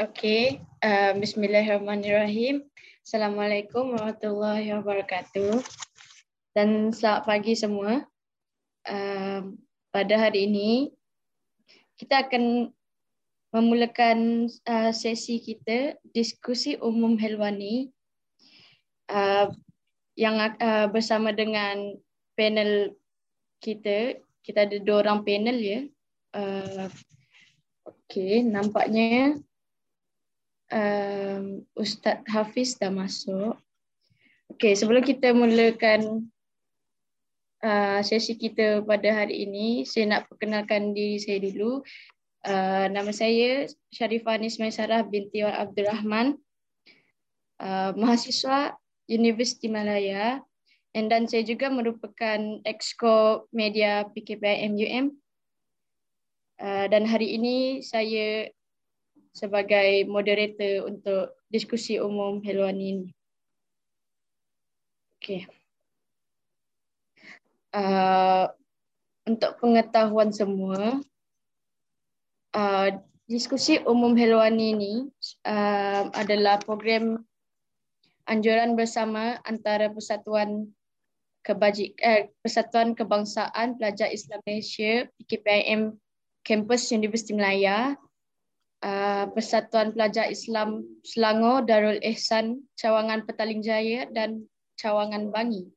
[0.00, 2.64] Okey, uh, bismillahirrahmanirrahim.
[3.04, 5.60] Assalamualaikum warahmatullahi wabarakatuh.
[6.56, 8.08] Dan selamat pagi semua.
[8.88, 9.52] Uh,
[9.92, 10.88] pada hari ini,
[12.00, 12.72] kita akan
[13.52, 17.92] memulakan uh, sesi kita diskusi umum helwani
[19.12, 19.52] uh,
[20.16, 21.92] yang uh, bersama dengan
[22.40, 22.96] panel
[23.60, 24.16] kita.
[24.40, 25.80] Kita ada dua orang panel ya.
[26.32, 26.88] Uh,
[27.84, 29.36] Okey, nampaknya
[30.70, 33.58] um, Ustaz Hafiz dah masuk.
[34.50, 36.26] Okey, sebelum kita mulakan
[37.62, 41.82] uh, sesi kita pada hari ini, saya nak perkenalkan diri saya dulu.
[42.40, 46.26] Uh, nama saya Sharifah Nismai Sarah binti Wan Abdul Rahman.
[47.60, 48.74] Uh, mahasiswa
[49.06, 50.40] Universiti Malaya.
[50.90, 55.14] And dan saya juga merupakan Exco Media PKPI MUM.
[56.58, 58.50] Uh, dan hari ini saya
[59.30, 63.08] sebagai moderator untuk diskusi umum Helwani ini.
[65.20, 65.46] Okay.
[67.70, 68.50] Uh,
[69.28, 70.98] untuk pengetahuan semua,
[72.56, 72.88] uh,
[73.30, 74.94] diskusi umum Helwani ini
[75.46, 77.22] uh, adalah program
[78.26, 80.70] anjuran bersama antara Persatuan
[81.40, 85.96] Kebajik, eh, Persatuan Kebangsaan Pelajar Islam Malaysia PKPIM
[86.44, 87.96] Kampus Universiti Melaya
[89.36, 94.48] Persatuan Pelajar Islam Selangor Darul Ehsan Cawangan Petaling Jaya dan
[94.80, 95.68] Cawangan Bangi.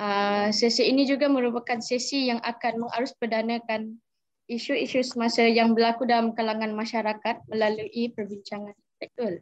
[0.00, 4.00] Uh, sesi ini juga merupakan sesi yang akan mengarus perdanakan
[4.48, 9.34] isu-isu semasa yang berlaku dalam kalangan masyarakat melalui perbincangan intelektual.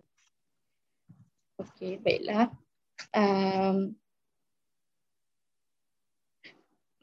[1.63, 2.51] Okey, baiklah.
[3.15, 3.95] Um,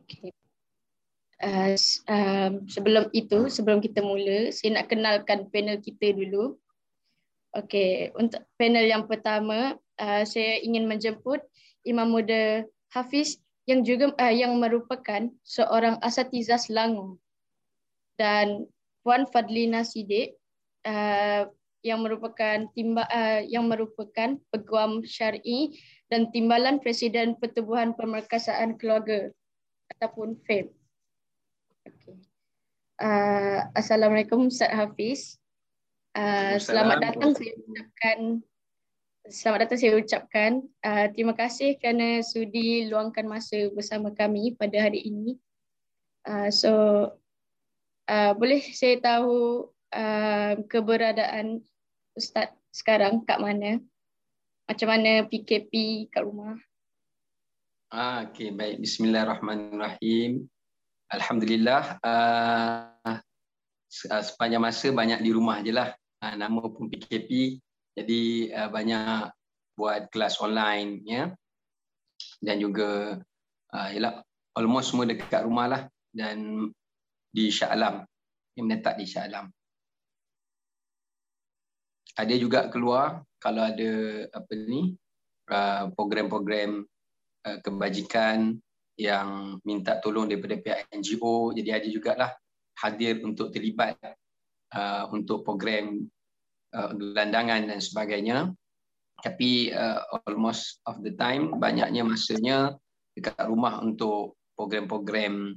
[0.04, 0.36] okay.
[1.44, 1.76] Uh,
[2.08, 6.56] um, sebelum itu, sebelum kita mula, saya nak kenalkan panel kita dulu.
[7.56, 11.44] Okey, untuk panel yang pertama, uh, saya ingin menjemput
[11.84, 17.18] Imam Muda Hafiz yang juga uh, yang merupakan seorang asatizah Selangor
[18.16, 18.68] dan
[19.04, 20.36] Puan Fadlina Sidik
[20.88, 21.50] uh,
[21.86, 25.78] yang merupakan timba uh, yang merupakan peguam syar'i
[26.10, 29.30] dan timbalan Presiden Pertubuhan Pemerkasaan Keluarga
[29.94, 30.74] ataupun FEM.
[31.86, 32.18] Okay.
[32.98, 35.38] Uh, Assalamualaikum Ustaz Hafiz.
[36.18, 38.20] Uh, selamat datang saya ucapkan
[39.26, 40.52] selamat datang saya ucapkan
[40.82, 45.38] uh, terima kasih kerana sudi luangkan masa bersama kami pada hari ini.
[46.26, 46.72] Uh, so
[48.10, 51.62] uh, boleh saya tahu uh, keberadaan
[52.18, 53.78] Ustaz sekarang kat mana?
[54.66, 56.58] Macam mana PKP kat rumah?
[57.94, 58.82] Ah, okay, baik.
[58.82, 60.50] Bismillahirrahmanirrahim.
[61.14, 63.18] Alhamdulillah uh,
[64.26, 65.94] sepanjang masa banyak di rumah je lah.
[66.20, 67.62] Uh, nama pun PKP.
[67.96, 69.30] Jadi uh, banyak
[69.78, 71.30] buat kelas online ya.
[72.42, 73.22] Dan juga
[73.72, 74.26] uh, yalah,
[74.58, 75.82] almost semua dekat rumah lah.
[76.10, 76.70] Dan
[77.30, 78.02] di Shah Alam.
[78.58, 79.46] Yang menetap di Shah Alam.
[82.16, 83.92] Ada juga keluar kalau ada
[84.32, 84.96] apa ni
[85.52, 86.88] uh, program-program
[87.46, 88.56] uh, kebajikan
[88.96, 92.32] yang minta tolong daripada pihak NGO jadi ada jugalah
[92.80, 94.00] hadir untuk terlibat
[94.76, 96.04] uh, untuk program
[96.76, 98.38] uh, gelandangan dan sebagainya.
[99.24, 102.76] Tapi uh, almost of the time banyaknya masanya
[103.16, 105.56] dekat rumah untuk program-program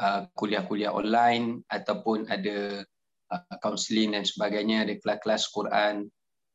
[0.00, 2.84] uh, kuliah-kuliah online ataupun ada
[3.32, 6.08] uh, dan sebagainya ada kelas-kelas Quran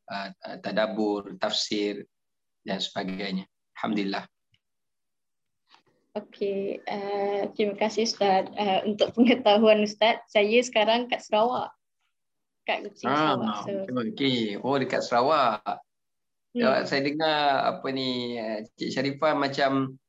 [0.06, 0.28] uh,
[0.62, 2.06] tadabbur tafsir
[2.62, 3.46] dan sebagainya.
[3.78, 4.24] Alhamdulillah
[6.16, 8.48] Okey, uh, terima kasih Ustaz.
[8.56, 11.76] Uh, untuk pengetahuan Ustaz, saya sekarang kat Sarawak.
[12.64, 13.56] Kat Kuching ah, Sarawak.
[13.68, 13.72] So.
[14.00, 15.60] Okey, oh dekat Sarawak.
[16.56, 16.60] Hmm.
[16.64, 20.00] Ya, saya dengar apa ni eh, Cik Sharifah macam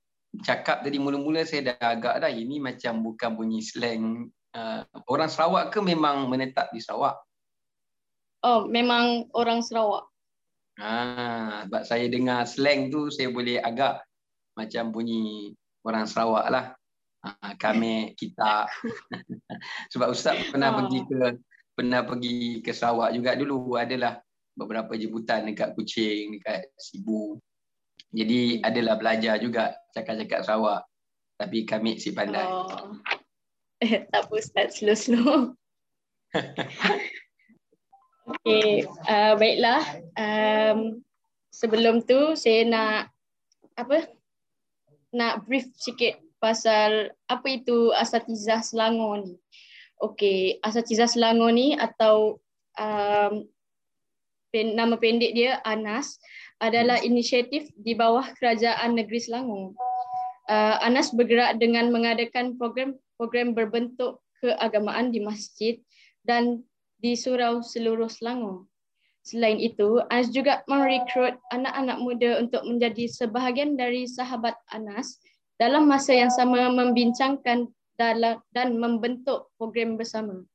[0.48, 5.76] cakap tadi mula-mula saya dah agak dah ini macam bukan bunyi slang uh, orang Sarawak
[5.76, 7.20] ke memang menetap di Sarawak?
[8.48, 10.08] Oh, memang orang Sarawak.
[10.80, 14.08] Ah, sebab saya dengar slang tu saya boleh agak
[14.56, 15.52] macam bunyi
[15.88, 16.66] orang Sarawak lah.
[17.24, 18.70] Ha, kami kita
[19.92, 20.86] sebab ustaz pernah oh.
[20.86, 21.18] pergi ke
[21.74, 24.22] pernah pergi ke Sarawak juga dulu adalah
[24.54, 27.38] beberapa jemputan dekat Kuching dekat Sibu.
[28.12, 30.82] Jadi adalah belajar juga cakap-cakap Sarawak.
[31.38, 32.46] Tapi kami si pandai.
[32.50, 32.98] Oh.
[33.78, 35.54] Eh, tak apa ustaz slow-slow.
[38.34, 39.86] okay, uh, baiklah.
[40.18, 41.06] Um,
[41.54, 43.14] sebelum tu saya nak
[43.78, 44.17] apa
[45.16, 49.36] nak brief sikit pasal apa itu Asatizah Selangor ni.
[49.98, 52.38] Okey, Asatizah Selangor ni atau
[52.78, 53.34] um,
[54.54, 56.18] nama pendek dia ANAS
[56.58, 59.74] adalah inisiatif di bawah Kerajaan Negeri Selangor.
[60.48, 65.78] Uh, ANAS bergerak dengan mengadakan program-program berbentuk keagamaan di masjid
[66.26, 66.62] dan
[66.98, 68.66] di surau seluruh Selangor.
[69.28, 75.20] Selain itu, ANAS juga merekrut anak-anak muda untuk menjadi sebahagian dari sahabat ANAS
[75.60, 77.68] dalam masa yang sama membincangkan
[78.00, 80.48] dan membentuk program bersama.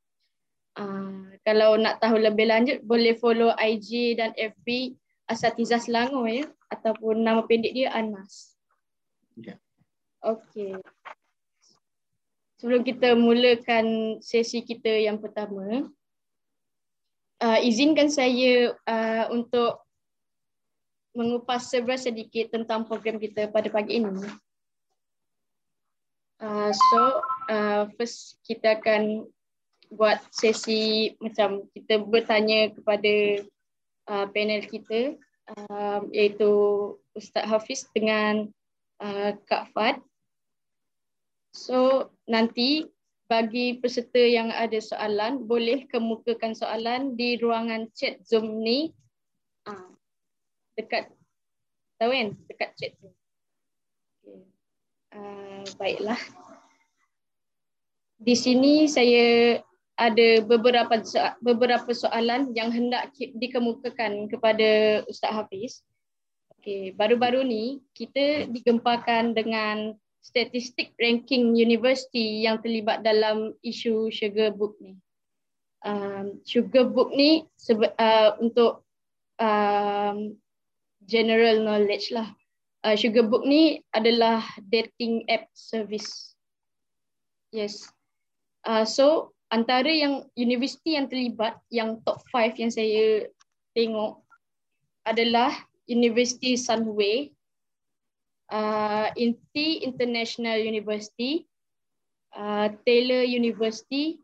[0.73, 4.97] Uh, kalau nak tahu lebih lanjut, boleh follow IG dan FB
[5.29, 8.57] Asatiza Selangor ya ataupun nama pendek dia Anas.
[9.37, 9.53] Ya.
[9.53, 9.59] Yeah.
[10.25, 10.81] Okey.
[12.57, 15.93] Sebelum kita mulakan sesi kita yang pertama,
[17.43, 19.83] uh, izinkan saya uh, untuk
[21.13, 24.25] mengupas seberapa sedikit tentang program kita pada pagi ini.
[26.41, 27.01] Uh, so,
[27.53, 29.29] uh, first kita akan
[29.93, 33.45] buat sesi macam kita bertanya kepada
[34.09, 35.21] uh, panel kita
[35.53, 36.53] uh, iaitu
[37.13, 38.49] Ustaz Hafiz dengan
[39.05, 40.01] uh, Kak Fad.
[41.53, 42.89] So nanti
[43.33, 48.93] bagi peserta yang ada soalan boleh kemukakan soalan di ruangan chat Zoom ni
[49.65, 49.89] uh,
[50.77, 51.09] dekat
[51.97, 53.17] tahu kan dekat chat Zoom.
[54.21, 54.45] Okay.
[55.17, 56.21] Uh, baiklah.
[58.21, 59.57] Di sini saya
[59.97, 61.01] ada beberapa
[61.41, 65.81] beberapa soalan yang hendak dikemukakan kepada Ustaz Hafiz.
[66.61, 74.79] Okey, baru-baru ni kita digempakan dengan statistik ranking universiti yang terlibat dalam isu Sugar Book
[74.79, 74.95] ni.
[75.83, 78.87] Um, Sugar Book ni sebe- uh, untuk
[79.43, 80.39] um,
[81.11, 82.31] general knowledge lah.
[82.87, 86.39] Uh, Sugar Book ni adalah dating app service.
[87.51, 87.91] Yes.
[88.63, 93.27] Uh, so antara yang universiti yang terlibat yang top 5 yang saya
[93.75, 94.23] tengok
[95.03, 95.51] adalah
[95.91, 97.35] University Sunway,
[98.53, 101.49] uh, Inti International University,
[102.37, 104.21] uh, Taylor University,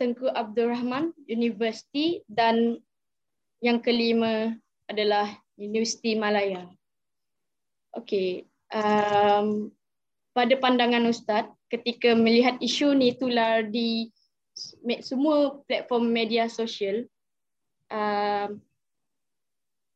[0.00, 2.80] Tengku Abdul Rahman University dan
[3.60, 4.56] yang kelima
[4.88, 5.28] adalah
[5.60, 6.64] Universiti Malaya.
[7.92, 8.48] Okay.
[8.72, 9.68] Um,
[10.32, 14.08] pada pandangan Ustaz, ketika melihat isu ni tular di
[15.04, 17.04] semua platform media sosial,
[17.92, 18.48] uh,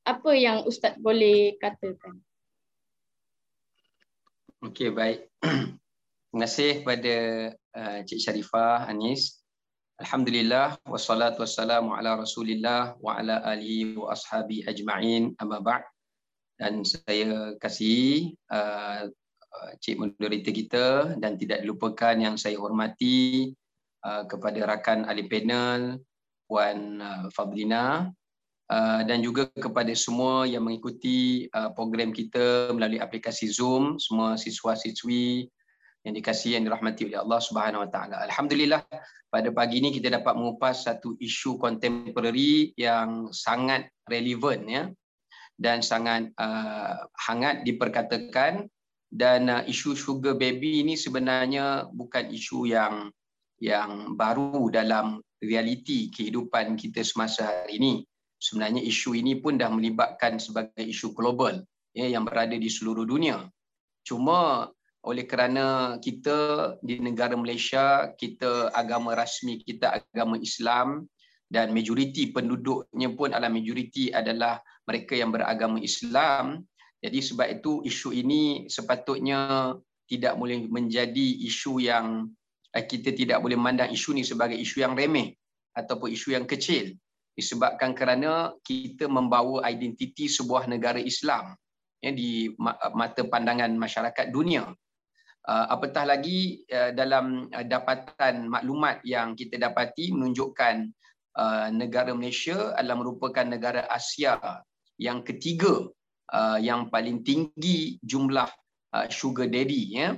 [0.05, 2.21] apa yang Ustaz boleh katakan?
[4.65, 5.29] Okey, baik.
[6.33, 7.17] Terima kasih kepada
[7.53, 9.45] uh, Cik Sharifah Anis.
[10.01, 15.85] Alhamdulillah wassalatu wassalamu ala Rasulillah wa ala alihi wa ashabi ajma'in amma ba'
[16.59, 19.07] dan saya kasih uh,
[19.55, 20.87] Uh, cik moderator kita
[21.23, 23.55] dan tidak dilupakan yang saya hormati
[24.03, 26.03] uh, kepada rakan ahli panel
[26.51, 28.11] Puan uh, Fablina
[28.71, 35.49] uh, dan juga kepada semua yang mengikuti uh, program kita melalui aplikasi Zoom semua siswa-siswi
[36.05, 38.17] yang dikasihi yang dirahmati oleh Allah Subhanahu Wa Taala.
[38.29, 38.85] Alhamdulillah
[39.33, 44.85] pada pagi ini kita dapat mengupas satu isu kontemporari yang sangat relevan ya
[45.57, 48.69] dan sangat uh, hangat diperkatakan
[49.09, 53.09] dan uh, isu sugar baby ini sebenarnya bukan isu yang
[53.63, 57.95] yang baru dalam realiti kehidupan kita semasa hari ini.
[58.45, 61.65] Sebenarnya isu ini pun dah melibatkan sebagai isu global
[61.97, 63.41] ya, yang berada di seluruh dunia.
[64.05, 64.69] Cuma
[65.01, 71.09] oleh kerana kita di negara Malaysia, kita agama rasmi kita agama Islam
[71.49, 76.69] dan majoriti penduduknya pun adalah majoriti adalah mereka yang beragama Islam,
[77.01, 79.73] jadi sebab itu isu ini sepatutnya
[80.05, 82.29] tidak boleh menjadi isu yang
[82.73, 85.33] eh, kita tidak boleh memandang isu ini sebagai isu yang remeh
[85.77, 86.97] ataupun isu yang kecil
[87.35, 91.55] disebabkan kerana kita membawa identiti sebuah negara Islam
[91.99, 92.49] ya, di
[92.95, 94.71] mata pandangan masyarakat dunia.
[95.45, 100.89] Uh, apatah lagi uh, dalam uh, dapatan maklumat yang kita dapati menunjukkan
[101.37, 104.41] uh, negara Malaysia adalah merupakan negara Asia
[104.97, 105.85] yang ketiga
[106.33, 108.49] uh, yang paling tinggi jumlah
[108.97, 110.17] uh, sugar daddy ya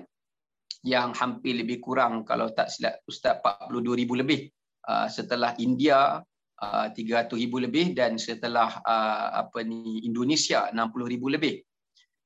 [0.86, 4.46] yang hampir lebih kurang kalau tak silap ustaz 42000 lebih
[4.86, 6.22] uh, setelah India
[6.62, 11.60] uh, 300000 lebih dan setelah uh, apa ni Indonesia 60000 lebih.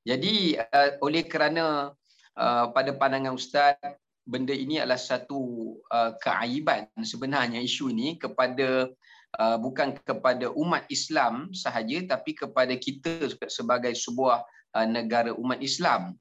[0.07, 1.93] Jadi uh, oleh kerana
[2.39, 3.77] uh, pada pandangan ustaz
[4.25, 8.87] benda ini adalah satu uh, keaiban sebenarnya isu ini kepada
[9.37, 14.47] uh, bukan kepada umat Islam sahaja tapi kepada kita sebagai sebuah
[14.77, 16.15] uh, negara umat Islam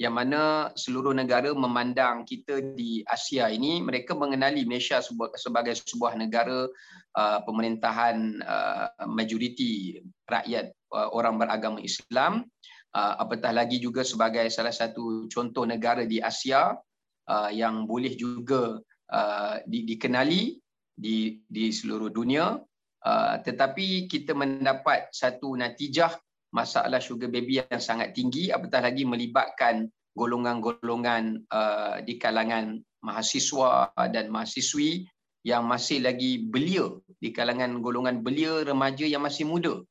[0.00, 5.04] yang mana seluruh negara memandang kita di Asia ini mereka mengenali Malaysia
[5.36, 6.64] sebagai sebuah negara
[7.16, 12.48] uh, pemerintahan uh, majoriti rakyat uh, orang beragama Islam.
[12.92, 16.76] Uh, apatah lagi juga sebagai salah satu contoh negara di Asia
[17.28, 18.80] uh, yang boleh juga
[19.12, 20.56] uh, di, dikenali
[20.92, 22.56] di di seluruh dunia.
[23.02, 26.14] Uh, tetapi kita mendapat satu natijah
[26.52, 34.28] masalah sugar baby yang sangat tinggi apatah lagi melibatkan golongan-golongan uh, di kalangan mahasiswa dan
[34.28, 35.08] mahasiswi
[35.42, 36.86] yang masih lagi belia
[37.18, 39.82] di kalangan golongan belia remaja yang masih muda.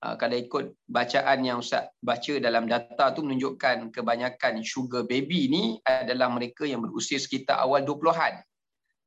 [0.00, 5.62] Uh, kalau ikut bacaan yang Ustaz baca dalam data tu menunjukkan kebanyakan sugar baby ni
[5.86, 8.44] adalah mereka yang berusia sekitar awal 20-an.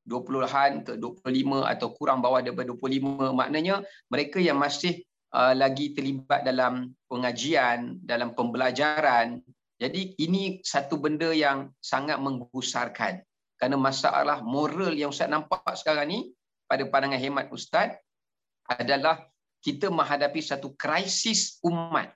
[0.03, 5.00] 20-an ke 25 atau kurang bawah daripada 25 maknanya mereka yang masih
[5.34, 9.42] uh, lagi terlibat dalam pengajian, dalam pembelajaran.
[9.82, 13.20] Jadi ini satu benda yang sangat menggusarkan.
[13.58, 16.20] Kerana masalah moral yang Ustaz nampak sekarang ni
[16.70, 17.98] pada pandangan hemat Ustaz
[18.70, 19.28] adalah
[19.63, 22.12] kita menghadapi satu krisis umat.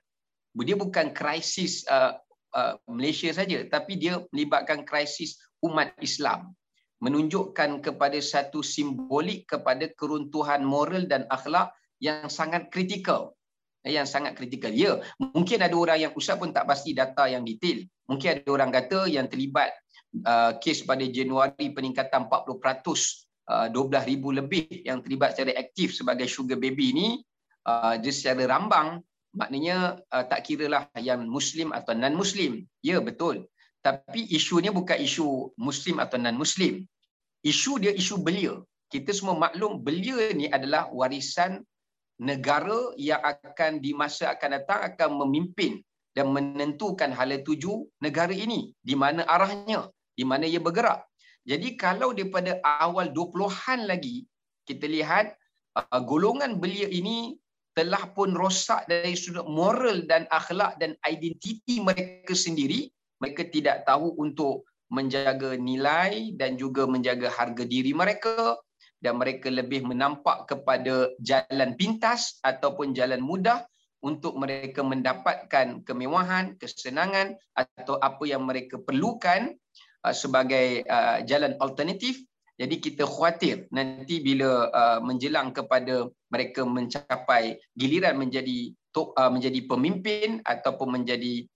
[0.58, 2.18] Dia bukan krisis uh,
[2.54, 6.54] uh, Malaysia saja tapi dia melibatkan krisis umat Islam
[6.98, 13.34] menunjukkan kepada satu simbolik kepada keruntuhan moral dan akhlak yang sangat kritikal
[13.86, 14.70] eh, yang sangat kritikal.
[14.74, 17.84] Ya, mungkin ada orang yang usah pun tak pasti data yang detail.
[18.08, 19.72] Mungkin ada orang kata yang terlibat
[20.24, 22.56] uh, kes pada Januari peningkatan 40%,
[23.48, 27.08] uh, 12,000 lebih yang terlibat secara aktif sebagai sugar baby ini,
[27.68, 29.04] uh, dia secara rambang,
[29.36, 32.64] maknanya uh, tak kiralah yang Muslim atau non-Muslim.
[32.80, 33.46] Ya, betul.
[33.84, 36.82] Tapi isunya bukan isu Muslim atau non-Muslim.
[37.46, 38.58] Isu dia isu belia.
[38.88, 41.62] Kita semua maklum belia ni adalah warisan
[42.18, 45.78] negara yang akan di masa akan datang akan memimpin
[46.12, 49.86] dan menentukan hala tuju negara ini di mana arahnya
[50.18, 51.06] di mana ia bergerak.
[51.46, 54.26] Jadi kalau daripada awal 20-an lagi
[54.66, 55.38] kita lihat
[55.78, 57.38] uh, golongan belia ini
[57.78, 62.90] telah pun rosak dari sudut moral dan akhlak dan identiti mereka sendiri.
[63.22, 68.58] Mereka tidak tahu untuk menjaga nilai dan juga menjaga harga diri mereka
[68.98, 73.62] dan mereka lebih menampak kepada jalan pintas ataupun jalan mudah
[73.98, 79.54] untuk mereka mendapatkan kemewahan, kesenangan atau apa yang mereka perlukan
[80.06, 82.22] uh, sebagai uh, jalan alternatif.
[82.58, 88.74] Jadi kita khawatir nanti bila uh, menjelang kepada mereka mencapai giliran menjadi
[89.30, 91.46] menjadi pemimpin ataupun menjadi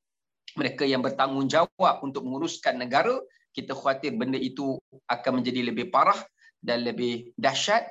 [0.55, 3.19] mereka yang bertanggungjawab untuk menguruskan negara,
[3.51, 4.79] kita khawatir benda itu
[5.11, 6.15] akan menjadi lebih parah
[6.63, 7.91] dan lebih dahsyat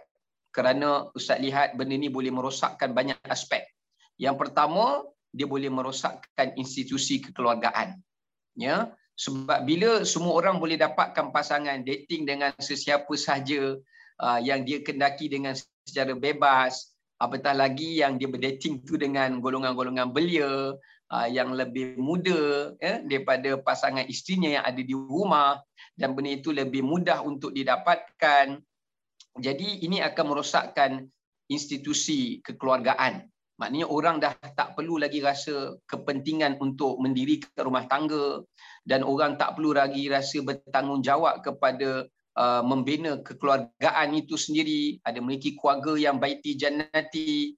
[0.55, 3.63] kerana Ustaz lihat benda ini boleh merosakkan banyak aspek.
[4.19, 7.99] Yang pertama, dia boleh merosakkan institusi kekeluargaan.
[8.59, 13.79] Ya, sebab bila semua orang boleh dapatkan pasangan dating dengan sesiapa sahaja
[14.19, 15.55] uh, yang dia kendaki dengan
[15.87, 20.75] secara bebas, apatah lagi yang dia berdating tu dengan golongan-golongan belia
[21.11, 25.63] uh, yang lebih muda ya, daripada pasangan isterinya yang ada di rumah
[26.01, 28.57] dan benda itu lebih mudah untuk didapatkan.
[29.37, 31.05] Jadi ini akan merosakkan
[31.47, 33.29] institusi kekeluargaan.
[33.61, 38.41] Maknanya orang dah tak perlu lagi rasa kepentingan untuk mendirikan rumah tangga
[38.89, 42.09] dan orang tak perlu lagi rasa bertanggungjawab kepada
[42.41, 47.53] uh, membina kekeluargaan itu sendiri, ada memiliki keluarga yang baiti jannati.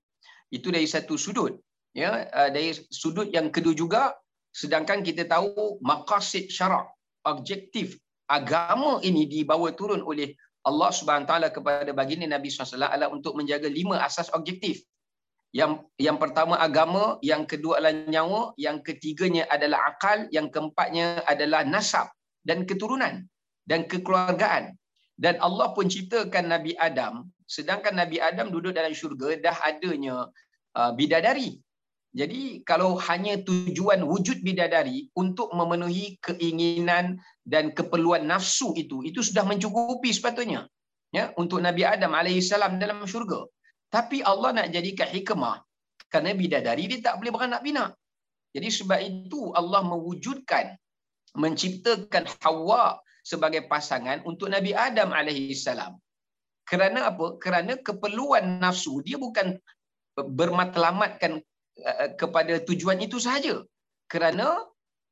[0.52, 1.56] Itu dari satu sudut.
[1.96, 4.04] Ya, uh, dari sudut yang kedua juga
[4.52, 6.92] sedangkan kita tahu maqasid syarak,
[7.24, 7.96] objektif
[8.38, 13.68] agama ini dibawa turun oleh Allah Subhanahu taala kepada baginda Nabi SAW adalah untuk menjaga
[13.68, 14.82] lima asas objektif.
[15.54, 21.62] Yang yang pertama agama, yang kedua adalah nyawa, yang ketiganya adalah akal, yang keempatnya adalah
[21.62, 22.10] nasab
[22.42, 23.30] dan keturunan
[23.70, 24.74] dan kekeluargaan.
[25.14, 30.26] Dan Allah pun ciptakan Nabi Adam, sedangkan Nabi Adam duduk dalam syurga dah adanya
[30.74, 31.62] uh, bidadari
[32.14, 39.42] jadi kalau hanya tujuan wujud bidadari untuk memenuhi keinginan dan keperluan nafsu itu, itu sudah
[39.50, 40.70] mencukupi sepatutnya
[41.10, 43.50] ya untuk Nabi Adam alaihissalam dalam syurga.
[43.90, 45.58] Tapi Allah nak jadikan hikmah
[46.14, 47.90] kerana bidadari dia tak boleh beranak pinak.
[48.54, 50.78] Jadi sebab itu Allah mewujudkan
[51.34, 55.98] menciptakan Hawa sebagai pasangan untuk Nabi Adam alaihissalam.
[56.70, 57.42] Kerana apa?
[57.42, 59.58] Kerana keperluan nafsu dia bukan
[60.14, 61.42] bermatlamatkan
[62.20, 63.66] kepada tujuan itu sahaja.
[64.10, 64.62] Kerana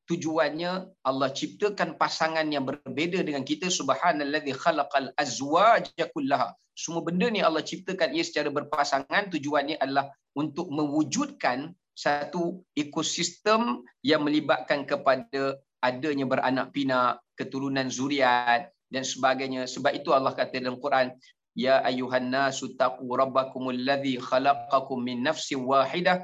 [0.06, 6.54] tujuannya Allah ciptakan pasangan yang berbeza dengan kita subhanallazi khalaqal azwaja kullaha.
[6.76, 14.24] Semua benda ni Allah ciptakan ia secara berpasangan tujuannya adalah untuk mewujudkan satu ekosistem yang
[14.24, 19.68] melibatkan kepada adanya beranak pinak, keturunan zuriat dan sebagainya.
[19.68, 21.12] Sebab itu Allah kata dalam Quran,
[21.52, 26.24] Ya ayuhan nasu taqu rabbakumul ladzi khalaqakum min nafsin wahidah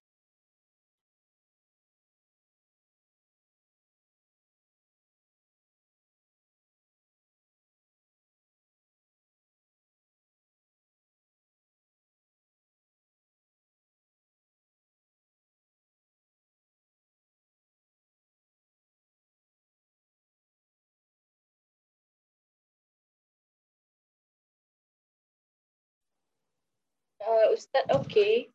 [27.41, 28.45] Uh, Ustaz, okay.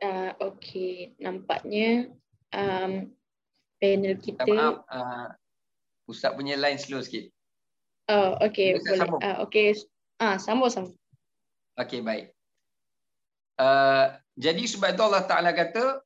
[0.00, 2.10] Uh, okay, nampaknya
[2.50, 3.14] um,
[3.78, 4.42] panel kita.
[4.48, 5.30] Maaf, uh,
[6.10, 7.30] Ustaz punya line slow sikit.
[8.10, 9.06] Oh, okay, boleh.
[9.22, 9.78] Uh, okay,
[10.18, 10.98] ah, sambung sambung.
[11.78, 12.34] Okay, baik.
[13.54, 16.00] Uh, jadi sebab itu Allah Ta'ala kata,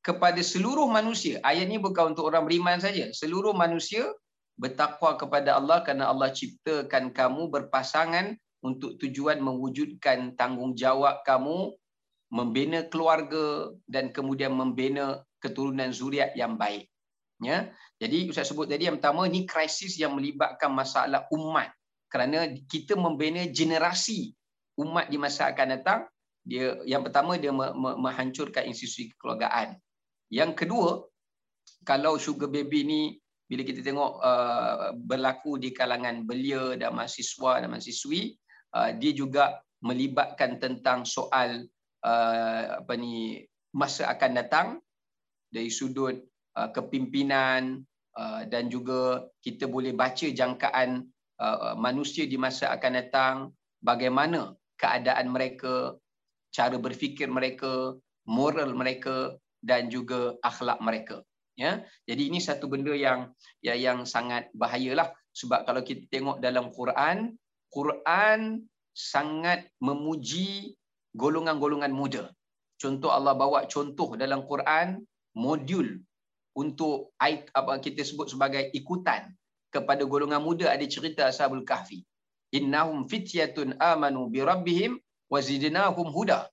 [0.00, 1.40] kepada seluruh manusia.
[1.44, 3.12] Ayat ini bukan untuk orang beriman saja.
[3.12, 4.08] Seluruh manusia
[4.56, 11.72] bertakwa kepada Allah kerana Allah ciptakan kamu berpasangan untuk tujuan mewujudkan tanggungjawab kamu
[12.28, 16.88] membina keluarga dan kemudian membina keturunan zuriat yang baik.
[17.40, 17.72] Ya.
[17.96, 21.72] Jadi Ustaz sebut tadi yang pertama ini krisis yang melibatkan masalah umat
[22.12, 24.36] kerana kita membina generasi
[24.76, 26.00] umat di masa akan datang
[26.44, 29.76] dia yang pertama dia menghancurkan institusi kekeluargaan
[30.30, 31.04] yang kedua,
[31.82, 33.02] kalau sugar baby ni
[33.50, 38.38] bila kita tengok uh, berlaku di kalangan belia dan mahasiswa dan mahasiswi,
[38.78, 41.66] uh, dia juga melibatkan tentang soal
[42.06, 43.42] uh, apa ni
[43.74, 44.68] masa akan datang
[45.50, 46.14] dari sudut
[46.54, 47.82] uh, kepimpinan
[48.14, 51.10] uh, dan juga kita boleh baca jangkaan
[51.42, 53.34] uh, manusia di masa akan datang
[53.82, 55.98] bagaimana keadaan mereka,
[56.54, 57.98] cara berfikir mereka,
[58.30, 61.22] moral mereka dan juga akhlak mereka.
[61.56, 61.84] Ya?
[62.08, 65.12] Jadi ini satu benda yang ya, yang sangat bahayalah.
[65.30, 67.36] Sebab kalau kita tengok dalam Quran
[67.70, 70.74] Quran sangat memuji
[71.14, 72.24] golongan-golongan muda.
[72.82, 76.02] Contoh Allah bawa contoh dalam Quran modul
[76.58, 79.30] untuk apa kita sebut sebagai ikutan
[79.70, 80.66] kepada golongan muda.
[80.74, 82.02] Ada cerita ashabul kahfi.
[82.50, 84.98] Innahum fityatun amanu bi rabbihim
[85.30, 86.50] wazidnahum huda.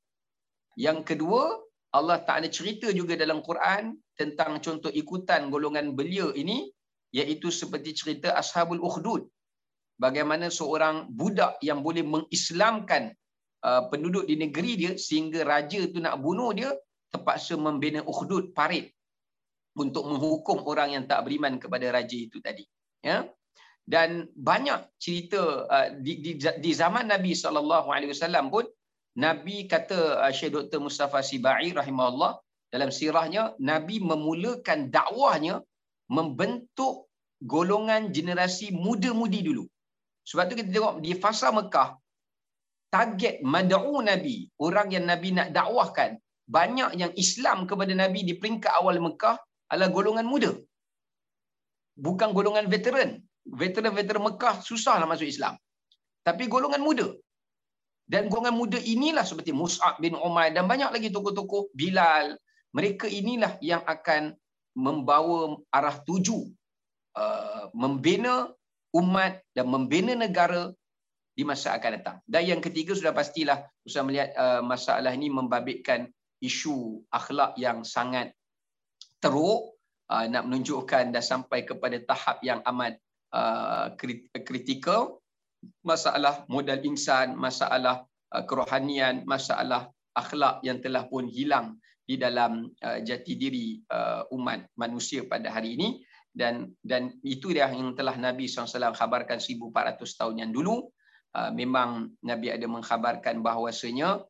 [0.78, 1.58] Yang kedua
[2.00, 3.84] Allah Ta'ala cerita juga dalam Quran
[4.20, 6.58] tentang contoh ikutan golongan belia ini
[7.20, 9.24] iaitu seperti cerita Ashabul Ukhdud.
[9.98, 13.04] Bagaimana seorang budak yang boleh mengislamkan
[13.66, 16.70] uh, penduduk di negeri dia sehingga raja tu nak bunuh dia
[17.10, 18.94] terpaksa membina Ukhdud parit
[19.74, 22.66] untuk menghukum orang yang tak beriman kepada raja itu tadi.
[23.02, 23.26] Ya.
[23.88, 28.66] Dan banyak cerita uh, di, di, di zaman Nabi SAW pun
[29.18, 30.80] Nabi kata uh, Syekh Dr.
[30.86, 32.38] Mustafa Sibai rahimahullah
[32.74, 35.56] dalam sirahnya Nabi memulakan dakwahnya
[36.16, 37.10] membentuk
[37.54, 39.66] golongan generasi muda-mudi dulu.
[40.30, 41.90] Sebab tu kita tengok di fasa Mekah
[42.96, 46.12] target mad'u Nabi, orang yang Nabi nak dakwahkan,
[46.48, 49.36] banyak yang Islam kepada Nabi di peringkat awal Mekah
[49.72, 50.52] adalah golongan muda.
[52.06, 53.12] Bukan golongan veteran.
[53.62, 55.54] Veteran-veteran Mekah susahlah masuk Islam.
[56.28, 57.08] Tapi golongan muda.
[58.08, 62.40] Dan golongan muda inilah seperti Mus'ab bin Umar dan banyak lagi tokoh-tokoh Bilal.
[62.72, 64.32] Mereka inilah yang akan
[64.80, 66.48] membawa arah tuju
[67.20, 68.48] uh, membina
[68.96, 70.72] umat dan membina negara
[71.36, 72.18] di masa akan datang.
[72.24, 76.08] Dan yang ketiga sudah pastilah usah melihat uh, masalah ini membabitkan
[76.40, 78.32] isu akhlak yang sangat
[79.20, 79.76] teruk
[80.08, 82.98] uh, nak menunjukkan dah sampai kepada tahap yang amat
[83.36, 83.92] uh,
[84.46, 85.20] kritikal
[85.82, 93.00] masalah modal insan, masalah uh, kerohanian, masalah akhlak yang telah pun hilang di dalam uh,
[93.04, 96.02] jati diri uh, umat manusia pada hari ini.
[96.38, 100.86] Dan dan itu dia yang telah Nabi SAW khabarkan 1400 tahun yang dulu.
[101.34, 104.22] Memang Nabi ada mengkhabarkan bahawasanya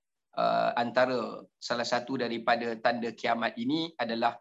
[0.76, 4.40] antara salah satu daripada tanda kiamat ini adalah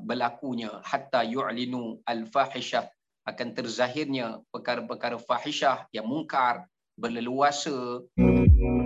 [0.00, 2.88] berlakunya hatta yu'linu al-fahishah
[3.28, 6.64] akan terzahirnya perkara-perkara fahishah yang mungkar,
[6.96, 8.08] berleluasa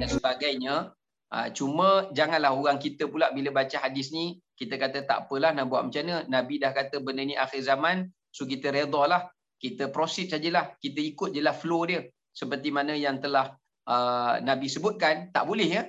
[0.02, 0.90] dan sebagainya.
[1.32, 5.70] Ah, cuma janganlah orang kita pula bila baca hadis ni, kita kata tak apalah nak
[5.70, 6.26] buat macam mana.
[6.28, 9.30] Nabi dah kata benda ni akhir zaman, so kita redha lah.
[9.62, 10.74] Kita proceed sajalah.
[10.82, 12.02] Kita ikut je lah flow dia.
[12.34, 13.54] Seperti mana yang telah
[13.86, 15.82] uh, Nabi sebutkan tak boleh ya.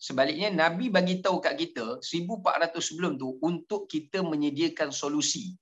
[0.00, 5.52] Sebaliknya Nabi bagi tahu kat kita 1400 sebelum tu untuk kita menyediakan solusi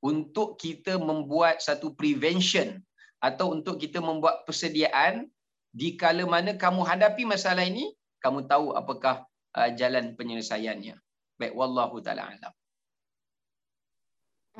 [0.00, 2.80] untuk kita membuat satu prevention
[3.20, 5.28] atau untuk kita membuat persediaan
[5.70, 9.24] di kala mana kamu hadapi masalah ini kamu tahu apakah
[9.56, 10.96] uh, jalan penyelesaiannya.
[11.40, 12.52] Baik wallahu taala alam.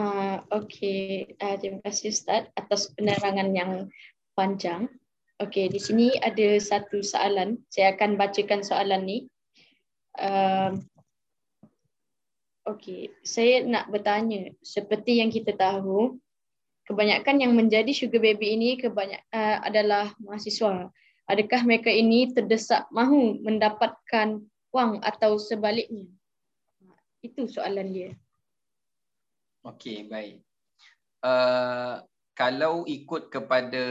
[0.01, 3.73] Uh, Okey, uh, terima kasih Ustaz atas penerangan yang
[4.33, 4.89] panjang.
[5.41, 7.61] Okey, di sini ada satu soalan.
[7.73, 9.19] Saya akan bacakan soalan ni.
[10.21, 10.90] Um,
[12.69, 14.53] Okey, saya nak bertanya.
[14.61, 16.21] Seperti yang kita tahu,
[16.85, 20.93] kebanyakan yang menjadi sugar baby ini kebanyak uh, adalah mahasiswa.
[21.31, 24.45] Adakah mereka ini terdesak mahu mendapatkan
[24.75, 26.05] wang atau sebaliknya?
[27.25, 28.11] Itu soalan dia.
[29.65, 30.45] Okey, baik.
[31.25, 32.05] Uh,
[32.37, 33.85] kalau ikut kepada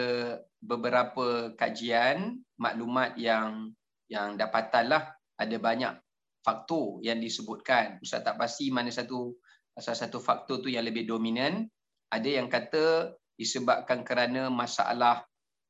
[0.60, 3.72] beberapa kajian maklumat yang
[4.10, 5.94] yang dapatanlah ada banyak
[6.44, 8.00] faktor yang disebutkan.
[8.04, 9.36] Ustaz tak pasti mana satu
[9.80, 11.68] salah satu faktor tu yang lebih dominan.
[12.10, 15.24] Ada yang kata disebabkan kerana masalah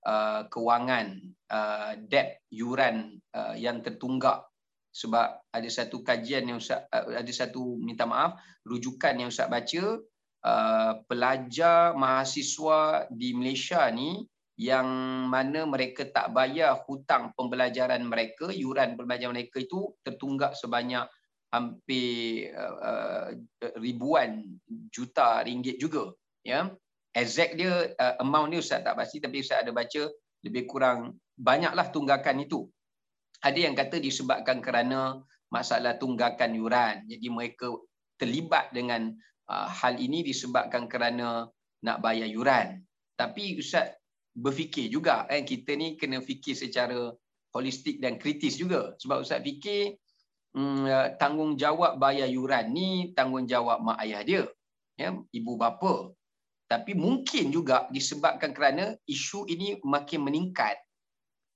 [0.08, 1.20] uh, kewangan
[1.52, 4.48] uh, debt yuran uh, yang tertunggak.
[4.90, 10.02] Sebab ada satu kajian yang ustaz uh, ada satu minta maaf rujukan yang ustaz baca
[10.46, 14.26] uh, pelajar mahasiswa di Malaysia ni
[14.60, 14.88] yang
[15.32, 21.08] mana mereka tak bayar hutang pembelajaran mereka, yuran pembelajaran mereka itu tertunggak sebanyak
[21.48, 23.32] hampir uh,
[23.80, 24.60] ribuan
[24.92, 26.12] juta ringgit juga.
[26.44, 26.76] Ya,
[27.16, 30.12] exact dia uh, amount ni Ustaz tak pasti tapi Ustaz ada baca
[30.44, 32.68] lebih kurang banyaklah tunggakan itu.
[33.40, 37.08] Ada yang kata disebabkan kerana masalah tunggakan yuran.
[37.08, 37.72] Jadi mereka
[38.20, 39.16] terlibat dengan
[39.48, 41.48] uh, hal ini disebabkan kerana
[41.80, 42.84] nak bayar yuran.
[43.16, 43.99] Tapi Ustaz
[44.40, 45.28] berfikir juga.
[45.28, 47.12] Kan kita ni kena fikir secara
[47.52, 48.96] holistik dan kritis juga.
[49.04, 50.00] Sebab ustaz fikir
[50.88, 54.44] ya, tanggungjawab bayar yuran ni tanggungjawab mak ayah dia
[54.96, 56.16] ya ibu bapa.
[56.70, 60.78] Tapi mungkin juga disebabkan kerana isu ini makin meningkat.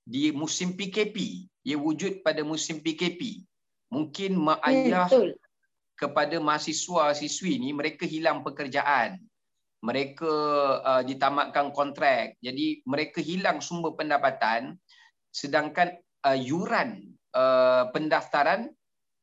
[0.04, 3.40] Di musim PKP ia wujud pada musim PKP
[3.88, 5.28] mungkin mak hmm, ayah Betul.
[5.96, 9.16] kepada mahasiswa siswi ni mereka hilang pekerjaan
[9.84, 10.32] mereka
[10.80, 12.40] uh, ditamatkan kontrak.
[12.40, 14.80] Jadi mereka hilang sumber pendapatan
[15.28, 18.72] sedangkan uh, yuran uh, pendaftaran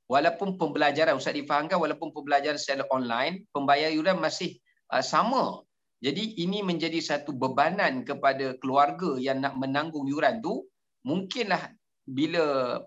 [0.06, 4.62] walaupun pembelajaran Ustaz difahamkan walaupun pembelajaran secara online pembayar yuran masih
[4.94, 5.66] uh, sama.
[6.02, 10.66] Jadi ini menjadi satu bebanan kepada keluarga yang nak menanggung yuran tu.
[11.02, 11.74] Mungkinlah
[12.06, 12.78] bila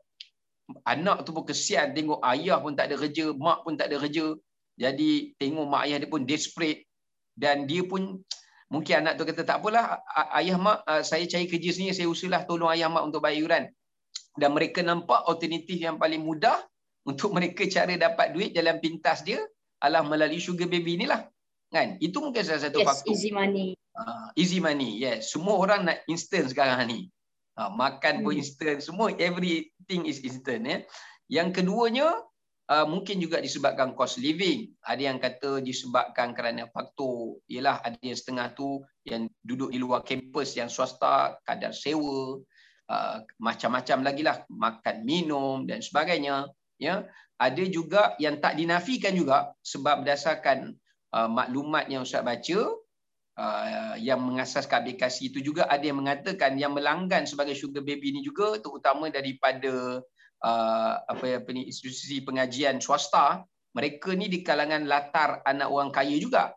[0.87, 4.33] anak tu pun kesian tengok ayah pun tak ada kerja mak pun tak ada kerja
[4.81, 6.89] jadi tengok mak ayah dia pun desperate
[7.35, 8.23] dan dia pun
[8.71, 10.03] mungkin anak tu kata tak apalah
[10.41, 13.65] ayah mak saya cari kerja sini saya usullah tolong ayah mak untuk bayar yuran
[14.35, 16.59] dan mereka nampak alternatif yang paling mudah
[17.07, 19.43] untuk mereka cara dapat duit dalam pintas dia
[19.83, 21.29] adalah melalui sugar baby inilah
[21.75, 21.99] kan?
[21.99, 23.11] Itu mungkin salah satu yes, faktor.
[23.11, 23.75] easy money.
[23.99, 25.35] Uh, easy money yes.
[25.35, 27.11] Semua orang nak instant sekarang ni.
[27.59, 28.43] Uh, makan pun hmm.
[28.43, 28.79] instant.
[28.79, 30.79] Semua everything is instant ya.
[31.27, 32.15] Yang keduanya
[32.71, 34.73] uh, mungkin juga disebabkan cost living.
[34.85, 40.05] Ada yang kata disebabkan kerana faktor ialah ada yang setengah tu yang duduk di luar
[40.05, 42.41] kampus yang swasta, kadar sewa,
[42.89, 46.49] uh, macam-macam lagi lah makan minum dan sebagainya.
[46.81, 47.07] Ya,
[47.39, 50.75] ada juga yang tak dinafikan juga sebab berdasarkan
[51.15, 52.59] uh, maklumat yang Ustaz baca
[53.39, 58.21] uh, yang mengasaskan aplikasi itu juga ada yang mengatakan yang melanggan sebagai sugar baby ini
[58.23, 60.03] juga terutama daripada
[60.43, 66.15] uh, apa apa ni institusi pengajian swasta mereka ni di kalangan latar anak orang kaya
[66.17, 66.55] juga.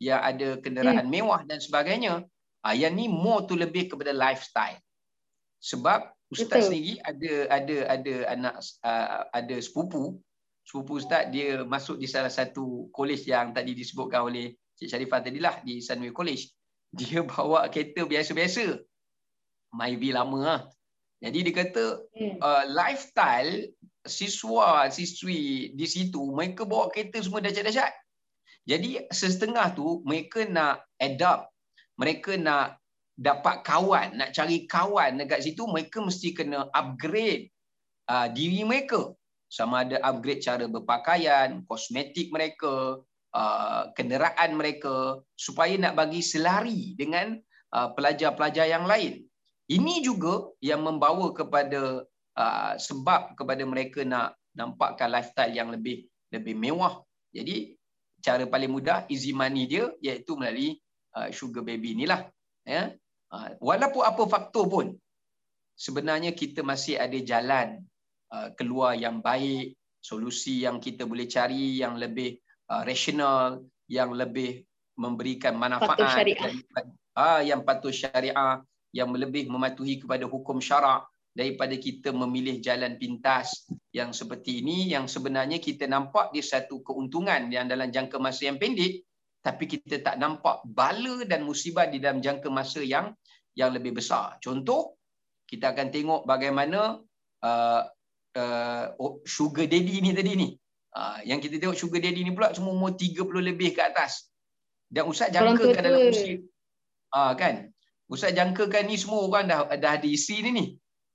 [0.00, 1.12] Yang ada kenderaan hmm.
[1.12, 2.24] mewah dan sebagainya.
[2.64, 4.78] Uh, yang ni more tu lebih kepada lifestyle.
[5.60, 6.66] Sebab ustaz Betul.
[6.72, 8.54] sendiri ada ada ada anak
[8.86, 10.16] uh, ada sepupu.
[10.64, 15.60] Sepupu ustaz dia masuk di salah satu kolej yang tadi disebutkan oleh Cik Sharifah tadilah
[15.66, 16.48] di Sunway College.
[16.94, 18.78] Dia bawa kereta biasa-biasa.
[19.74, 20.60] Myvi lama lah
[21.20, 21.84] jadi dia kata
[22.16, 22.36] hmm.
[22.40, 23.68] uh, lifestyle
[24.08, 27.92] siswa siswi di situ mereka bawa kereta semua dahsyat-dahsyat.
[28.64, 31.52] Jadi setengah tu mereka nak adapt,
[32.00, 32.80] mereka nak
[33.20, 37.52] dapat kawan, nak cari kawan dekat situ mereka mesti kena upgrade
[38.08, 39.12] uh, diri mereka.
[39.52, 43.02] Sama ada upgrade cara berpakaian, kosmetik mereka,
[43.36, 47.36] uh, kenderaan mereka supaya nak bagi selari dengan
[47.76, 49.29] uh, pelajar-pelajar yang lain.
[49.70, 52.02] Ini juga yang membawa kepada
[52.34, 56.98] uh, sebab kepada mereka nak nampakkan lifestyle yang lebih lebih mewah.
[57.30, 57.78] Jadi
[58.18, 60.74] cara paling mudah easy money dia iaitu melalui
[61.14, 62.26] uh, sugar baby inilah
[62.66, 62.90] ya.
[63.30, 64.86] Uh, walaupun apa faktor pun
[65.78, 67.78] sebenarnya kita masih ada jalan
[68.34, 72.42] uh, keluar yang baik, solusi yang kita boleh cari yang lebih
[72.74, 74.66] uh, rasional, yang lebih
[74.98, 76.26] memberikan manfaat
[77.14, 83.70] uh, yang patuh syariah, yang lebih mematuhi kepada hukum syarak daripada kita memilih jalan pintas
[83.94, 88.58] yang seperti ini yang sebenarnya kita nampak dia satu keuntungan yang dalam jangka masa yang
[88.58, 89.06] pendek
[89.40, 93.16] tapi kita tak nampak bala dan musibah di dalam jangka masa yang
[93.56, 94.36] yang lebih besar.
[94.38, 95.00] Contoh,
[95.48, 97.00] kita akan tengok bagaimana
[97.42, 97.82] uh,
[98.36, 98.84] uh,
[99.24, 100.48] sugar daddy ni tadi ni.
[100.90, 104.28] Uh, yang kita tengok sugar daddy ni pula semua umur 30 lebih ke atas.
[104.90, 106.44] Dan Ustaz jangkakan dalam musim.
[107.10, 107.69] Uh, kan?
[108.10, 110.64] Ustaz jangkakan ni semua orang dah, dah ada isi ni ni.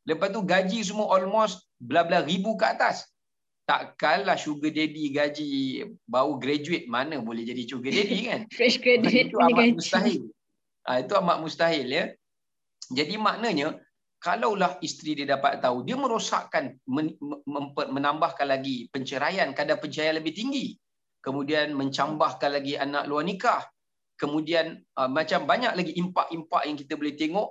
[0.07, 3.03] Lepas tu gaji semua almost bela-bela ribu ke atas.
[3.67, 5.49] Takkanlah sugar daddy gaji
[6.07, 8.41] baru graduate mana boleh jadi sugar daddy kan?
[8.55, 9.75] Fresh graduate itu amat gaji.
[9.75, 10.21] mustahil.
[10.87, 12.05] Ha, itu amat mustahil ya.
[12.95, 13.75] Jadi maknanya
[14.23, 17.11] kalaulah isteri dia dapat tahu dia merosakkan men,
[17.91, 20.79] menambahkan lagi penceraian kadar penceraian lebih tinggi.
[21.19, 23.65] Kemudian mencambahkan lagi anak luar nikah
[24.15, 27.49] kemudian uh, macam banyak lagi impak-impak yang kita boleh tengok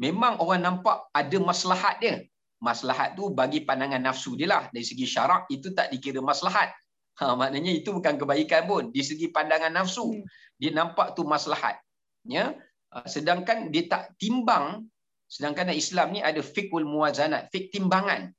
[0.00, 2.24] memang orang nampak ada maslahat dia.
[2.58, 4.62] Maslahat tu bagi pandangan nafsu dia lah.
[4.74, 6.74] Dari segi syarak itu tak dikira maslahat.
[7.22, 8.90] Ha, maknanya itu bukan kebaikan pun.
[8.90, 10.26] Di segi pandangan nafsu hmm.
[10.58, 11.78] dia nampak tu maslahat.
[12.26, 12.58] Ya?
[12.90, 14.90] Ha, sedangkan dia tak timbang
[15.28, 18.32] sedangkan Islam ni ada fiqhul muwazanat fiqh timbangan.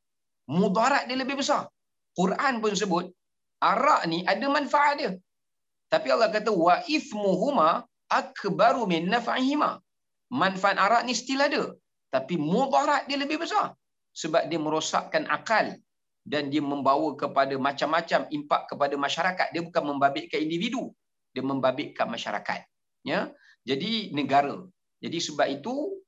[0.49, 1.69] Mudarat dia lebih besar.
[2.17, 3.05] Quran pun sebut
[3.59, 5.11] arak ni ada manfaat dia
[5.93, 7.69] tapi Allah kata wa ithmuhuma
[8.21, 9.71] akbaru min naf'ihima.
[10.41, 11.63] Manfaat arak ni still ada
[12.13, 13.73] tapi mudarat dia lebih besar.
[14.21, 15.77] Sebab dia merosakkan akal
[16.31, 19.47] dan dia membawa kepada macam-macam impak kepada masyarakat.
[19.53, 20.83] Dia bukan membabitkan individu
[21.33, 22.65] dia membabitkan masyarakat
[23.05, 23.29] ya.
[23.65, 24.65] Jadi negara.
[24.99, 26.03] Jadi sebab itu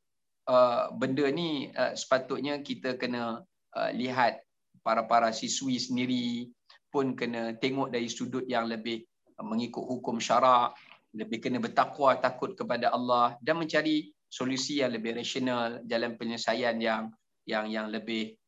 [0.50, 3.46] uh, benda ni uh, sepatutnya kita kena
[3.78, 4.42] uh, lihat
[4.82, 6.50] para-para siswi sendiri
[6.92, 9.06] pun kena tengok dari sudut yang lebih
[9.44, 10.78] mengikut hukum syarak
[11.12, 17.12] lebih kena bertakwa takut kepada Allah dan mencari solusi yang lebih rasional jalan penyelesaian yang
[17.44, 18.40] yang yang lebih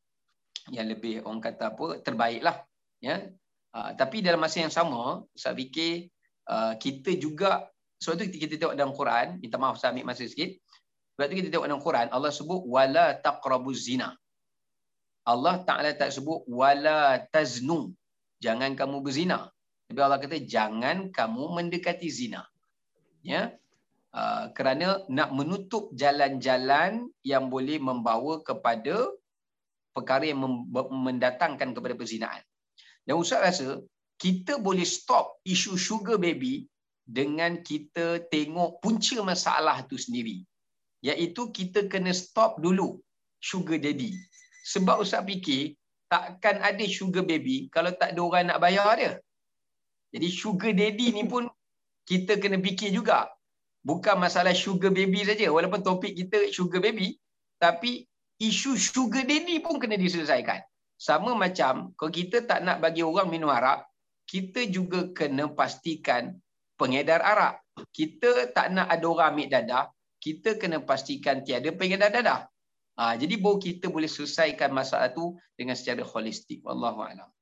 [0.71, 2.63] yang lebih orang kata apa terbaiklah
[3.03, 3.27] ya.
[3.73, 6.07] Uh, tapi dalam masa yang sama saya fikir
[6.47, 7.67] uh, kita juga
[7.99, 10.55] sebab tu kita tengok dalam Quran minta maaf saya ambil masa sikit
[11.17, 14.15] sebab tu kita tengok dalam Quran Allah sebut wala taqrabuz zina.
[15.23, 17.95] Allah Taala tak sebut wala taznu.
[18.43, 19.47] Jangan kamu berzina
[19.89, 22.43] tapi Allah kata jangan kamu mendekati zina
[23.25, 23.51] ya
[24.13, 29.09] Uh, kerana nak menutup jalan-jalan yang boleh membawa kepada
[29.89, 32.45] perkara yang mendatangkan kepada perzinaan.
[33.09, 33.81] Dan Ustaz rasa
[34.21, 36.69] kita boleh stop isu sugar baby
[37.01, 40.45] dengan kita tengok punca masalah tu sendiri.
[41.01, 43.01] Iaitu kita kena stop dulu
[43.41, 44.13] sugar daddy.
[44.61, 45.73] Sebab Ustaz fikir
[46.05, 49.17] takkan ada sugar baby kalau tak ada orang nak bayar dia.
[50.13, 51.49] Jadi sugar daddy ni pun
[52.05, 53.33] kita kena fikir juga.
[53.83, 55.49] Bukan masalah sugar baby saja.
[55.49, 57.17] Walaupun topik kita sugar baby
[57.57, 58.05] tapi
[58.37, 60.61] isu sugar daddy pun kena diselesaikan.
[60.95, 63.83] Sama macam kalau kita tak nak bagi orang minum arak
[64.23, 66.37] kita juga kena pastikan
[66.79, 67.59] pengedar arak.
[67.89, 69.85] Kita tak nak ada orang ambil dadah
[70.23, 72.47] kita kena pastikan tiada pengedar dadah.
[72.95, 76.63] Ha, jadi baru kita boleh selesaikan masalah tu dengan secara holistik.
[76.63, 77.32] Wallahu a'lam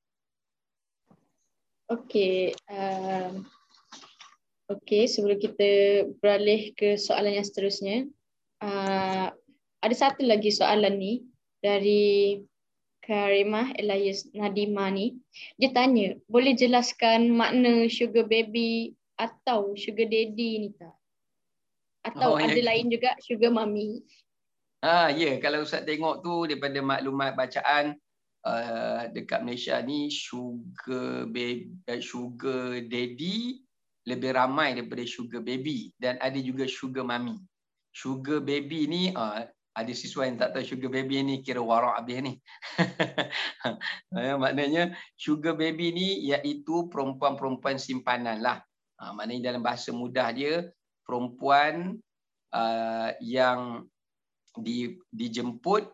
[1.92, 3.44] okey um...
[4.72, 5.70] Okey, sebelum kita
[6.24, 8.08] beralih ke soalan yang seterusnya,
[8.64, 9.28] uh,
[9.84, 11.28] ada satu lagi soalan ni
[11.60, 12.40] dari
[13.04, 15.20] Karimah Elias Nadima ni.
[15.60, 20.96] Dia tanya, boleh jelaskan makna sugar baby atau sugar daddy ni tak?
[22.08, 22.64] Atau oh, ada ya.
[22.64, 24.00] lain juga sugar mommy?
[24.80, 25.36] Ah, ya, yeah.
[25.44, 28.00] kalau Ustaz tengok tu daripada maklumat bacaan
[28.46, 33.62] uh, dekat Malaysia ni sugar baby, uh, sugar daddy
[34.10, 37.38] lebih ramai daripada sugar baby dan ada juga sugar mami.
[37.92, 42.20] Sugar baby ni uh, ada siswa yang tak tahu sugar baby ni kira warak habis
[42.20, 42.34] ni.
[44.12, 48.60] ya, maknanya sugar baby ni iaitu perempuan-perempuan simpanan lah.
[49.00, 50.68] Uh, maknanya dalam bahasa mudah dia
[51.08, 51.98] perempuan
[52.52, 53.88] uh, yang
[54.60, 55.88] di, dijemput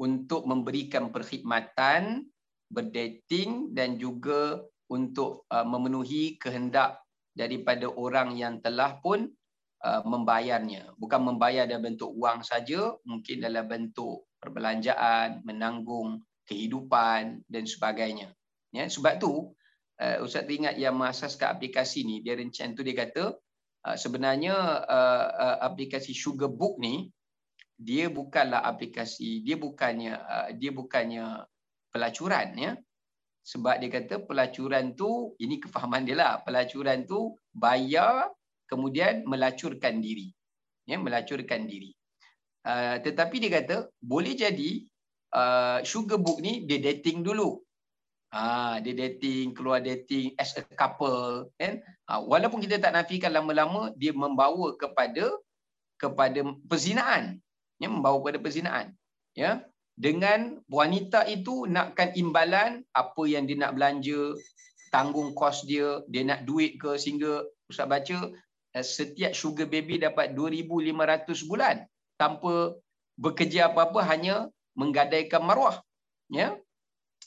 [0.00, 2.26] untuk memberikan perkhidmatan,
[2.70, 4.58] berdating dan juga
[4.90, 7.00] untuk uh, memenuhi kehendak
[7.34, 9.30] daripada orang yang telah pun
[9.82, 10.94] uh, membayarnya.
[10.98, 18.30] Bukan membayar dalam bentuk wang saja, mungkin dalam bentuk perbelanjaan, menanggung kehidupan dan sebagainya.
[18.74, 19.54] Ya, sebab tu
[20.02, 23.24] uh, Ustaz ingat yang mengasaskan aplikasi ni, dia rencana tu dia kata
[23.86, 24.54] uh, sebenarnya
[24.84, 27.08] uh, uh, aplikasi Sugar Book ni
[27.74, 31.42] dia bukanlah aplikasi, dia bukannya uh, dia bukannya
[31.90, 32.72] pelacuran ya.
[33.44, 36.32] Sebab dia kata pelacuran tu ini kefahaman dia lah.
[36.40, 38.32] Pelacuran tu bayar
[38.64, 40.32] kemudian melacurkan diri.
[40.88, 41.92] Ya, melacurkan diri.
[42.64, 44.88] Uh, tetapi dia kata boleh jadi
[45.36, 47.60] uh, sugar book ni dia dating dulu.
[48.34, 51.54] Ha, dia dating, keluar dating as a couple.
[51.54, 51.78] Kan?
[52.10, 55.30] Ha, walaupun kita tak nafikan lama-lama, dia membawa kepada
[55.94, 57.38] kepada perzinaan
[57.84, 58.86] ya membawa kepada perzinaan
[59.36, 59.60] ya.
[59.94, 64.34] Dengan wanita itu nakkan imbalan apa yang dia nak belanja
[64.90, 68.18] tanggung kos dia dia nak duit ke sehingga ustaz baca
[68.74, 71.86] eh, setiap sugar baby dapat 2500 bulan
[72.18, 72.74] tanpa
[73.14, 75.78] bekerja apa-apa hanya menggadaikan maruah
[76.26, 76.58] ya.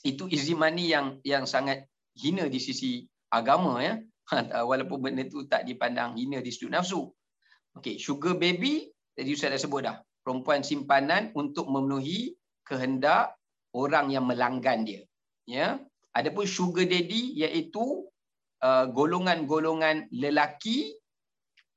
[0.04, 1.88] Itu easy money yang yang sangat
[2.20, 3.96] hina di sisi agama ya.
[4.68, 7.08] Walaupun benda itu tak dipandang hina di sudut nafsu.
[7.80, 9.96] Okey sugar baby tadi saya dah sebut dah
[10.28, 12.36] perempuan simpanan untuk memenuhi
[12.68, 13.32] kehendak
[13.72, 15.02] orang yang melanggan dia.
[15.48, 15.80] Ya.
[16.12, 18.04] Adapun sugar daddy iaitu
[18.60, 20.92] uh, golongan-golongan lelaki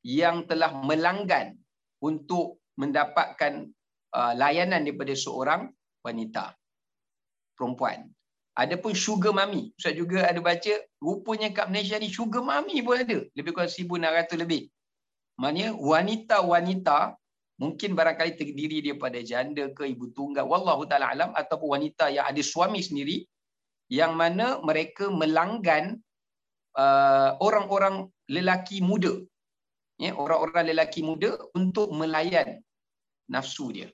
[0.04, 1.56] yang telah melanggan
[2.04, 3.72] untuk mendapatkan
[4.12, 5.72] uh, layanan daripada seorang
[6.04, 6.52] wanita
[7.56, 8.12] perempuan.
[8.60, 13.24] Adapun sugar mami, Ustaz juga ada baca rupanya kat Malaysia ni sugar mami pun ada,
[13.32, 14.68] lebih kurang 1600 lebih.
[15.40, 17.16] Maknanya wanita-wanita
[17.62, 22.42] mungkin barangkali terdiri daripada janda ke ibu tunggal wallahu taala alam ataupun wanita yang ada
[22.42, 23.18] suami sendiri
[24.00, 26.02] yang mana mereka melanggan
[26.82, 29.14] uh, orang-orang lelaki muda.
[30.02, 32.58] Ya orang-orang lelaki muda untuk melayan
[33.30, 33.90] nafsu dia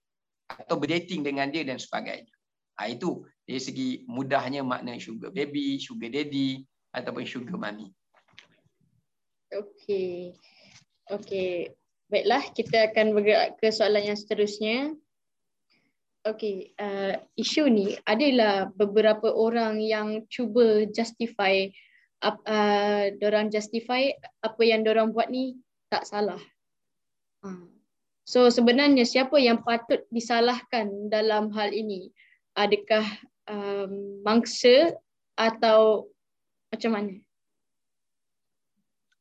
[0.47, 2.32] atau berdating dengan dia dan sebagainya.
[2.80, 6.63] Ha, itu dari segi mudahnya makna sugar baby sugar daddy
[6.95, 7.89] ataupun sugar mommy
[9.51, 10.38] okey.
[11.10, 11.73] Okey
[12.07, 14.95] Baiklah, kita akan bergerak ke soalan yang seterusnya.
[16.23, 21.67] Okey, uh, isu ni adalah beberapa orang yang cuba justify
[22.23, 24.11] uh, orang justify
[24.43, 25.55] apa yang orang buat ni
[25.87, 26.39] tak salah.
[27.43, 27.71] Uh.
[28.27, 32.11] So sebenarnya siapa yang patut disalahkan dalam hal ini?
[32.59, 33.07] Adakah
[33.47, 34.99] um, mangsa
[35.39, 36.11] atau
[36.67, 37.13] macam mana?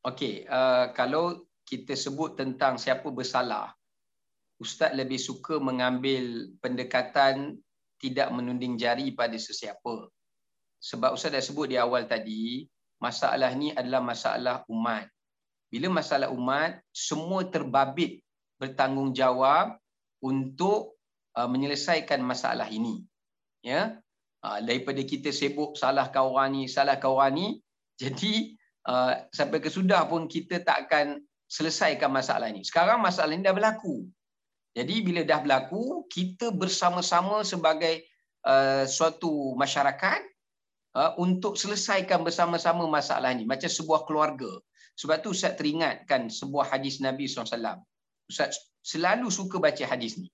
[0.03, 3.75] Okey, uh, kalau kita sebut tentang siapa bersalah,
[4.57, 7.59] Ustaz lebih suka mengambil pendekatan
[8.01, 10.09] tidak menunding jari pada sesiapa.
[10.81, 12.65] Sebab Ustaz dah sebut di awal tadi,
[13.03, 15.11] masalah ni adalah masalah umat.
[15.69, 18.23] Bila masalah umat, semua terbabit
[18.63, 19.77] bertanggungjawab
[20.23, 20.97] untuk
[21.37, 23.03] uh, menyelesaikan masalah ini.
[23.61, 23.99] Ya,
[24.47, 27.47] uh, daripada kita sibuk salah kawan ni, salah kawan ni,
[28.01, 28.55] jadi
[28.87, 32.67] uh, sampai ke sudah pun kita tak akan selesaikan masalah ini.
[32.67, 34.07] Sekarang masalah ini dah berlaku.
[34.77, 38.05] Jadi bila dah berlaku, kita bersama-sama sebagai
[38.45, 40.21] uh, suatu masyarakat
[40.93, 43.49] uh, untuk selesaikan bersama-sama masalah ini.
[43.49, 44.51] Macam sebuah keluarga.
[44.97, 47.81] Sebab tu Ustaz teringatkan sebuah hadis Nabi SAW.
[48.29, 50.29] Ustaz selalu suka baca hadis ni.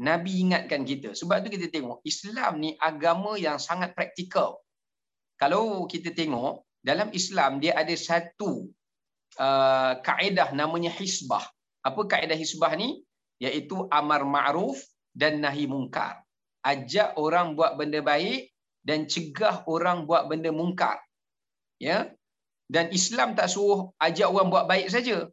[0.00, 1.12] Nabi ingatkan kita.
[1.12, 4.56] Sebab tu kita tengok Islam ni agama yang sangat praktikal.
[5.36, 8.68] Kalau kita tengok dalam Islam dia ada satu
[9.38, 11.44] uh, kaedah namanya hisbah.
[11.86, 13.04] Apa kaedah hisbah ni?
[13.40, 14.80] Iaitu amar ma'ruf
[15.14, 16.20] dan nahi mungkar.
[16.60, 18.52] Ajak orang buat benda baik
[18.84, 21.00] dan cegah orang buat benda mungkar.
[21.80, 22.12] Ya.
[22.70, 25.26] Dan Islam tak suruh ajak orang buat baik saja.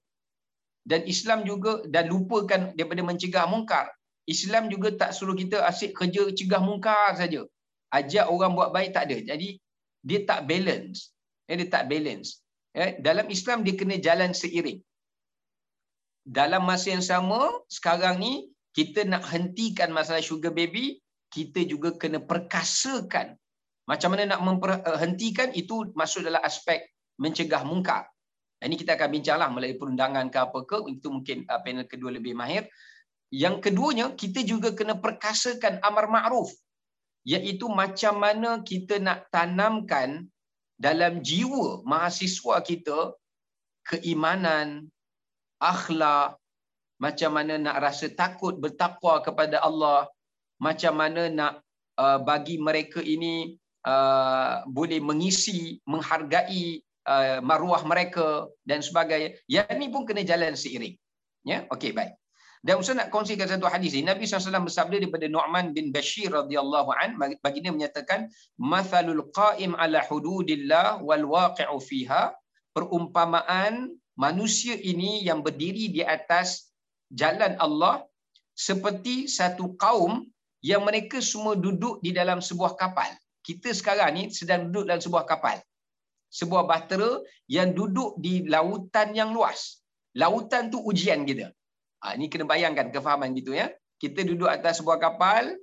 [0.87, 3.91] Dan Islam juga dan lupakan daripada mencegah mungkar.
[4.23, 7.43] Islam juga tak suruh kita asyik kerja cegah mungkar saja.
[7.91, 9.17] Ajak orang buat baik tak ada.
[9.19, 9.59] Jadi
[10.03, 11.11] dia tak balance.
[11.47, 12.39] Ya, dia tak balance.
[12.73, 14.81] Eh, dalam Islam dia kena jalan seiring.
[16.27, 20.99] Dalam masa yang sama, sekarang ni kita nak hentikan masalah sugar baby,
[21.31, 23.39] kita juga kena perkasakan.
[23.87, 26.83] Macam mana nak menghentikan itu masuk dalam aspek
[27.15, 28.05] mencegah mungkar.
[28.57, 32.33] Ini kita akan bincanglah melalui perundangan ke apa ke, itu mungkin uh, panel kedua lebih
[32.33, 32.65] mahir.
[33.29, 36.49] Yang keduanya, kita juga kena perkasakan amar ma'ruf.
[37.27, 40.25] Iaitu macam mana kita nak tanamkan
[40.77, 43.17] dalam jiwa mahasiswa kita
[43.89, 44.87] keimanan,
[45.57, 46.37] akhlak,
[46.97, 50.09] macam mana nak rasa takut bertakwa kepada Allah,
[50.61, 51.53] macam mana nak
[51.97, 59.37] uh, bagi mereka ini uh, boleh mengisi, menghargai uh, maruah mereka dan sebagainya.
[59.49, 60.97] Yang ini pun kena jalan seiring.
[61.45, 62.17] Ya, okey baik.
[62.65, 64.09] Dan Ustaz nak kongsikan satu hadis ini.
[64.09, 71.01] Nabi SAW bersabda daripada Nu'man bin Bashir radhiyallahu an baginda menyatakan mathalul qa'im ala hududillah
[71.05, 72.33] wal waqi'u fiha
[72.73, 76.73] perumpamaan manusia ini yang berdiri di atas
[77.13, 78.05] jalan Allah
[78.57, 80.25] seperti satu kaum
[80.65, 83.13] yang mereka semua duduk di dalam sebuah kapal.
[83.45, 85.61] Kita sekarang ni sedang duduk dalam sebuah kapal.
[86.27, 89.79] Sebuah bahtera yang duduk di lautan yang luas.
[90.17, 91.53] Lautan tu ujian kita.
[92.01, 93.73] Ha, ini kena bayangkan kefahaman gitu ya.
[93.97, 95.57] Kita duduk atas sebuah kapal,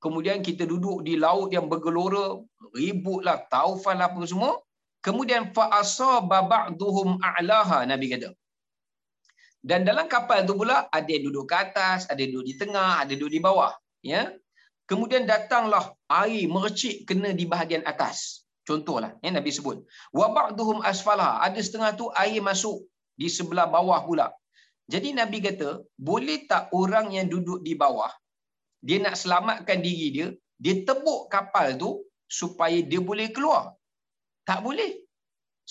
[0.00, 2.40] kemudian kita duduk di laut yang bergelora,
[2.72, 4.56] ributlah, taufan lah apa semua.
[5.04, 8.32] Kemudian fa'asa ba'duhum a'laha Nabi kata.
[9.64, 13.04] Dan dalam kapal tu pula ada yang duduk ke atas, ada yang duduk di tengah,
[13.04, 14.32] ada yang duduk di bawah, ya.
[14.84, 18.44] Kemudian datanglah air mercik kena di bahagian atas.
[18.64, 19.84] Contohlah, ya Nabi sebut.
[20.12, 22.84] Wa ba'duhum asfalha, ada setengah tu air masuk
[23.16, 24.32] di sebelah bawah pula.
[24.92, 28.12] Jadi Nabi kata, boleh tak orang yang duduk di bawah
[28.86, 30.28] dia nak selamatkan diri dia,
[30.64, 31.90] dia tebuk kapal tu
[32.38, 33.72] supaya dia boleh keluar.
[34.48, 34.92] Tak boleh.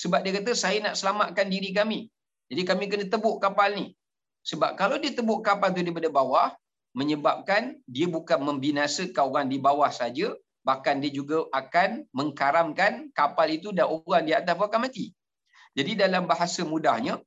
[0.02, 2.00] Sebab dia kata saya nak selamatkan diri kami.
[2.50, 3.86] Jadi kami kena tebuk kapal ni.
[4.50, 6.48] Sebab kalau dia tebuk kapal tu daripada bawah,
[6.98, 10.34] menyebabkan dia bukan membinasakan orang di bawah saja,
[10.68, 15.06] bahkan dia juga akan mengkaramkan kapal itu dan orang di atas akan mati.
[15.78, 17.22] Jadi dalam bahasa mudahnya,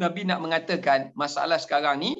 [0.00, 2.12] Nabi nak mengatakan masalah sekarang ni,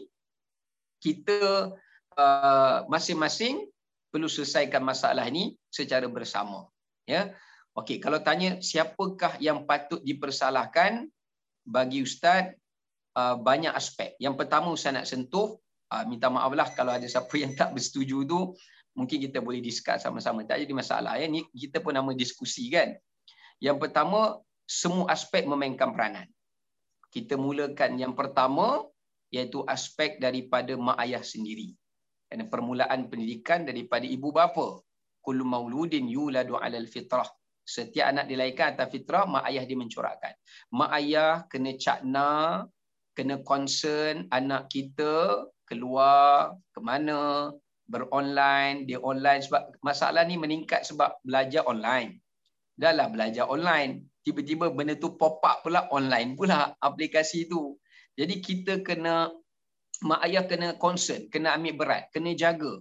[1.01, 1.73] kita
[2.15, 3.67] uh, masing-masing
[4.13, 6.69] perlu selesaikan masalah ini secara bersama.
[7.09, 7.35] Ya,
[7.73, 11.09] Okey, kalau tanya siapakah yang patut dipersalahkan
[11.65, 12.53] bagi ustaz
[13.17, 14.13] uh, banyak aspek.
[14.21, 15.57] Yang pertama ustaz nak sentuh
[15.89, 18.53] uh, minta maaflah kalau ada siapa yang tak bersetuju tu
[18.93, 20.45] mungkin kita boleh discuss sama-sama.
[20.45, 21.25] Tak jadi masalah ya.
[21.33, 22.93] Ni kita pun nama diskusi kan.
[23.57, 26.29] Yang pertama semua aspek memainkan peranan.
[27.13, 28.81] Kita mulakan yang pertama
[29.29, 31.77] iaitu aspek daripada mak ayah sendiri.
[32.25, 34.81] Dan permulaan pendidikan daripada ibu bapa.
[35.21, 37.29] Kullu mauludin yuladu alal fitrah
[37.63, 40.35] Setiap anak dilahirkan atas fitrah, mak ayah dia mencorakkan.
[40.75, 42.33] Mak ayah kena cakna,
[43.15, 47.53] kena concern anak kita keluar ke mana,
[47.87, 52.19] beronline, dia online sebab masalah ni meningkat sebab belajar online.
[52.75, 54.12] Dah lah belajar online.
[54.23, 57.79] Tiba-tiba benda tu pop up pula online pula aplikasi tu.
[58.15, 59.31] Jadi kita kena
[60.03, 62.79] mak ayah kena concern, kena ambil berat, kena jaga.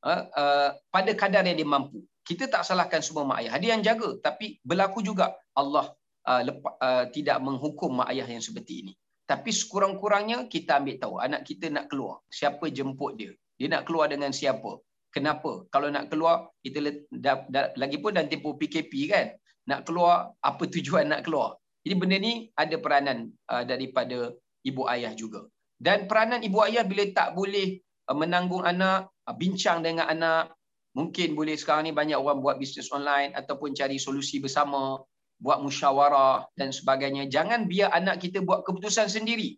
[0.00, 3.58] Uh, uh, pada kadar yang dia mampu kita tak salahkan semua mak ayah.
[3.58, 4.14] Dia yang jaga.
[4.22, 5.90] Tapi berlaku juga Allah
[6.30, 8.92] uh, lepa, uh, tidak menghukum mak ayah yang seperti ini.
[9.26, 12.22] Tapi sekurang-kurangnya kita ambil tahu anak kita nak keluar.
[12.30, 13.34] Siapa jemput dia?
[13.58, 14.78] Dia nak keluar dengan siapa?
[15.10, 15.66] Kenapa?
[15.74, 19.26] Kalau nak keluar, kita da, da, lagi pun dalam tempoh PKP kan?
[19.68, 21.60] Nak keluar, apa tujuan nak keluar?
[21.84, 24.32] Jadi benda ni ada peranan uh, daripada
[24.64, 25.48] ibu ayah juga.
[25.80, 30.56] Dan peranan ibu ayah bila tak boleh uh, menanggung anak, uh, bincang dengan anak,
[30.90, 34.98] Mungkin boleh sekarang ni banyak orang buat bisnes online ataupun cari solusi bersama,
[35.38, 37.30] buat musyawarah dan sebagainya.
[37.30, 39.54] Jangan biar anak kita buat keputusan sendiri.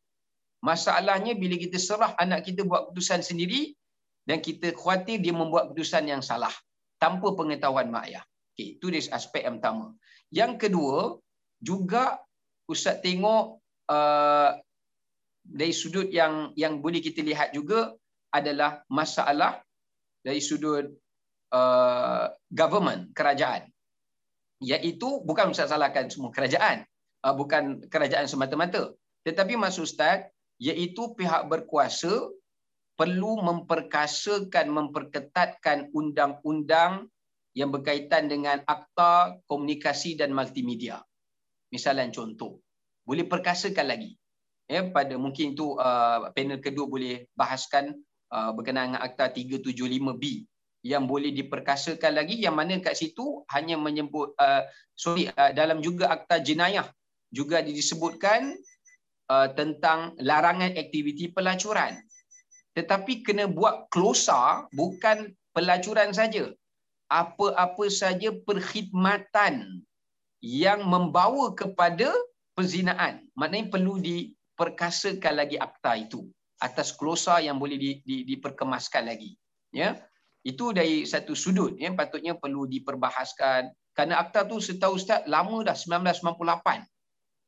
[0.60, 3.72] Masalahnya bila kita serah anak kita buat keputusan sendiri
[4.28, 6.52] dan kita khawatir dia membuat keputusan yang salah
[7.00, 8.24] tanpa pengetahuan mak ayah.
[8.52, 9.96] Okay, itu dia aspek yang pertama.
[10.28, 11.16] Yang kedua,
[11.62, 12.20] juga
[12.68, 14.50] Ustaz tengok uh,
[15.42, 17.92] dari sudut yang yang boleh kita lihat juga
[18.30, 19.60] adalah masalah
[20.22, 20.86] dari sudut
[21.50, 23.66] uh, government kerajaan
[24.62, 26.86] iaitu bukan ustaz salahkan semua kerajaan
[27.26, 28.94] uh, bukan kerajaan semata-mata
[29.26, 30.30] tetapi maksud ustaz
[30.62, 32.30] iaitu pihak berkuasa
[32.94, 37.10] perlu memperkasakan memperketatkan undang-undang
[37.52, 41.04] yang berkaitan dengan akta komunikasi dan multimedia.
[41.72, 42.60] Misalnya contoh
[43.04, 44.16] boleh perkasakan lagi.
[44.70, 47.92] Ya pada mungkin itu uh, panel kedua boleh bahaskan
[48.32, 50.48] uh, berkenaan dengan akta 375B
[50.82, 54.64] yang boleh diperkasakan lagi yang mana kat situ hanya menyebut uh,
[54.96, 56.88] sorry uh, dalam juga akta jenayah
[57.28, 58.56] juga disebutkan
[59.28, 62.00] uh, tentang larangan aktiviti pelacuran.
[62.72, 66.48] Tetapi kena buat klosa bukan pelacuran saja
[67.12, 69.84] apa-apa saja perkhidmatan
[70.40, 72.08] yang membawa kepada
[72.56, 76.24] perzinaan maknanya perlu diperkasakan lagi akta itu
[76.56, 79.36] atas klosa yang boleh di, di, diperkemaskan lagi
[79.70, 80.00] ya
[80.42, 83.70] itu dari satu sudut yang patutnya perlu diperbahaskan.
[83.94, 86.82] Kerana akta tu setahu Ustaz lama dah 1998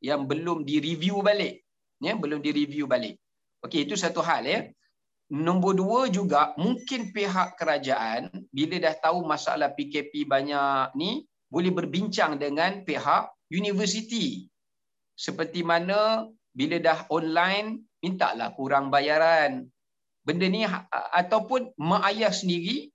[0.06, 1.66] yang belum direview balik.
[1.98, 3.18] Ya, belum direview balik.
[3.66, 4.60] Okey, itu satu hal ya.
[5.32, 12.36] Nombor dua juga, mungkin pihak kerajaan bila dah tahu masalah PKP banyak ni, boleh berbincang
[12.36, 14.44] dengan pihak universiti.
[15.16, 19.64] Seperti mana bila dah online, mintalah kurang bayaran
[20.24, 22.88] benda ni ha, ataupun mak ayah sendiri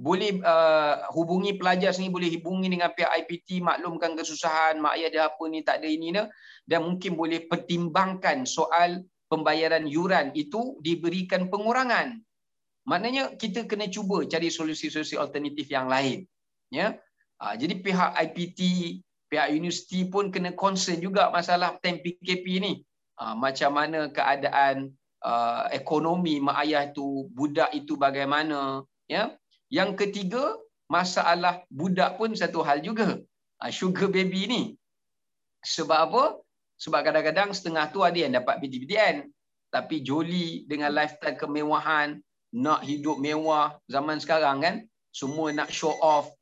[0.00, 5.22] boleh uh, hubungi pelajar sendiri boleh hubungi dengan pihak IPT maklumkan kesusahan mak ayah dia
[5.28, 6.22] apa ni tak ada ini ni
[6.68, 9.00] dan mungkin boleh pertimbangkan soal
[9.30, 12.18] pembayaran yuran itu diberikan pengurangan.
[12.90, 16.26] Maknanya kita kena cuba cari solusi-solusi alternatif yang lain.
[16.74, 16.98] Ya.
[17.38, 18.60] Ha, jadi pihak IPT,
[19.30, 22.72] pihak universiti pun kena concern juga masalah time PKP ni.
[23.22, 24.90] Ha, macam mana keadaan
[25.22, 28.82] uh, ekonomi mak ayah tu, budak itu bagaimana.
[29.06, 29.38] Ya.
[29.70, 30.58] Yang ketiga,
[30.90, 33.22] masalah budak pun satu hal juga.
[33.62, 34.62] Ha, sugar baby ni.
[35.62, 36.24] Sebab apa?
[36.80, 39.28] Sebab kadang-kadang setengah tu ada yang dapat PTPTN.
[39.70, 42.18] Tapi joli dengan lifestyle kemewahan,
[42.56, 44.74] nak hidup mewah zaman sekarang kan,
[45.14, 46.32] semua nak show off,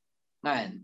[0.40, 0.80] kan?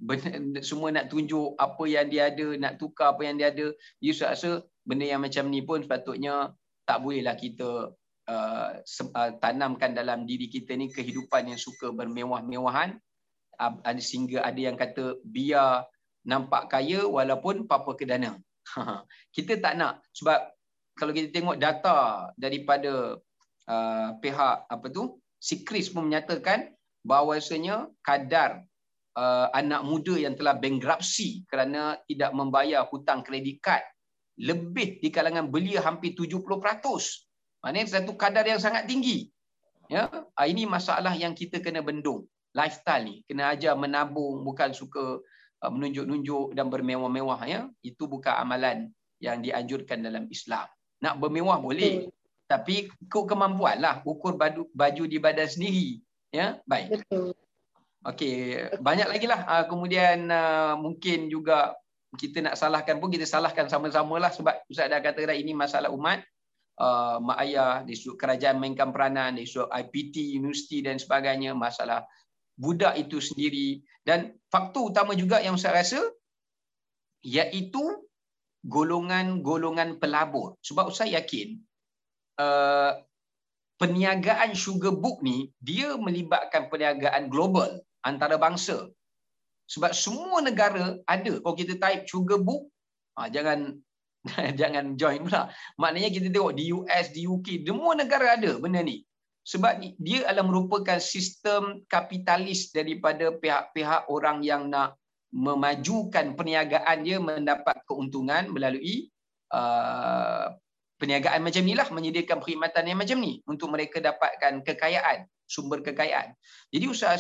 [0.61, 3.73] semua nak tunjuk apa yang dia ada, nak tukar apa yang dia ada.
[4.03, 6.53] Dia rasa benda yang macam ni pun sepatutnya
[6.85, 7.97] tak bolehlah kita
[8.29, 13.01] uh, uh, tanamkan dalam diri kita ni kehidupan yang suka bermewah-mewahan.
[13.57, 15.87] Uh, sehingga ada yang kata biar
[16.27, 18.37] nampak kaya walaupun papa kedana.
[19.37, 20.55] kita tak nak sebab
[20.95, 23.19] kalau kita tengok data daripada
[23.69, 26.73] uh, pihak apa tu Sikris pun menyatakan
[27.05, 28.65] bahawasanya kadar
[29.19, 33.85] uh, anak muda yang telah bankruptcy kerana tidak membayar hutang kredit kad
[34.41, 36.43] lebih di kalangan belia hampir 70%.
[37.63, 39.31] Maknanya satu kadar yang sangat tinggi.
[39.93, 42.25] Ya, uh, ini masalah yang kita kena bendung.
[42.55, 45.19] Lifestyle ni kena ajar menabung bukan suka
[45.71, 47.61] menunjuk-nunjuk dan bermewah-mewah ya.
[47.81, 48.91] Itu bukan amalan
[49.23, 50.69] yang dianjurkan dalam Islam.
[51.01, 52.09] Nak bermewah boleh.
[52.45, 54.05] Tapi ikut kemampuan lah.
[54.05, 56.01] Ukur baju, baju di badan sendiri.
[56.35, 57.01] Ya, baik.
[57.01, 57.33] Betul.
[58.05, 59.49] Okey, banyak lagi lah.
[59.49, 61.73] Uh, kemudian uh, mungkin juga
[62.21, 65.89] kita nak salahkan pun kita salahkan sama-sama lah sebab Ustaz dah kata dah ini masalah
[65.89, 66.21] umat.
[66.75, 67.87] Uh, mak ayah,
[68.19, 72.03] kerajaan mainkan peranan, di IPT, universiti dan sebagainya, masalah
[72.59, 73.83] budak itu sendiri.
[74.05, 76.01] Dan faktor utama juga yang saya rasa,
[77.25, 77.83] iaitu
[78.65, 80.57] golongan-golongan pelabur.
[80.65, 81.61] Sebab saya yakin
[82.41, 83.01] uh,
[83.81, 88.89] perniagaan sugar book ni dia melibatkan perniagaan global antara bangsa.
[89.65, 91.33] Sebab semua negara ada.
[91.41, 92.69] Kalau kita type sugar book,
[93.17, 93.81] uh, jangan
[94.61, 95.53] jangan join pula.
[95.81, 99.05] Maknanya kita tengok di US, di UK, semua negara ada benda ni.
[99.45, 104.97] Sebab dia adalah merupakan sistem kapitalis daripada pihak-pihak orang yang nak
[105.35, 109.13] memajukan perniagaan dia mendapat keuntungan melalui
[109.53, 110.55] uh,
[110.97, 116.33] perniagaan macam inilah menyediakan perkhidmatan yang macam ni untuk mereka dapatkan kekayaan, sumber kekayaan.
[116.71, 117.19] Jadi usaha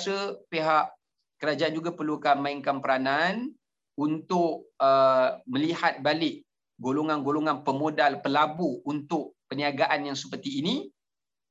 [0.49, 0.95] pihak
[1.43, 3.53] kerajaan juga perlukan mainkan peranan
[3.99, 6.47] untuk uh, melihat balik
[6.79, 10.94] golongan-golongan pemodal pelabur untuk perniagaan yang seperti ini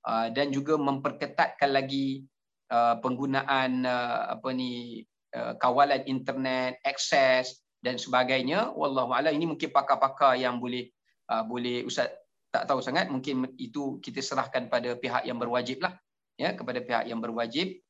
[0.07, 2.23] uh, dan juga memperketatkan lagi
[2.71, 8.69] uh, penggunaan uh, apa ni kawalan internet, akses dan sebagainya.
[8.69, 10.93] Wallahu a'lam ini mungkin pakar-pakar yang boleh
[11.49, 12.13] boleh ustaz
[12.53, 13.09] tak tahu sangat.
[13.09, 15.97] Mungkin itu kita serahkan pada pihak yang berwajib lah
[16.37, 17.81] ya kepada pihak yang berwajib.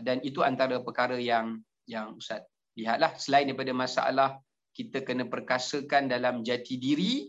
[0.00, 2.40] Dan itu antara perkara yang yang ustaz
[2.72, 3.12] lihatlah.
[3.20, 4.40] Selain daripada masalah
[4.72, 7.28] kita kena perkasakan dalam jati diri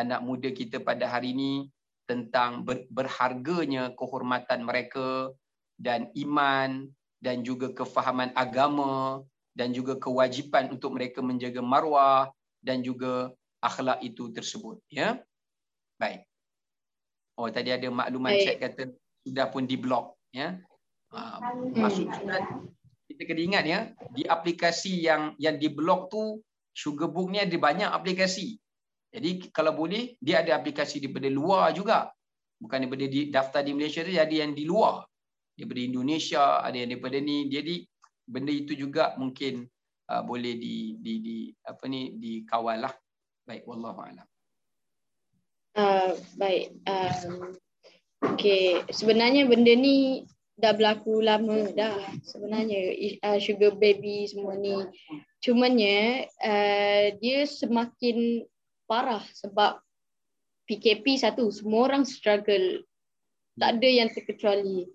[0.00, 1.68] anak muda kita pada hari ini
[2.04, 5.32] tentang ber, berharganya kehormatan mereka
[5.80, 6.88] dan iman
[7.24, 9.24] dan juga kefahaman agama
[9.56, 12.28] dan juga kewajipan untuk mereka menjaga marwah
[12.60, 13.32] dan juga
[13.64, 15.22] akhlak itu tersebut ya?
[15.96, 16.28] Baik.
[17.40, 18.92] Oh tadi ada makluman chat kata
[19.24, 20.60] sudah pun diblok ya?
[21.14, 21.38] Ha,
[21.72, 22.10] maksud
[23.08, 23.80] kita kena ingat ya
[24.10, 26.42] di aplikasi yang yang diblok tu
[26.74, 28.58] Sugarbook ni ada banyak aplikasi
[29.14, 32.10] jadi kalau boleh dia ada aplikasi daripada luar juga
[32.58, 35.06] bukan daripada di daftar di Malaysia tu ada yang di luar
[35.54, 37.46] daripada Indonesia, ada yang daripada ni.
[37.48, 37.86] Jadi
[38.26, 39.66] benda itu juga mungkin
[40.10, 42.94] uh, boleh di di di apa ni dikawal lah.
[43.44, 44.26] Baik, wallahu a'lam.
[45.74, 46.74] Uh, baik.
[46.86, 47.58] Um,
[48.34, 52.94] okay, sebenarnya benda ni dah berlaku lama dah sebenarnya
[53.26, 54.74] uh, sugar baby semua ni.
[55.44, 58.48] Cumanya uh, dia semakin
[58.84, 59.80] parah sebab
[60.64, 62.82] PKP satu, semua orang struggle.
[63.60, 64.88] Tak ada yang terkecuali.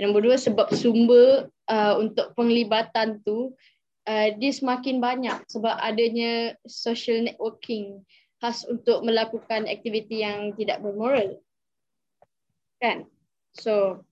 [0.00, 3.52] Yang nombor dua sebab sumber uh, untuk penglibatan tu
[4.08, 8.00] uh, dia semakin banyak sebab adanya social networking
[8.40, 11.36] khas untuk melakukan aktiviti yang tidak bermoral.
[12.80, 13.04] Kan?
[13.52, 14.02] So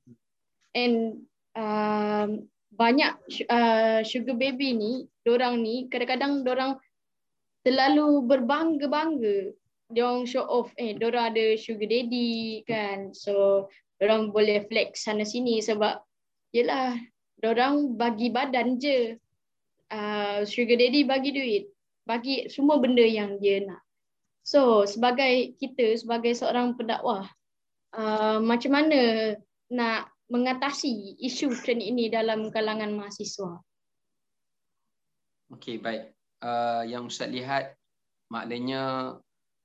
[0.76, 1.24] and
[1.56, 3.16] um, banyak
[3.48, 4.92] uh, sugar baby ni,
[5.26, 6.76] orang ni kadang-kadang orang
[7.68, 9.52] terlalu berbangga-bangga.
[9.92, 13.12] Dia show off eh orang ada sugar daddy kan.
[13.12, 13.68] So
[14.00, 16.00] orang boleh flex sana sini sebab
[16.56, 16.96] yelah
[17.44, 19.20] orang bagi badan je
[19.92, 21.64] uh, sugar daddy bagi duit
[22.08, 23.84] bagi semua benda yang dia nak
[24.40, 27.28] so sebagai kita sebagai seorang pendakwah
[27.92, 29.34] uh, macam mana
[29.68, 33.64] nak mengatasi isu trend ini dalam kalangan mahasiswa.
[35.48, 36.17] Okey, baik.
[36.38, 37.74] Uh, yang Ustaz lihat
[38.30, 39.16] maknanya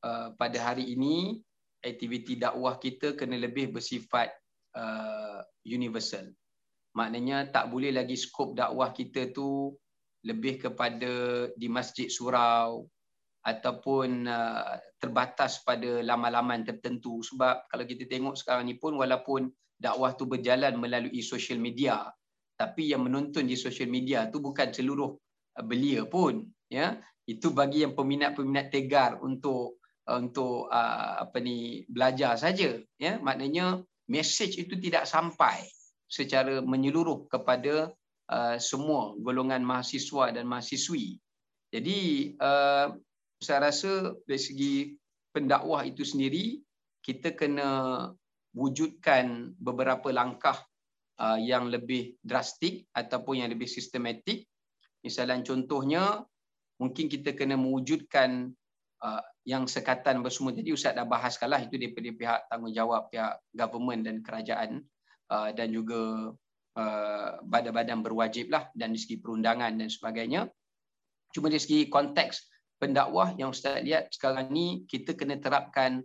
[0.01, 1.38] uh, pada hari ini
[1.84, 4.34] aktiviti dakwah kita kena lebih bersifat
[4.74, 6.32] uh, universal.
[6.93, 9.74] Maknanya tak boleh lagi skop dakwah kita tu
[10.24, 12.88] lebih kepada di masjid surau
[13.43, 20.15] ataupun uh, terbatas pada laman-laman tertentu sebab kalau kita tengok sekarang ni pun walaupun dakwah
[20.15, 22.07] tu berjalan melalui social media
[22.55, 25.19] tapi yang menonton di social media tu bukan seluruh uh,
[25.62, 26.97] belia pun ya
[27.30, 29.78] itu bagi yang peminat-peminat tegar untuk
[30.10, 35.64] uh, untuk uh, apa ni belajar saja ya maknanya message itu tidak sampai
[36.10, 37.93] secara menyeluruh kepada
[38.34, 41.22] uh, semua golongan mahasiswa dan mahasiswi
[41.70, 41.97] jadi
[42.41, 42.97] uh,
[43.41, 44.76] saya rasa dari segi
[45.34, 46.62] pendakwah itu sendiri
[47.04, 47.70] kita kena
[48.54, 50.56] wujudkan beberapa langkah
[51.20, 54.45] uh, yang lebih drastik ataupun yang lebih sistematik.
[55.04, 56.24] Misalnya contohnya
[56.80, 58.56] mungkin kita kena mewujudkan
[59.04, 60.56] uh, yang sekatan bersama.
[60.56, 64.72] Jadi Ustaz dah bahaskanlah itu daripada pihak tanggungjawab pihak government dan kerajaan
[65.28, 66.32] uh, dan juga
[66.80, 70.47] uh, badan-badan berwajib lah dan dari segi perundangan dan sebagainya.
[71.36, 72.47] Cuma dari segi konteks
[72.80, 75.99] pendakwah yang Ustaz lihat sekarang ni kita kena terapkan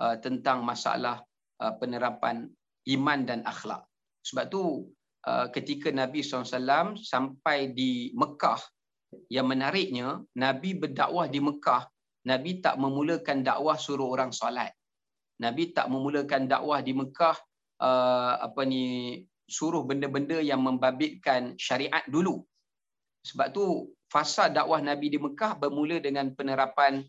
[0.00, 1.24] uh, tentang masalah
[1.60, 2.52] uh, penerapan
[2.92, 3.88] iman dan akhlak.
[4.22, 4.92] Sebab tu
[5.54, 8.58] ketika Nabi SAW sampai di Mekah,
[9.28, 11.84] yang menariknya Nabi berdakwah di Mekah,
[12.28, 14.72] Nabi tak memulakan dakwah suruh orang solat.
[15.42, 17.36] Nabi tak memulakan dakwah di Mekah
[17.82, 19.18] uh, apa ni
[19.50, 22.40] suruh benda-benda yang membabitkan syariat dulu.
[23.26, 27.02] Sebab tu fasa dakwah Nabi di Mekah bermula dengan penerapan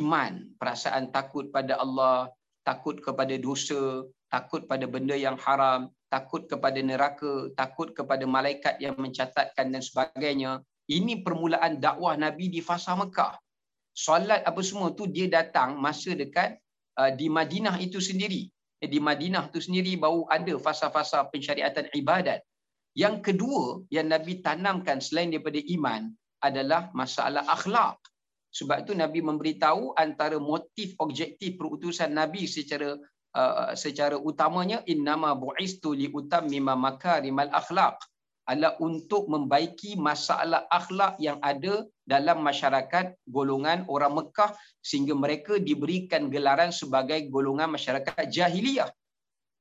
[0.00, 2.32] iman, perasaan takut pada Allah,
[2.64, 8.96] takut kepada dosa, takut pada benda yang haram, takut kepada neraka, takut kepada malaikat yang
[8.96, 10.64] mencatatkan dan sebagainya.
[10.88, 13.36] Ini permulaan dakwah Nabi di fasa Mekah.
[13.92, 16.56] Solat apa semua tu dia datang masa dekat
[16.96, 18.48] uh, di Madinah itu sendiri.
[18.78, 22.40] Eh, di Madinah itu sendiri baru ada fasa-fasa pensyariatan ibadat.
[22.96, 26.08] Yang kedua yang Nabi tanamkan selain daripada iman
[26.40, 27.98] adalah masalah akhlak.
[28.48, 32.96] Sebab itu Nabi memberitahu antara motif objektif perutusan Nabi secara
[33.38, 38.02] uh, secara utamanya innama bu'istu li utammima makarimal akhlak
[38.50, 46.32] adalah untuk membaiki masalah akhlak yang ada dalam masyarakat golongan orang Mekah sehingga mereka diberikan
[46.32, 48.88] gelaran sebagai golongan masyarakat jahiliyah.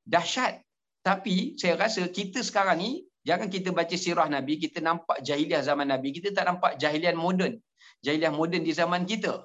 [0.07, 0.63] Dahsyat.
[1.03, 2.91] Tapi saya rasa kita sekarang ni
[3.27, 7.59] Jangan kita baca sirah Nabi, kita nampak jahiliah zaman Nabi, kita tak nampak jahiliah moden.
[7.99, 9.43] Jahiliah moden di zaman kita.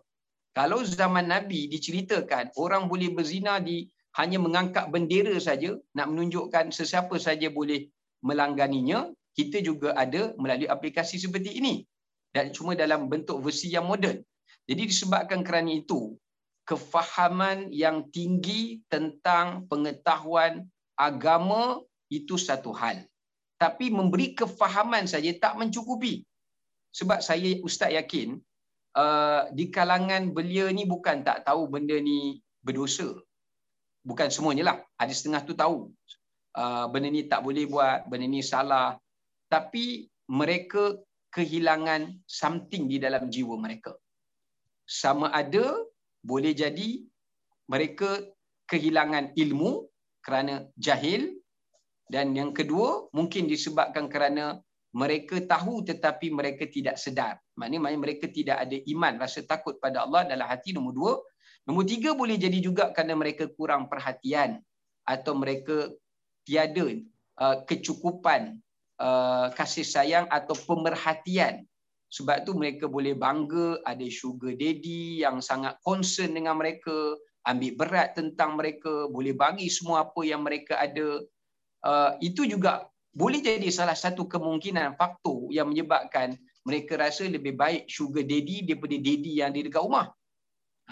[0.54, 7.16] Kalau zaman Nabi diceritakan, orang boleh berzina di hanya mengangkat bendera saja, nak menunjukkan sesiapa
[7.16, 7.88] saja boleh
[8.20, 11.74] melangganinya, kita juga ada melalui aplikasi seperti ini.
[12.32, 14.20] Dan cuma dalam bentuk versi yang moden.
[14.68, 16.16] Jadi disebabkan kerana itu,
[16.68, 21.80] kefahaman yang tinggi tentang pengetahuan agama
[22.12, 23.02] itu satu hal
[23.62, 26.26] tapi memberi kefahaman saja tak mencukupi.
[26.90, 28.42] Sebab saya ustaz yakin
[28.98, 33.14] uh, di kalangan belia ni bukan tak tahu benda ni berdosa.
[34.02, 34.76] Bukan semuanya lah.
[34.98, 35.90] Ada setengah tu tahu.
[36.52, 38.98] Uh, benda ni tak boleh buat, benda ni salah.
[39.48, 40.98] Tapi mereka
[41.32, 43.96] kehilangan something di dalam jiwa mereka.
[44.84, 45.64] Sama ada
[46.20, 47.00] boleh jadi
[47.70, 48.20] mereka
[48.68, 49.88] kehilangan ilmu
[50.20, 51.42] kerana jahil
[52.12, 54.60] dan yang kedua, mungkin disebabkan kerana
[54.92, 57.40] mereka tahu tetapi mereka tidak sedar.
[57.56, 61.14] Maknanya mereka tidak ada iman, rasa takut pada Allah dalam hati nombor dua.
[61.68, 64.58] Nombor tiga boleh jadi juga kerana mereka kurang perhatian
[65.06, 65.90] atau mereka
[66.42, 66.86] tiada
[67.38, 68.58] uh, kecukupan
[68.98, 71.62] uh, kasih sayang atau pemerhatian.
[72.12, 77.16] Sebab tu mereka boleh bangga ada sugar daddy yang sangat concern dengan mereka,
[77.48, 81.24] ambil berat tentang mereka, boleh bagi semua apa yang mereka ada
[81.82, 87.90] Uh, itu juga boleh jadi salah satu kemungkinan faktor yang menyebabkan mereka rasa lebih baik
[87.90, 90.14] sugar daddy daripada daddy yang di dekat rumah.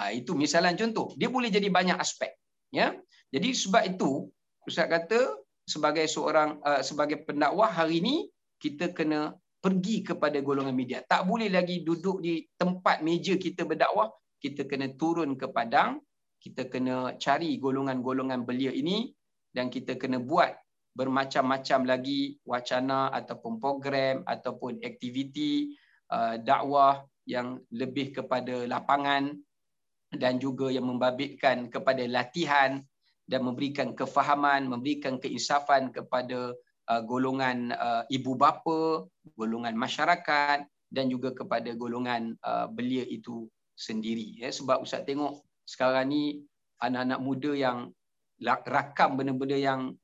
[0.00, 1.12] Ha, itu misalan contoh.
[1.20, 2.32] Dia boleh jadi banyak aspek.
[2.72, 2.96] Ya,
[3.28, 4.32] Jadi sebab itu,
[4.64, 5.36] Ustaz kata
[5.68, 11.04] sebagai seorang uh, sebagai pendakwah hari ini, kita kena pergi kepada golongan media.
[11.04, 14.08] Tak boleh lagi duduk di tempat meja kita berdakwah.
[14.40, 16.00] Kita kena turun ke padang.
[16.40, 19.12] Kita kena cari golongan-golongan belia ini
[19.52, 20.56] dan kita kena buat
[20.96, 25.76] bermacam-macam lagi wacana ataupun program ataupun aktiviti
[26.08, 29.36] uh, dakwah yang lebih kepada lapangan
[30.14, 32.82] dan juga yang membabitkan kepada latihan
[33.30, 36.50] dan memberikan kefahaman, memberikan keinsafan kepada
[36.90, 39.06] uh, golongan uh, ibu bapa,
[39.38, 43.46] golongan masyarakat dan juga kepada golongan uh, belia itu
[43.78, 44.34] sendiri.
[44.34, 44.50] Ya.
[44.50, 46.42] Sebab Ustaz tengok sekarang ni
[46.82, 47.78] anak-anak muda yang
[48.42, 49.94] rakam benda-benda yang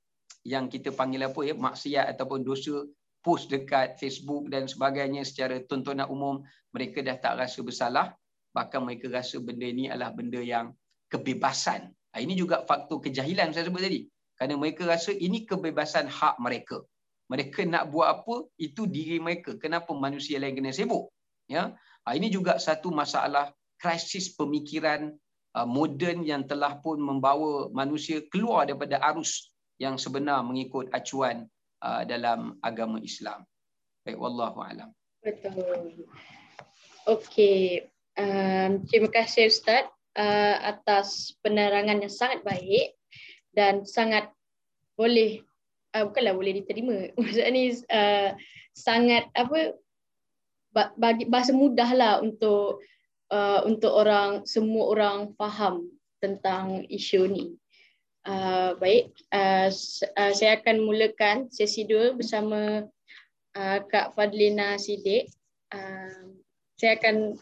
[0.46, 2.86] yang kita panggil apa ya maksiat ataupun dosa
[3.26, 8.14] post dekat Facebook dan sebagainya secara tontonan umum mereka dah tak rasa bersalah
[8.56, 10.72] bahkan mereka rasa benda ini adalah benda yang
[11.12, 14.08] kebebasan Ha, ini juga faktor kejahilan saya sebut tadi.
[14.40, 16.80] Kerana mereka rasa ini kebebasan hak mereka.
[17.28, 19.60] Mereka nak buat apa, itu diri mereka.
[19.60, 21.12] Kenapa manusia lain kena sibuk?
[21.44, 25.12] Ya, ha, Ini juga satu masalah krisis pemikiran
[25.60, 31.44] uh, moden yang telah pun membawa manusia keluar daripada arus yang sebenar mengikut acuan
[32.08, 33.44] dalam agama Islam.
[34.02, 34.90] Baik, wallahu alam.
[35.20, 36.08] Betul.
[37.04, 37.84] Okey.
[38.16, 42.96] Um, terima kasih Ustaz uh, atas penerangan yang sangat baik
[43.52, 44.32] dan sangat
[44.96, 45.44] boleh
[45.92, 48.32] uh, bukanlah boleh diterima maksudnya ni uh,
[48.72, 49.76] sangat apa
[50.96, 52.84] bagi bahasa mudah lah untuk
[53.32, 55.88] uh, untuk orang semua orang faham
[56.20, 57.46] tentang isu ni.
[58.26, 59.70] Uh, baik, uh,
[60.18, 62.82] uh, saya akan mulakan sesi dua bersama
[63.54, 65.30] uh, Kak Fadlina Sidik.
[65.70, 66.34] Uh,
[66.74, 67.38] saya akan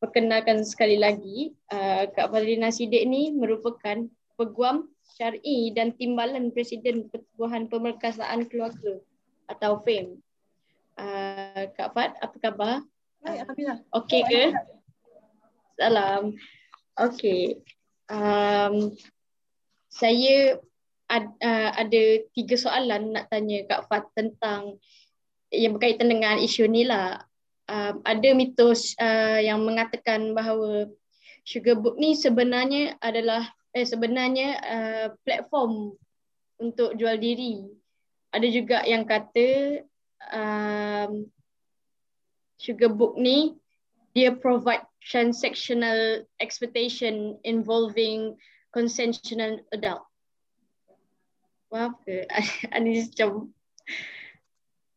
[0.00, 4.08] perkenalkan sekali lagi uh, Kak Fadlina Sidik ni merupakan
[4.40, 8.96] peguam syar'i dan timbalan Presiden Pertubuhan Pemerkasaan Keluarga
[9.52, 10.16] atau FAME.
[10.96, 12.80] Uh, Kak Fad, apa khabar?
[13.20, 13.78] Baik, Alhamdulillah.
[14.00, 14.42] Okey ke?
[15.76, 16.24] Salam.
[16.96, 17.60] Okey.
[18.08, 18.96] Um,
[19.92, 20.56] saya
[21.12, 24.80] ad, uh, ada tiga soalan nak tanya Kak Fad tentang
[25.52, 27.20] yang berkaitan dengan isu ni lah
[27.70, 30.90] uh, ada mitos uh, yang mengatakan bahawa
[31.46, 35.94] Sugar Book ni sebenarnya adalah eh sebenarnya uh, platform
[36.58, 37.64] untuk jual diri.
[38.34, 39.80] Ada juga yang kata
[40.34, 41.26] um,
[42.58, 43.56] Sugar Book ni
[44.12, 48.34] dia provide transactional expectation involving
[48.74, 50.04] consensual adult.
[51.70, 52.26] Maaf ke?
[52.74, 53.54] Ada macam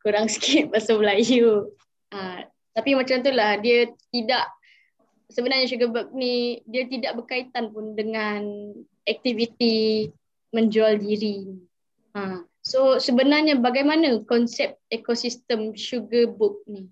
[0.01, 1.71] kurang sikit bahasa Melayu.
[2.09, 2.43] Uh,
[2.73, 4.49] tapi macam tu lah dia tidak
[5.29, 8.73] sebenarnya Sugarberg ni dia tidak berkaitan pun dengan
[9.05, 10.09] aktiviti
[10.53, 11.49] menjual diri.
[12.13, 12.45] Ha.
[12.61, 16.89] So sebenarnya bagaimana konsep ekosistem Sugarbook ni?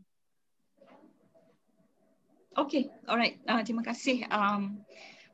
[2.51, 3.39] Okay, alright.
[3.47, 4.83] Uh, terima kasih um,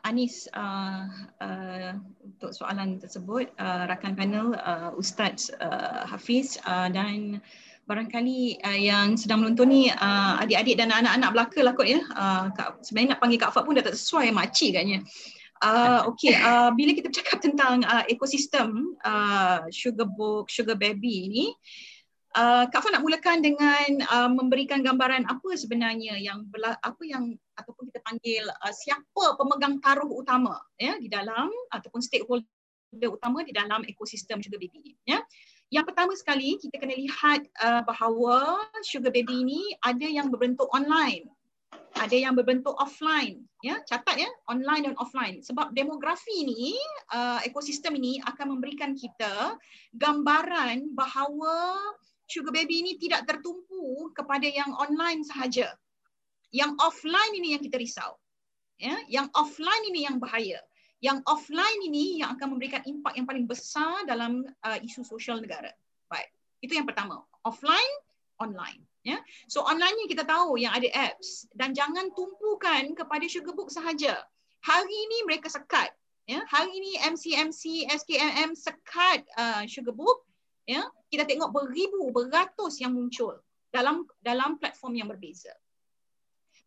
[0.06, 1.10] Anis uh,
[1.42, 3.50] uh, untuk soalan tersebut.
[3.58, 7.42] Uh, rakan panel uh, Ustaz uh, Hafiz uh, dan
[7.88, 12.04] barangkali uh, yang sedang menonton ni uh, adik-adik dan anak-anak belaka lah kot ya.
[12.12, 15.00] Uh, Kak, sebenarnya nak panggil Kak Fat pun dah tak sesuai makcik katnya.
[15.64, 21.46] Uh, okay, uh, bila kita bercakap tentang uh, ekosistem uh, sugar book, sugar baby ni,
[22.36, 27.40] uh, Kak Fat nak mulakan dengan uh, memberikan gambaran apa sebenarnya yang berla- apa yang
[27.56, 33.56] ataupun kita panggil uh, siapa pemegang taruh utama ya di dalam ataupun stakeholder utama di
[33.56, 34.92] dalam ekosistem sugar baby ni.
[35.08, 35.24] Ya.
[35.68, 41.28] Yang pertama sekali kita kena lihat uh, bahawa sugar baby ini ada yang berbentuk online,
[42.00, 43.44] ada yang berbentuk offline.
[43.66, 45.42] Ya, catat ya, online dan offline.
[45.42, 46.78] Sebab demografi ini,
[47.12, 49.58] uh, ekosistem ini akan memberikan kita
[49.98, 51.76] gambaran bahawa
[52.30, 55.74] sugar baby ini tidak tertumpu kepada yang online sahaja.
[56.54, 58.16] Yang offline ini yang kita risau.
[58.78, 60.62] Ya, yang offline ini yang bahaya
[60.98, 65.70] yang offline ini yang akan memberikan impak yang paling besar dalam uh, isu sosial negara.
[66.10, 66.30] Baik.
[66.62, 67.22] Itu yang pertama.
[67.46, 67.94] Offline,
[68.42, 68.82] online.
[69.06, 69.22] Ya.
[69.48, 74.20] So online ni kita tahu yang ada apps dan jangan tumpukan kepada Sugarbook sahaja.
[74.66, 75.94] Hari ini mereka sekat.
[76.26, 76.44] Ya.
[76.50, 80.26] Hari ini MCMC, SKMM sekat uh, Sugarbook.
[80.66, 80.90] Ya.
[81.14, 83.38] Kita tengok beribu, beratus yang muncul
[83.70, 85.54] dalam dalam platform yang berbeza.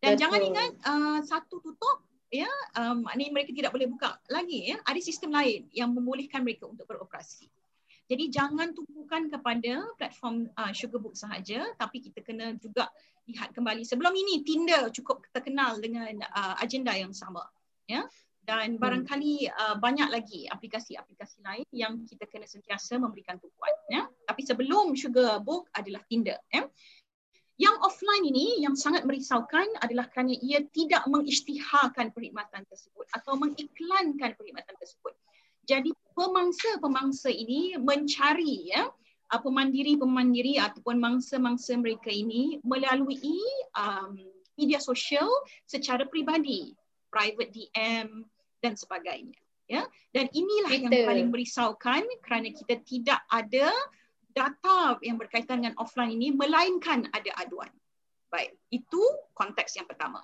[0.01, 0.21] Dan Betul.
[0.23, 2.01] jangan ingat uh, satu tutup
[2.31, 2.47] ya
[2.79, 4.77] um, maknanya mereka tidak boleh buka lagi ya.
[4.87, 7.51] Ada sistem lain yang membolehkan mereka untuk beroperasi.
[8.07, 12.87] Jadi jangan tumpukan kepada platform uh, Sugarbook sahaja tapi kita kena juga
[13.27, 13.83] lihat kembali.
[13.83, 17.43] Sebelum ini Tinder cukup terkenal dengan uh, agenda yang sama
[17.87, 18.07] ya.
[18.41, 18.81] Dan hmm.
[18.81, 24.07] barangkali uh, banyak lagi aplikasi-aplikasi lain yang kita kena sentiasa memberikan tumpuan ya.
[24.27, 26.67] Tapi sebelum Sugarbook adalah Tinder ya
[27.61, 34.33] yang offline ini yang sangat merisaukan adalah kerana ia tidak mengisytiharkan perkhidmatan tersebut atau mengiklankan
[34.33, 35.13] perkhidmatan tersebut.
[35.69, 38.89] Jadi pemangsa-pemangsa ini mencari ya
[39.29, 43.39] pemandiri-pemandiri ataupun mangsa-mangsa mereka ini melalui
[43.77, 44.17] um,
[44.59, 45.29] media sosial
[45.69, 46.73] secara pribadi,
[47.13, 48.25] private DM
[48.59, 49.37] dan sebagainya.
[49.71, 50.83] Ya, dan inilah kita.
[50.83, 53.71] yang paling merisaukan kerana kita tidak ada
[54.31, 57.69] data yang berkaitan dengan offline ini melainkan ada aduan.
[58.31, 59.01] Baik, itu
[59.35, 60.23] konteks yang pertama.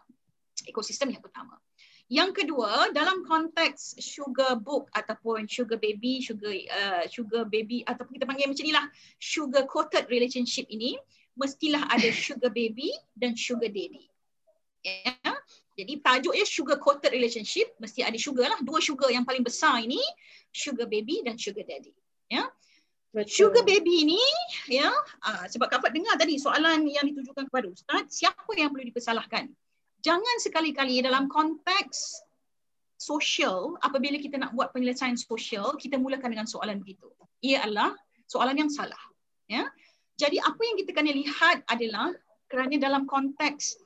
[0.63, 1.59] Ekosistem yang pertama.
[2.07, 8.23] Yang kedua, dalam konteks sugar book ataupun sugar baby, sugar uh, sugar baby ataupun kita
[8.23, 8.85] panggil macam inilah
[9.19, 10.95] sugar coated relationship ini,
[11.35, 14.07] mestilah ada sugar baby dan sugar daddy.
[14.87, 15.35] Ya.
[15.77, 18.59] Jadi tajuknya sugar coated relationship, mesti ada sugar lah.
[18.63, 19.99] Dua sugar yang paling besar ini,
[20.55, 21.91] sugar baby dan sugar daddy.
[22.31, 22.47] Ya.
[23.15, 23.31] Betul.
[23.31, 24.23] Sugar baby ini,
[24.67, 24.91] ya,
[25.23, 29.47] uh, sebab Kak dengar tadi soalan yang ditujukan kepada Ustaz, siapa yang perlu dipersalahkan?
[30.03, 32.21] Jangan sekali-kali dalam konteks
[32.99, 37.07] sosial, apabila kita nak buat penyelesaian sosial, kita mulakan dengan soalan begitu.
[37.45, 37.95] Ia adalah
[38.27, 38.99] soalan yang salah.
[39.47, 39.69] Ya.
[40.17, 42.11] Jadi apa yang kita kena lihat adalah
[42.49, 43.77] kerana dalam konteks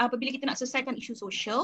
[0.00, 1.62] apabila kita nak selesaikan isu sosial,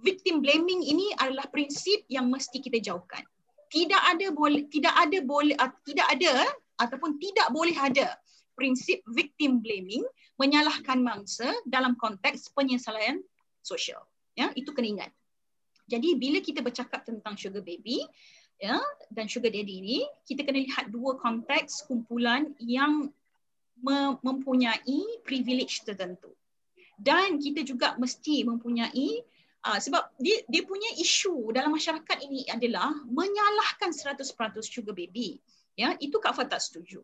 [0.00, 3.22] victim blaming ini adalah prinsip yang mesti kita jauhkan.
[3.70, 5.54] Tidak ada boleh tidak ada boleh
[5.86, 6.34] tidak ada
[6.82, 8.18] ataupun tidak boleh ada
[8.58, 10.02] prinsip victim blaming
[10.36, 13.22] menyalahkan mangsa dalam konteks penyelesaian
[13.62, 14.02] sosial.
[14.34, 15.10] Ya, itu kena ingat.
[15.86, 18.02] Jadi bila kita bercakap tentang sugar baby
[18.58, 18.78] ya
[19.10, 23.08] dan sugar daddy ini, kita kena lihat dua konteks kumpulan yang
[24.20, 26.36] mempunyai privilege tertentu
[27.00, 29.24] dan kita juga mesti mempunyai
[29.66, 34.24] uh, sebab dia dia punya isu dalam masyarakat ini adalah menyalahkan 100%
[34.64, 35.40] sugar baby.
[35.76, 37.00] Ya itu Kak Fa tak setuju.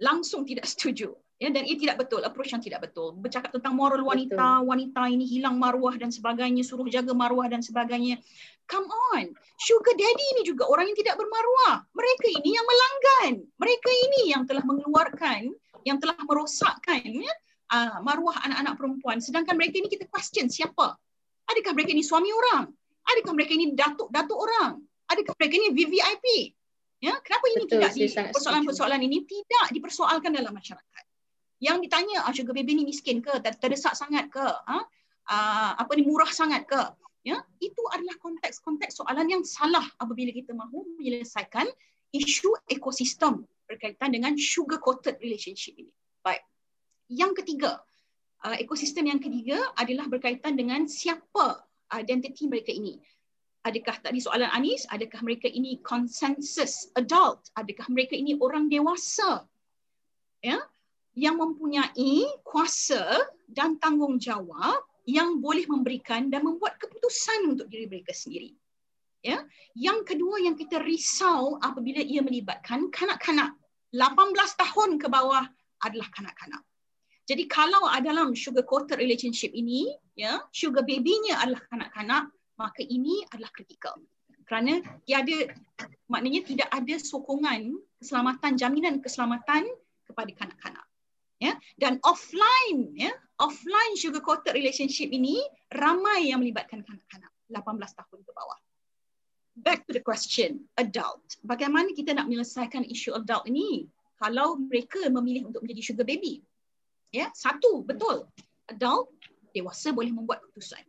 [0.00, 1.12] Langsung tidak setuju.
[1.42, 3.18] Ya dan ia tidak betul approach yang tidak betul.
[3.18, 4.68] Bercakap tentang moral wanita betul.
[4.70, 8.22] wanita ini hilang maruah dan sebagainya suruh jaga maruah dan sebagainya.
[8.70, 11.82] Come on sugar daddy ini juga orang yang tidak bermaruah.
[11.94, 13.32] Mereka ini yang melanggan.
[13.58, 15.50] Mereka ini yang telah mengeluarkan
[15.82, 17.34] yang telah merosakkan ya
[17.74, 19.18] uh, maruah anak-anak perempuan.
[19.18, 20.94] Sedangkan mereka ini kita question siapa
[21.48, 22.70] adakah mereka ini suami orang?
[23.02, 24.78] Adakah mereka ini datuk-datuk orang?
[25.10, 26.26] Adakah mereka ini VVIP
[27.02, 31.04] ya kenapa ini Betul, tidak di persoalan-persoalan ini tidak dipersoalkan dalam masyarakat?
[31.62, 33.30] Yang ditanya ah sugar baby ni miskin ke?
[33.42, 34.42] Terdesak sangat ke?
[34.42, 34.78] Ha?
[35.28, 36.82] uh, apa ni murah sangat ke?
[37.22, 41.70] Ya itu adalah konteks-konteks soalan yang salah apabila kita mahu menyelesaikan
[42.10, 45.94] isu ekosistem berkaitan dengan sugar coated relationship ini.
[46.26, 46.42] Baik.
[47.06, 47.78] Yang ketiga,
[48.44, 51.62] uh, ekosistem yang ketiga adalah berkaitan dengan siapa
[51.92, 52.98] identiti mereka ini.
[53.62, 57.46] Adakah tadi soalan Anis, adakah mereka ini consensus adult?
[57.54, 59.46] Adakah mereka ini orang dewasa?
[60.42, 60.58] Ya,
[61.14, 68.56] yang mempunyai kuasa dan tanggungjawab yang boleh memberikan dan membuat keputusan untuk diri mereka sendiri.
[69.22, 69.46] Ya.
[69.78, 73.54] Yang kedua yang kita risau apabila ia melibatkan kanak-kanak
[73.94, 75.46] 18 tahun ke bawah
[75.86, 76.62] adalah kanak-kanak.
[77.22, 82.24] Jadi kalau dalam sugar coated relationship ini, ya, sugar baby-nya adalah kanak-kanak,
[82.58, 83.94] maka ini adalah kritikal.
[84.42, 85.54] Kerana tiada
[86.10, 89.64] maknanya tidak ada sokongan keselamatan jaminan keselamatan
[90.04, 90.86] kepada kanak-kanak.
[91.42, 93.10] Ya, dan offline ya,
[93.42, 95.42] offline sugar coated relationship ini
[95.74, 98.58] ramai yang melibatkan kanak-kanak 18 tahun ke bawah.
[99.58, 101.22] Back to the question, adult.
[101.42, 103.90] Bagaimana kita nak menyelesaikan isu adult ini
[104.22, 106.46] kalau mereka memilih untuk menjadi sugar baby?
[107.12, 108.24] Ya, satu betul.
[108.72, 109.12] Adult
[109.52, 110.80] dewasa boleh membuat keputusan.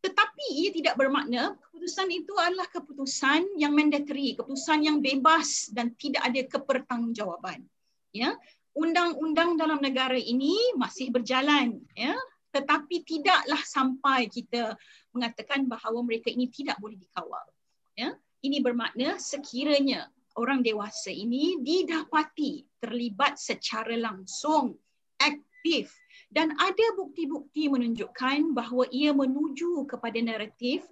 [0.00, 6.22] Tetapi ia tidak bermakna keputusan itu adalah keputusan yang mandatory, keputusan yang bebas dan tidak
[6.22, 7.66] ada kepertanggungjawaban.
[8.14, 8.38] Ya,
[8.78, 12.14] undang-undang dalam negara ini masih berjalan, ya,
[12.54, 14.78] tetapi tidaklah sampai kita
[15.10, 17.42] mengatakan bahawa mereka ini tidak boleh dikawal.
[17.98, 18.14] Ya,
[18.46, 20.06] ini bermakna sekiranya
[20.38, 24.78] orang dewasa ini didapati terlibat secara langsung
[26.34, 30.84] dan ada bukti-bukti menunjukkan bahawa ia menuju kepada naratif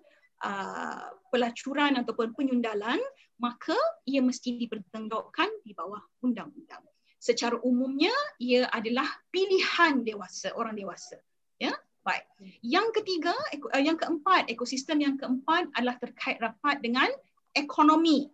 [0.47, 2.99] uh, pelacuran ataupun penyundalan
[3.43, 3.75] maka
[4.07, 6.87] ia mesti dipertanggungjawabkan di bawah undang-undang.
[7.19, 11.19] Secara umumnya ia adalah pilihan dewasa orang dewasa.
[11.59, 11.75] Ya,
[12.07, 12.23] baik.
[12.63, 13.35] Yang ketiga,
[13.75, 17.11] uh, yang keempat, ekosistem yang keempat adalah terkait rapat dengan
[17.59, 18.31] ekonomi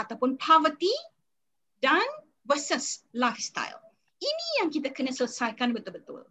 [0.00, 0.92] ataupun poverty
[1.84, 2.04] dan
[2.48, 3.89] versus lifestyle.
[4.20, 6.28] Ini yang kita kena selesaikan betul-betul.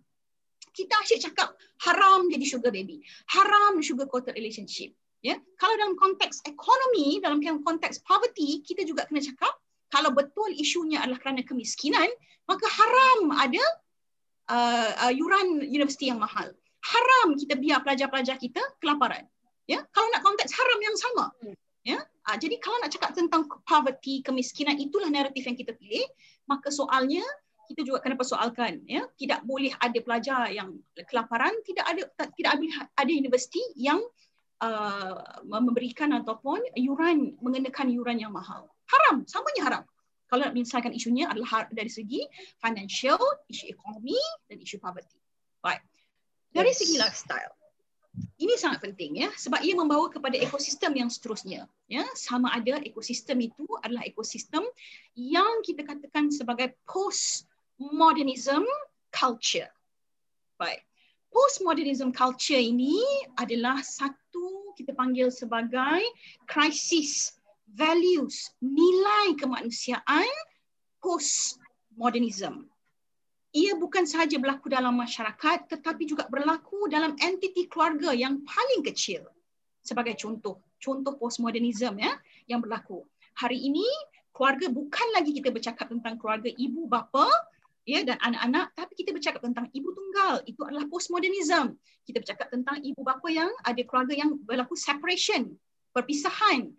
[0.70, 1.58] Kita asyik cakap
[1.90, 3.02] haram jadi sugar baby.
[3.34, 4.94] Haram sugar coated relationship.
[5.20, 9.52] Ya, kalau dalam konteks ekonomi, dalam konteks poverty, kita juga kena cakap
[9.92, 12.08] kalau betul isunya adalah kerana kemiskinan,
[12.46, 13.64] maka haram ada
[14.48, 16.54] uh, uh, yuran universiti yang mahal.
[16.80, 19.28] Haram kita biar pelajar-pelajar kita kelaparan.
[19.68, 21.26] Ya, kalau nak konteks haram yang sama.
[21.84, 26.06] Ya, uh, jadi kalau nak cakap tentang poverty, kemiskinan itulah naratif yang kita pilih,
[26.48, 27.26] maka soalnya
[27.70, 30.74] kita juga kena persoalkan ya tidak boleh ada pelajar yang
[31.06, 32.02] kelaparan tidak ada
[32.34, 34.02] tidak boleh ada universiti yang
[34.64, 38.68] uh, memberikan ataupun yuran mengenakan yuran yang mahal.
[38.90, 39.84] Haram, samanya haram.
[40.30, 42.22] Kalau nak menyelesaikan isunya adalah dari segi
[42.62, 43.18] financial,
[43.50, 45.18] isu ekonomi dan isu poverty.
[45.66, 45.82] Right.
[46.54, 46.78] Dari yes.
[46.86, 47.54] segi lifestyle.
[48.20, 53.48] Ini sangat penting ya sebab ia membawa kepada ekosistem yang seterusnya ya sama ada ekosistem
[53.48, 54.66] itu adalah ekosistem
[55.16, 57.49] yang kita katakan sebagai post
[57.80, 58.68] modernism
[59.10, 59.72] culture.
[60.60, 60.84] Baik.
[61.32, 63.00] Postmodernism culture ini
[63.40, 66.04] adalah satu kita panggil sebagai
[66.50, 70.28] krisis values, nilai kemanusiaan
[71.00, 72.68] postmodernism.
[73.50, 79.26] Ia bukan sahaja berlaku dalam masyarakat tetapi juga berlaku dalam entiti keluarga yang paling kecil.
[79.82, 82.14] Sebagai contoh, contoh postmodernism ya
[82.46, 83.06] yang berlaku.
[83.38, 83.86] Hari ini
[84.34, 87.26] keluarga bukan lagi kita bercakap tentang keluarga ibu bapa
[87.88, 90.44] ya dan anak-anak tapi kita bercakap tentang ibu tunggal.
[90.46, 91.76] Itu adalah postmodernism.
[92.04, 95.54] Kita bercakap tentang ibu bapa yang ada keluarga yang berlaku separation
[95.92, 96.70] perpisahan.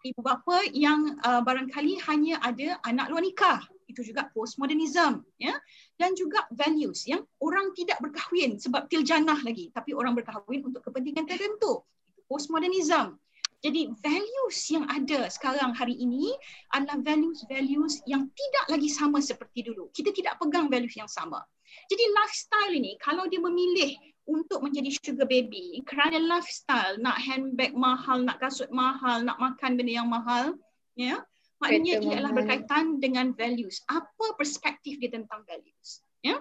[0.00, 3.60] Ibu bapa yang uh, barangkali hanya ada anak luar nikah.
[3.84, 5.52] Itu juga postmodernism ya.
[6.00, 9.68] Dan juga values yang orang tidak berkahwin sebab tiljanah lagi.
[9.74, 11.84] Tapi orang berkahwin untuk kepentingan tertentu.
[12.30, 13.18] Postmodernism
[13.60, 16.32] jadi values yang ada sekarang hari ini
[16.72, 19.92] adalah values-values yang tidak lagi sama seperti dulu.
[19.92, 21.44] Kita tidak pegang values yang sama.
[21.92, 28.24] Jadi lifestyle ini kalau dia memilih untuk menjadi sugar baby kerana lifestyle nak handbag mahal,
[28.24, 30.56] nak kasut mahal, nak makan benda yang mahal,
[30.96, 31.20] ya.
[31.60, 33.84] Maknanya ia adalah berkaitan dengan values.
[33.92, 36.00] Apa perspektif dia tentang values?
[36.24, 36.40] Ya.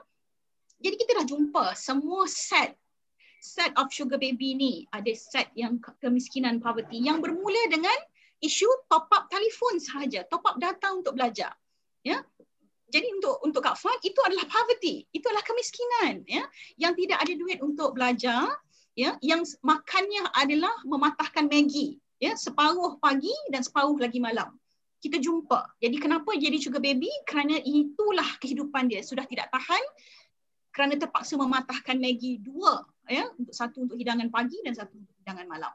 [0.80, 2.80] Jadi kita dah jumpa semua set
[3.40, 7.96] set of sugar baby ni ada set yang kemiskinan poverty yang bermula dengan
[8.40, 11.56] isu top up telefon sahaja, top up data untuk belajar.
[12.04, 12.24] Ya.
[12.90, 16.44] Jadi untuk untuk Kak Fad itu adalah poverty, itu adalah kemiskinan ya,
[16.82, 18.50] yang tidak ada duit untuk belajar,
[18.98, 24.58] ya, yang makannya adalah mematahkan Maggi, ya, separuh pagi dan separuh lagi malam.
[25.00, 25.80] Kita jumpa.
[25.80, 27.08] Jadi kenapa jadi sugar baby?
[27.30, 29.84] Kerana itulah kehidupan dia sudah tidak tahan
[30.74, 35.74] kerana terpaksa mematahkan Maggi dua ya satu untuk hidangan pagi dan satu untuk hidangan malam.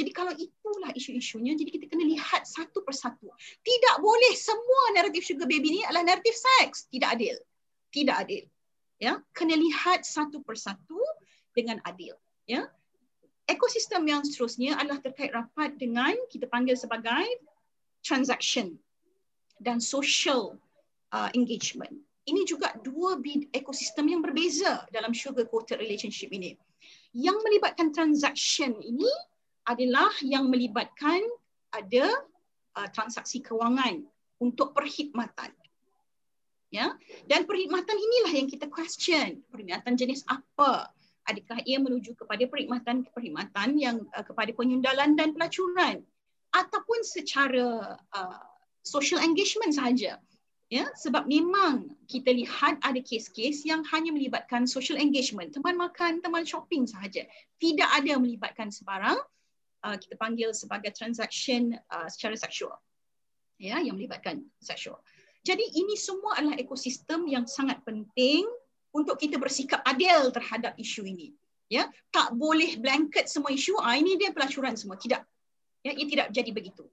[0.00, 3.28] Jadi kalau itulah isu-isunya, jadi kita kena lihat satu persatu.
[3.60, 6.88] Tidak boleh semua naratif sugar baby ni adalah naratif seks.
[6.88, 7.36] Tidak adil.
[7.92, 8.48] Tidak adil.
[8.96, 10.96] Ya, kena lihat satu persatu
[11.52, 12.16] dengan adil.
[12.48, 12.72] Ya,
[13.44, 17.28] ekosistem yang seterusnya adalah terkait rapat dengan kita panggil sebagai
[18.00, 18.78] transaction
[19.60, 20.56] dan social
[21.12, 21.92] uh, engagement.
[22.24, 23.18] Ini juga dua
[23.52, 26.54] ekosistem yang berbeza dalam sugar coated relationship ini
[27.14, 29.08] yang melibatkan transaction ini
[29.66, 31.20] adalah yang melibatkan
[31.70, 32.06] ada
[32.78, 34.02] uh, transaksi kewangan
[34.42, 35.52] untuk perkhidmatan.
[36.70, 36.94] Ya,
[37.26, 39.42] dan perkhidmatan inilah yang kita question.
[39.50, 40.86] Perkhidmatan jenis apa?
[41.26, 46.06] Adakah ia menuju kepada perkhidmatan-perkhidmatan yang uh, kepada penyundalan dan pelacuran
[46.54, 48.42] ataupun secara uh,
[48.86, 50.22] social engagement sahaja?
[50.70, 56.46] Ya sebab memang kita lihat ada kes-kes yang hanya melibatkan social engagement teman makan teman
[56.46, 57.26] shopping sahaja.
[57.58, 59.18] Tidak ada melibatkan sebarang
[59.82, 62.78] uh, kita panggil sebagai transaction uh, secara seksual.
[63.60, 65.02] Ya yang melibatkan seksual.
[65.42, 68.46] Jadi ini semua adalah ekosistem yang sangat penting
[68.94, 71.34] untuk kita bersikap adil terhadap isu ini.
[71.66, 73.74] Ya tak boleh blanket semua isu.
[73.82, 74.96] Ah ini dia pelacuran semua.
[74.96, 75.20] Tidak.
[75.82, 76.86] Ya ia tidak jadi begitu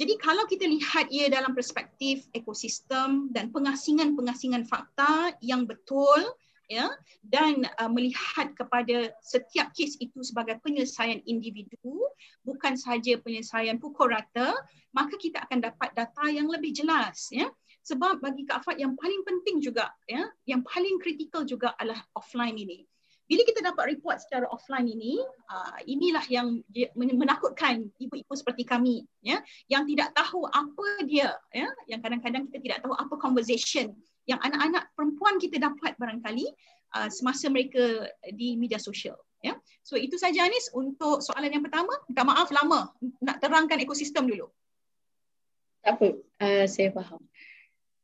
[0.00, 6.24] jadi kalau kita lihat ia dalam perspektif ekosistem dan pengasingan-pengasingan fakta yang betul
[6.72, 6.88] ya
[7.20, 12.00] dan uh, melihat kepada setiap kes itu sebagai penyelesaian individu
[12.46, 14.56] bukan sahaja penyelesaian pukul rata
[14.96, 17.50] maka kita akan dapat data yang lebih jelas ya.
[17.80, 22.56] Sebab bagi Kak Fad yang paling penting juga ya yang paling kritikal juga adalah offline
[22.56, 22.88] ini
[23.30, 26.58] bila kita dapat report secara offline ini uh, inilah yang
[26.98, 29.38] menakutkan ibu-ibu seperti kami ya
[29.70, 33.94] yang tidak tahu apa dia ya yang kadang-kadang kita tidak tahu apa conversation
[34.26, 36.50] yang anak-anak perempuan kita dapat barangkali
[36.98, 39.14] uh, semasa mereka di media sosial
[39.46, 39.54] ya.
[39.86, 41.94] So itu saja Anis untuk soalan yang pertama.
[42.10, 42.90] Minta maaf lama
[43.22, 44.50] nak terangkan ekosistem dulu.
[45.80, 46.08] Tak apa.
[46.42, 47.22] Uh, saya faham.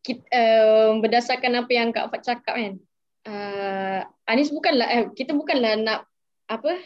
[0.07, 2.79] Kita, uh, berdasarkan apa yang Kak Fat cakap kan
[3.27, 6.01] uh, Anis bukanlah eh, kita bukanlah nak
[6.47, 6.79] apa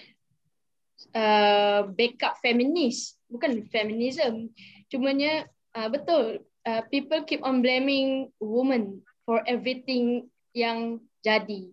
[1.12, 4.50] uh, backup feminis bukan feminism.
[4.90, 11.70] Cumanya uh, betul uh, people keep on blaming women for everything yang jadi.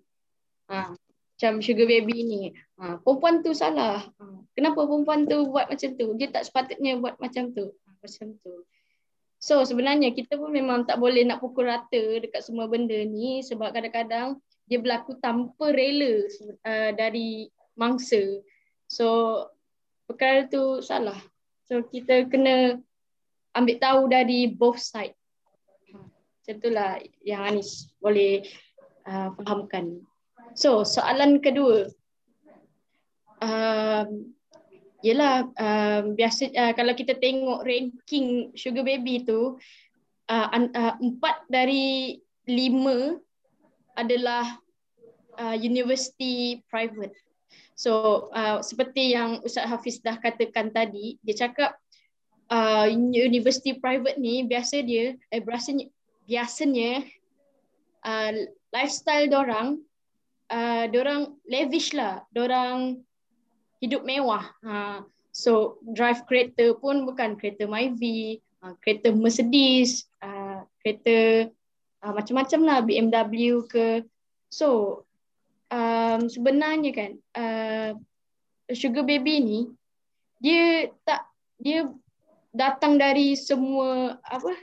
[0.67, 0.93] Uh,
[1.37, 2.41] macam sugar baby ni.
[2.81, 4.01] Uh, perempuan tu salah.
[4.17, 6.07] Uh, kenapa perempuan tu buat macam tu?
[6.17, 7.77] Dia tak sepatutnya buat macam tu.
[8.01, 8.65] Macam tu.
[9.37, 13.69] So sebenarnya kita pun memang tak boleh nak pukul rata dekat semua benda ni sebab
[13.69, 16.27] kadang-kadang dia berlaku tanpa rela
[16.67, 17.47] uh, dari
[17.79, 18.43] mangsa.
[18.91, 19.47] So
[20.07, 21.17] perkara tu salah.
[21.67, 22.79] So kita kena
[23.55, 25.15] ambil tahu dari both side.
[25.91, 28.43] Macam itulah yang Anis boleh
[29.07, 30.03] uh, fahamkan.
[30.55, 31.91] So soalan kedua.
[33.37, 34.33] Um,
[35.05, 39.55] yelah um, biasa uh, kalau kita tengok ranking sugar baby tu
[40.25, 42.17] uh, uh, empat dari
[42.49, 43.21] lima
[43.97, 44.61] adalah
[45.41, 47.17] uh, university private.
[47.73, 51.77] So uh, seperti yang Ustaz Hafiz dah katakan tadi, dia cakap
[52.53, 55.85] uh, university private ni biasa dia eh biasanya
[56.25, 57.05] biasanya
[58.05, 58.31] uh,
[58.73, 59.81] lifestyle dorang
[60.51, 63.01] uh, dorang lavish lah, dorang
[63.83, 64.45] hidup mewah.
[64.65, 71.49] Uh, so drive kereta pun bukan kereta Myvi, uh, kereta Mercedes, uh, kereta
[72.03, 74.03] uh, macam-macam lah BMW ke.
[74.51, 75.01] So
[75.71, 77.91] um, sebenarnya kan uh,
[78.73, 79.59] sugar baby ni
[80.37, 81.25] dia tak
[81.57, 81.89] dia
[82.53, 84.53] datang dari semua apa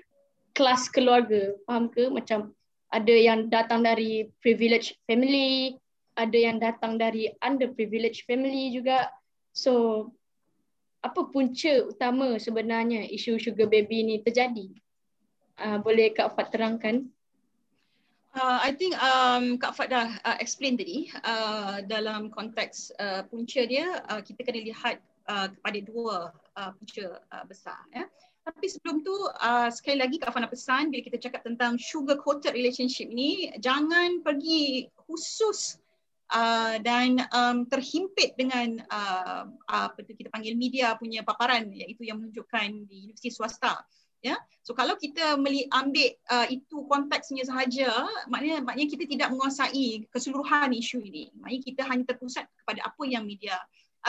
[0.54, 1.54] kelas keluarga.
[1.66, 2.06] Faham ke?
[2.10, 2.54] Macam
[2.94, 5.74] ada yang datang dari privileged family
[6.14, 9.10] ada yang datang dari underprivileged family juga.
[9.54, 10.06] So
[11.04, 14.70] apa punca utama sebenarnya isu sugar baby ni terjadi?
[15.54, 17.06] Uh, boleh Kak Fat terangkan
[18.34, 23.62] Uh, I think um, Kak Fad dah uh, explain tadi uh, dalam konteks uh, punca
[23.62, 24.98] dia uh, kita kena lihat
[25.30, 26.16] uh, kepada dua
[26.58, 27.78] uh, punca uh, besar.
[27.94, 28.10] Ya.
[28.42, 32.18] Tapi sebelum tu uh, sekali lagi Kak Fad nak pesan bila kita cakap tentang sugar
[32.18, 35.78] coated relationship ni jangan pergi khusus
[36.34, 42.18] uh, dan um, terhimpit dengan uh, apa tu kita panggil media punya paparan iaitu yang
[42.18, 43.78] menunjukkan di universiti swasta
[44.24, 44.40] ya.
[44.64, 51.04] So kalau kita ambil uh, itu konteksnya sahaja maknanya maknanya kita tidak menguasai keseluruhan isu
[51.04, 51.28] ini.
[51.36, 53.52] Maknanya kita hanya terpusat kepada apa yang media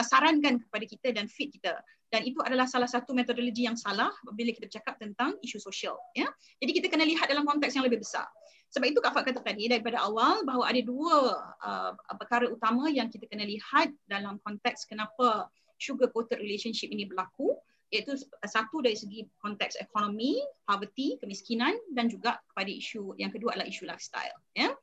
[0.00, 1.76] uh, sarankan kepada kita dan feed kita.
[2.08, 6.26] Dan itu adalah salah satu metodologi yang salah bila kita bercakap tentang isu sosial ya.
[6.64, 8.24] Jadi kita kena lihat dalam konteks yang lebih besar.
[8.72, 11.14] Sebab itu Kak Fat kata tadi daripada awal bahawa ada dua
[11.60, 15.46] uh, perkara utama yang kita kena lihat dalam konteks kenapa
[15.76, 17.52] sugar coated relationship ini berlaku
[17.94, 23.68] iaitu satu dari segi konteks ekonomi, poverty, kemiskinan dan juga kepada isu yang kedua adalah
[23.70, 24.36] isu lifestyle.
[24.58, 24.74] Ya.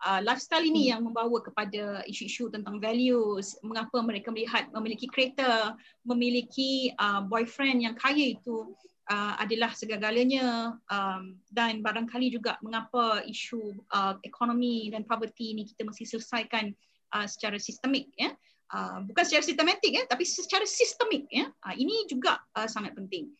[0.00, 0.90] Uh, lifestyle ini hmm.
[0.96, 5.76] yang membawa kepada isu-isu tentang values, mengapa mereka melihat memiliki kereta,
[6.08, 8.72] memiliki uh, boyfriend yang kaya itu
[9.12, 15.84] uh, adalah segala-galanya um, dan barangkali juga mengapa isu uh, ekonomi dan poverty ini kita
[15.84, 16.72] mesti selesaikan
[17.12, 18.32] uh, secara sistemik ya.
[18.70, 21.50] Uh, bukan secara sistematik ya tapi secara sistemik ya.
[21.66, 23.30] Uh, ini juga uh, sangat penting.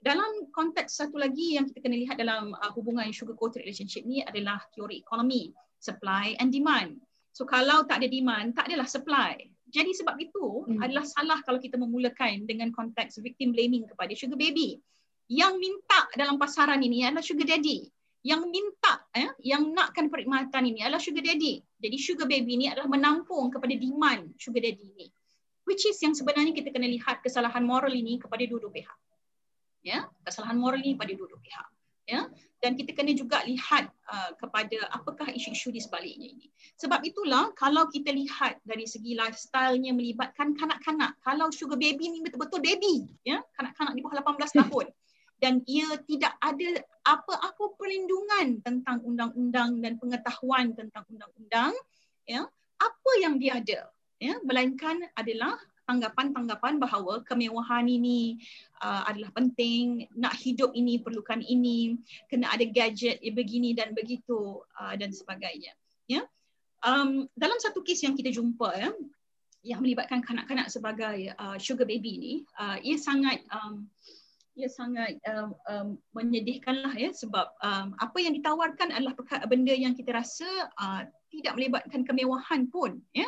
[0.00, 4.24] Dalam konteks satu lagi yang kita kena lihat dalam uh, hubungan sugar coated relationship ni
[4.24, 6.96] adalah teori ekonomi supply and demand.
[7.36, 9.36] So kalau tak ada demand tak adalah supply.
[9.70, 10.82] Jadi sebab itu hmm.
[10.82, 14.80] adalah salah kalau kita memulakan dengan konteks victim blaming kepada sugar baby.
[15.30, 17.86] Yang minta dalam pasaran ini adalah sugar daddy
[18.20, 21.64] yang minta eh, yang nakkan perkhidmatan ini adalah sugar daddy.
[21.80, 25.08] Jadi sugar baby ini adalah menampung kepada demand sugar daddy ini.
[25.64, 28.98] Which is yang sebenarnya kita kena lihat kesalahan moral ini kepada dua-dua pihak.
[29.80, 31.68] Ya, kesalahan moral ini pada dua-dua pihak.
[32.10, 32.26] Ya,
[32.58, 36.50] dan kita kena juga lihat uh, kepada apakah isu-isu di sebaliknya ini.
[36.74, 42.58] Sebab itulah kalau kita lihat dari segi lifestyle-nya melibatkan kanak-kanak, kalau sugar baby ini betul-betul
[42.58, 44.86] baby, ya, kanak-kanak di bawah 18 tahun,
[45.40, 51.72] dan ia tidak ada apa-apa perlindungan tentang undang-undang dan pengetahuan tentang undang-undang
[52.28, 52.44] ya.
[52.80, 53.88] Apa yang dia ada
[54.20, 55.56] ya melainkan adalah
[55.88, 58.38] tanggapan-tanggapan bahawa kemewahan ini
[58.78, 61.98] uh, adalah penting nak hidup ini perlukan ini
[62.30, 65.74] kena ada gadget ya, begini dan begitu uh, dan sebagainya
[66.06, 66.22] ya.
[66.80, 68.90] Um, dalam satu kes yang kita jumpa ya
[69.60, 73.84] yang melibatkan kanak-kanak sebagai uh, sugar baby ni uh, ia sangat um,
[74.60, 79.16] ia sangat um, um, menyedihkanlah ya sebab um, apa yang ditawarkan adalah
[79.48, 80.46] benda yang kita rasa
[80.76, 83.26] uh, tidak melibatkan kemewahan pun ya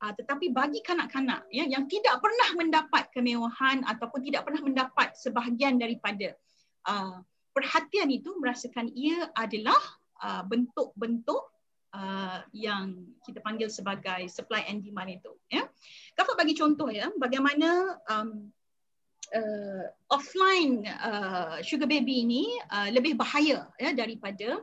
[0.00, 5.76] uh, tetapi bagi kanak-kanak ya yang tidak pernah mendapat kemewahan ataupun tidak pernah mendapat sebahagian
[5.76, 6.32] daripada
[6.88, 7.20] uh,
[7.52, 9.80] perhatian itu merasakan ia adalah
[10.24, 11.42] uh, bentuk-bentuk
[11.94, 15.66] uh, yang kita panggil sebagai supply and demand itu ya.
[16.14, 18.50] Kafat bagi contoh ya bagaimana um,
[19.34, 24.58] uh, offline uh, sugar baby ini uh, lebih bahaya ya daripada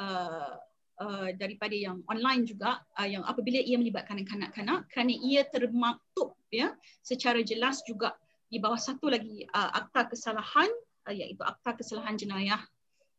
[0.00, 0.54] uh,
[1.00, 4.86] uh, daripada yang online juga uh, yang apabila ia melibatkan kanak-kanak.
[4.92, 8.14] Kerana ia termaktub ya secara jelas juga
[8.48, 10.70] di bawah satu lagi uh, akta kesalahan
[11.08, 12.60] uh, iaitu akta kesalahan jenayah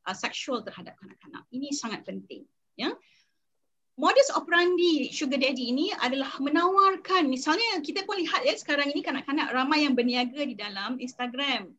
[0.08, 1.44] uh, seksual terhadap kanak-kanak.
[1.52, 2.46] Ini sangat penting
[2.76, 2.92] ya
[3.96, 9.56] modus operandi sugar daddy ini adalah menawarkan misalnya kita pun lihat ya sekarang ini kanak-kanak
[9.56, 11.72] ramai yang berniaga di dalam Instagram.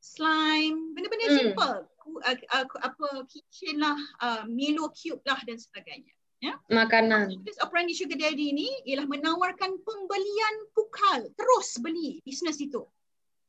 [0.00, 1.38] Slime benda-benda hmm.
[1.38, 1.78] simple.
[2.10, 6.10] Uh, uh, apa kitchen lah uh, Milo cube lah dan sebagainya
[6.42, 6.58] ya.
[6.72, 7.30] Makanan.
[7.38, 11.30] Modus operandi sugar daddy ini ialah menawarkan pembelian pukal.
[11.38, 12.82] Terus beli bisnes itu.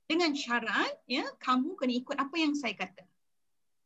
[0.06, 3.02] Dengan syarat ya kamu kena ikut apa yang saya kata.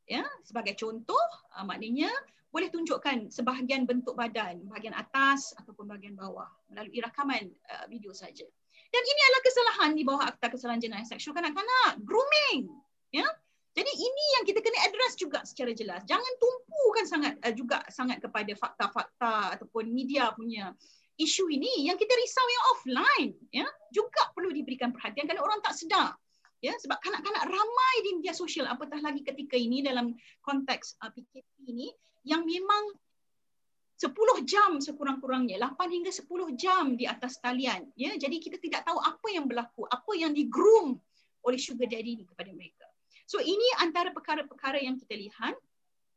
[0.10, 1.26] Ya sebagai contoh
[1.56, 2.12] uh, maknanya
[2.56, 8.48] boleh tunjukkan sebahagian bentuk badan, bahagian atas ataupun bahagian bawah melalui rakaman uh, video saja.
[8.96, 12.72] Dan ini adalah kesalahan di bawah Akta Kesalahan Jenayah Seksual Kanak-kanak, grooming.
[13.12, 13.28] Ya.
[13.76, 16.08] Jadi ini yang kita kena address juga secara jelas.
[16.08, 20.72] Jangan tumpukan sangat uh, juga sangat kepada fakta-fakta ataupun media punya
[21.20, 25.76] isu ini yang kita risau yang offline ya juga perlu diberikan perhatian kerana orang tak
[25.76, 26.12] sedar
[26.66, 31.46] ya sebab kanak-kanak ramai di media sosial apatah lagi ketika ini dalam konteks uh, PKP
[31.70, 31.94] ini
[32.26, 32.98] yang memang
[33.96, 34.12] 10
[34.44, 36.28] jam sekurang-kurangnya 8 hingga 10
[36.60, 37.88] jam di atas talian.
[37.96, 41.00] Ya jadi kita tidak tahu apa yang berlaku apa yang digroom
[41.46, 42.90] oleh sugar daddy ini kepada mereka.
[43.30, 45.56] So ini antara perkara-perkara yang kita lihat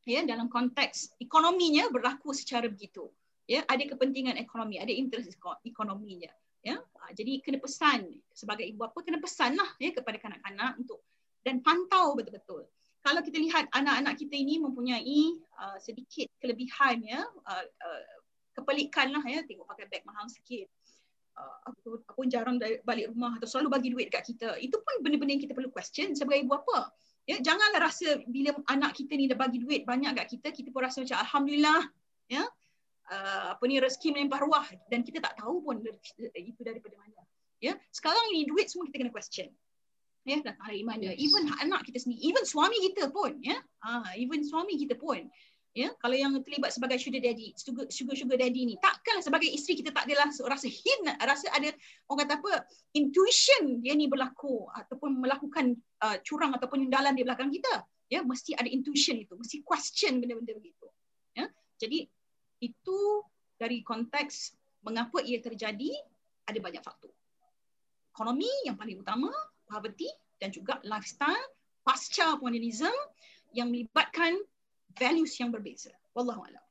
[0.09, 3.07] ya dalam konteks ekonominya berlaku secara begitu.
[3.47, 6.33] Ya ada kepentingan ekonomi ada interest ekonominya.
[6.67, 6.83] Ya
[7.15, 11.01] jadi kena pesan sebagai ibu bapa kena pesanlah ya kepada kanak-kanak untuk
[11.47, 12.67] dan pantau betul-betul.
[12.99, 18.03] Kalau kita lihat anak-anak kita ini mempunyai uh, sedikit kelebihan ya uh, uh,
[18.59, 20.67] kepelikan lah ya tengok pakai beg mahal sikit.
[21.39, 25.39] Uh, aku, aku jarang balik rumah atau selalu bagi duit dekat kita itu pun benda-benda
[25.39, 26.91] yang kita perlu question sebagai ibu apa
[27.31, 30.83] ya janganlah rasa bila anak kita ni dah bagi duit banyak dekat kita kita pun
[30.83, 31.87] rasa macam alhamdulillah
[32.27, 32.43] ya
[33.11, 34.67] uh, apa ni rezeki melimpah ruah.
[34.89, 35.81] Dan kita tak tahu pun
[36.37, 37.21] itu daripada mana.
[37.59, 39.51] Ya sekarang ini duit semua kita kena question.
[40.29, 41.11] Ya datang dari mana.
[41.17, 43.59] Even anak kita sendiri even suami kita pun ya.
[43.83, 45.27] Ah even suami kita pun.
[45.77, 49.79] Ya kalau yang terlibat sebagai sugar daddy sugar sugar, sugar daddy ni takkanlah sebagai isteri
[49.79, 51.71] kita tak adalah rasa hin rasa ada
[52.11, 52.53] orang kata apa
[52.99, 57.85] intuition dia ni berlaku ataupun melakukan uh, curang ataupun nyundalan di belakang kita.
[58.09, 60.89] Ya mesti ada intuition itu mesti question benda-benda begitu.
[61.37, 61.47] Ya
[61.79, 62.11] jadi
[62.59, 63.23] itu
[63.59, 65.95] dari konteks mengapa ia terjadi
[66.47, 67.11] ada banyak faktor
[68.19, 69.31] ekonomi yang paling utama
[69.71, 70.11] poverty
[70.43, 71.39] dan juga lifestyle
[71.87, 72.91] pasca modernism
[73.55, 74.35] yang melibatkan
[74.99, 75.95] values yang berbeza.
[76.19, 76.65] Wallahu a'lam.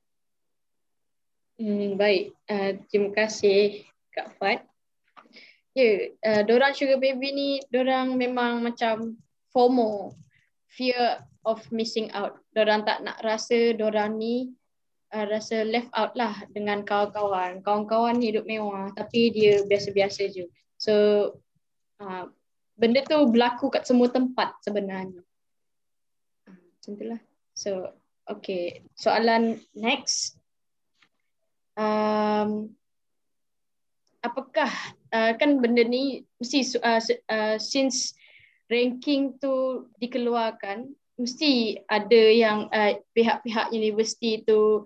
[1.57, 2.35] Hmm, baik.
[2.51, 4.67] Uh, terima kasih Kak Fat.
[5.71, 9.15] Ya, yeah, uh, dorang sugar baby ni dorang memang macam
[9.55, 10.11] FOMO,
[10.67, 12.37] fear of missing out.
[12.51, 14.51] Dorang tak nak rasa dorang ni
[15.13, 17.61] uh, rasa left out lah dengan kawan-kawan.
[17.63, 20.45] Kawan-kawan hidup mewah tapi dia biasa-biasa je.
[20.77, 20.93] So
[22.01, 22.31] uh,
[22.77, 25.21] benda tu berlaku kat semua tempat sebenarnya.
[26.47, 27.21] Macam itulah.
[27.57, 27.97] So,
[28.29, 28.85] okay.
[28.93, 30.37] Soalan next.
[31.77, 32.77] Um,
[34.21, 34.69] apakah
[35.13, 38.17] uh, kan benda ni mesti uh, uh, since
[38.69, 44.85] ranking tu dikeluarkan mesti ada yang uh, pihak-pihak universiti tu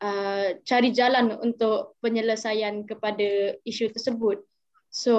[0.00, 4.40] uh, cari jalan untuk penyelesaian kepada isu tersebut.
[4.88, 5.16] So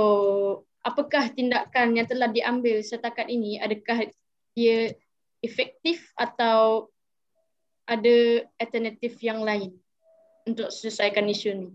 [0.81, 4.09] apakah tindakan yang telah diambil setakat ini adakah
[4.57, 4.97] dia
[5.45, 6.89] efektif atau
[7.87, 9.77] ada alternatif yang lain
[10.49, 11.69] untuk selesaikan isu ni?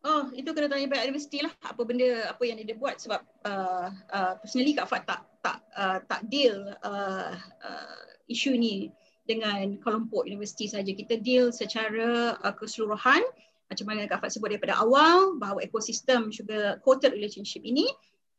[0.00, 3.92] Oh, itu kena tanya pihak universiti lah apa benda apa yang dia buat sebab uh,
[3.92, 8.88] uh, personally Kak Fat tak tak uh, tak deal uh, uh, isu ni
[9.28, 10.88] dengan kelompok universiti saja.
[10.88, 13.20] Kita deal secara uh, keseluruhan.
[13.68, 17.84] Macam mana Kak Fat sebut daripada awal bahawa ekosistem sugar coated relationship ini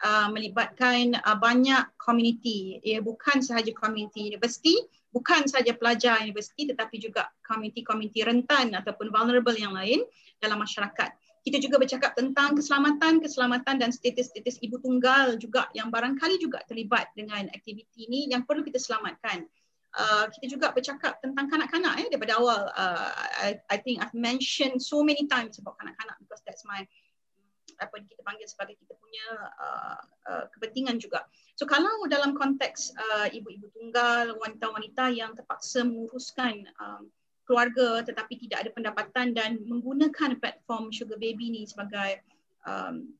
[0.01, 2.81] uh, melibatkan uh, banyak community.
[2.81, 4.81] Ya bukan sahaja community universiti
[5.11, 10.01] bukan sahaja pelajar universiti tetapi juga community-community rentan ataupun vulnerable yang lain
[10.39, 11.11] dalam masyarakat
[11.41, 17.09] kita juga bercakap tentang keselamatan, keselamatan dan status-status ibu tunggal juga yang barangkali juga terlibat
[17.17, 19.49] dengan aktiviti ini yang perlu kita selamatkan.
[19.91, 22.63] Uh, kita juga bercakap tentang kanak-kanak eh, daripada awal.
[22.71, 23.11] Uh,
[23.43, 26.87] I, I think I've mentioned so many times about kanak-kanak because that's my
[27.81, 29.25] apa kita panggil sebagai kita punya
[29.57, 29.99] uh,
[30.29, 31.25] uh, kepentingan juga.
[31.57, 37.09] So kalau dalam konteks uh, ibu-ibu tunggal, wanita-wanita yang terpaksa menguruskan um,
[37.51, 42.23] keluarga tetapi tidak ada pendapatan dan menggunakan platform Sugar Baby ni sebagai
[42.63, 43.11] um,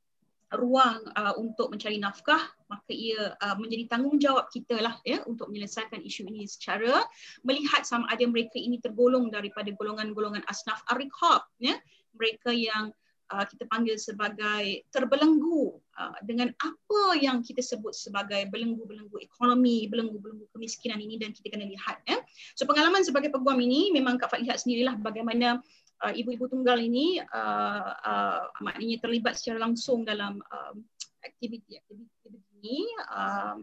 [0.56, 2.40] ruang uh, untuk mencari nafkah
[2.72, 7.04] maka ia uh, menjadi tanggungjawab kita lah ya untuk menyelesaikan isu ini secara
[7.44, 11.76] melihat sama ada mereka ini tergolong daripada golongan-golongan asnaf arikhab ya.
[12.16, 12.96] Mereka yang
[13.32, 15.81] uh, kita panggil sebagai terbelenggu
[16.26, 22.02] dengan apa yang kita sebut sebagai belenggu-belenggu ekonomi, belenggu-belenggu kemiskinan ini dan kita kena lihat.
[22.10, 22.22] Eh.
[22.58, 25.62] So pengalaman sebagai peguam ini memang Kak Fat lihat sendirilah bagaimana
[26.02, 30.74] uh, ibu-ibu tunggal ini uh, uh, maknanya terlibat secara langsung dalam uh,
[31.22, 32.22] aktiviti-aktiviti
[32.62, 33.58] ini uh,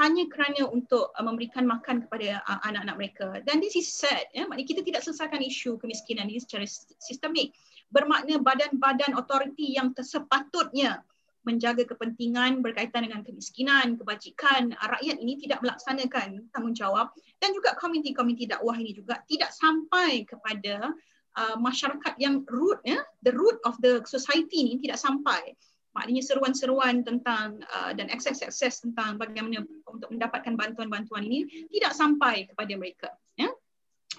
[0.00, 3.28] hanya kerana untuk uh, memberikan makan kepada uh, anak-anak mereka.
[3.44, 4.28] Dan this is sad.
[4.32, 4.48] Ya?
[4.48, 6.64] Maknanya kita tidak selesaikan isu kemiskinan ini secara
[7.00, 7.52] sistemik.
[7.92, 11.04] Bermakna badan-badan otoriti yang sepatutnya
[11.42, 14.74] menjaga kepentingan berkaitan dengan kemiskinan, kebajikan.
[14.78, 17.10] Rakyat ini tidak melaksanakan tanggungjawab.
[17.42, 20.94] Dan juga komuniti-komuniti dakwah ini juga tidak sampai kepada
[21.38, 25.54] uh, masyarakat yang root ya the root of the society ini tidak sampai.
[25.92, 32.72] Maknanya seruan-seruan tentang uh, dan akses-akses tentang bagaimana untuk mendapatkan bantuan-bantuan ini tidak sampai kepada
[32.78, 33.52] mereka ya.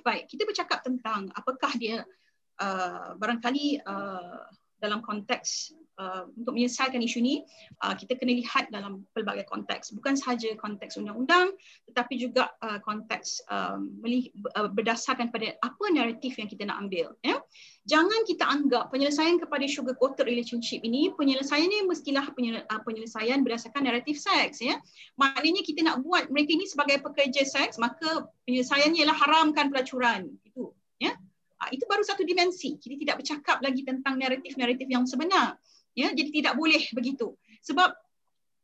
[0.05, 2.05] Baik kita bercakap tentang apakah dia
[2.61, 4.45] uh, barangkali uh,
[4.77, 7.35] dalam konteks uh, untuk menyelesaikan isu ini
[7.85, 9.93] uh, kita kena lihat dalam pelbagai konteks.
[9.93, 11.53] Bukan sahaja konteks undang-undang
[11.89, 14.01] tetapi juga uh, konteks um,
[14.57, 17.37] uh, berdasarkan pada apa naratif yang kita nak ambil ya.
[17.83, 24.17] Jangan kita anggap penyelesaian kepada sugar coated relationship ini penyelesaiannya mestilah uh, penyelesaian berdasarkan naratif
[24.17, 24.79] seks ya.
[25.19, 30.71] Maknanya kita nak buat mereka ini sebagai pekerja seks maka penyelesaiannya ialah haramkan pelacuran itu
[30.97, 31.13] ya.
[31.59, 32.79] Uh, itu baru satu dimensi.
[32.79, 35.59] Kita tidak bercakap lagi tentang naratif-naratif yang sebenar
[35.93, 37.37] ya jadi tidak boleh begitu.
[37.63, 37.89] Sebab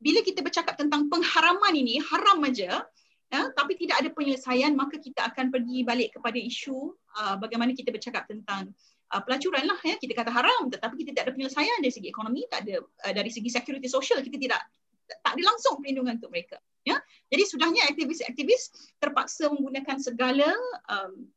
[0.01, 2.83] bila kita bercakap tentang pengharaman ini haram aja
[3.29, 7.93] ya tapi tidak ada penyelesaian maka kita akan pergi balik kepada isu uh, bagaimana kita
[7.93, 8.73] bercakap tentang
[9.13, 9.95] uh, pelacuran lah ya.
[10.01, 13.29] Kita kata haram tetapi kita tidak ada penyelesaian dari segi ekonomi tak ada uh, dari
[13.29, 14.61] segi security social kita tidak
[15.09, 16.97] tak ada langsung perlindungan untuk mereka ya.
[17.29, 20.49] Jadi sudahnya aktivis-aktivis terpaksa menggunakan segala
[20.89, 21.29] um,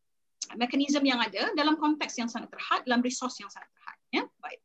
[0.57, 4.25] mekanisme yang ada dalam konteks yang sangat terhad dalam resource yang sangat terhad ya.
[4.41, 4.61] Baik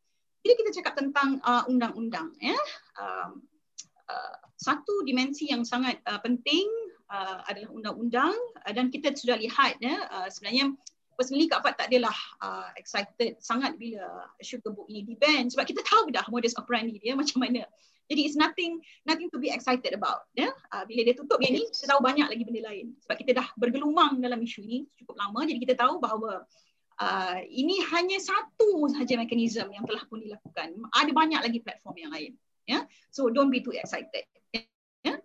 [0.47, 2.55] bila kita cakap tentang uh, undang-undang, ya,
[2.95, 3.43] um,
[4.07, 6.63] uh, satu dimensi yang sangat uh, penting
[7.11, 8.31] uh, adalah undang-undang
[8.63, 10.71] uh, dan kita sudah lihat ya, uh, sebenarnya
[11.19, 14.07] personally Kak Fat tak adalah uh, excited sangat bila
[14.39, 17.67] sugar book ini di-ban sebab kita tahu dah modus operandi dia macam mana.
[18.07, 20.31] Jadi it's nothing nothing to be excited about.
[20.31, 20.47] Ya?
[20.71, 22.95] Uh, bila dia tutup yang ni, kita tahu banyak lagi benda lain.
[23.03, 26.47] Sebab kita dah bergelumang dalam isu ini cukup lama jadi kita tahu bahawa
[27.01, 30.77] uh, ini hanya satu sahaja mekanisme yang telah pun dilakukan.
[30.93, 32.33] Ada banyak lagi platform yang lain.
[32.67, 32.83] Yeah?
[33.15, 34.27] so don't be too excited.
[34.51, 35.23] Yeah?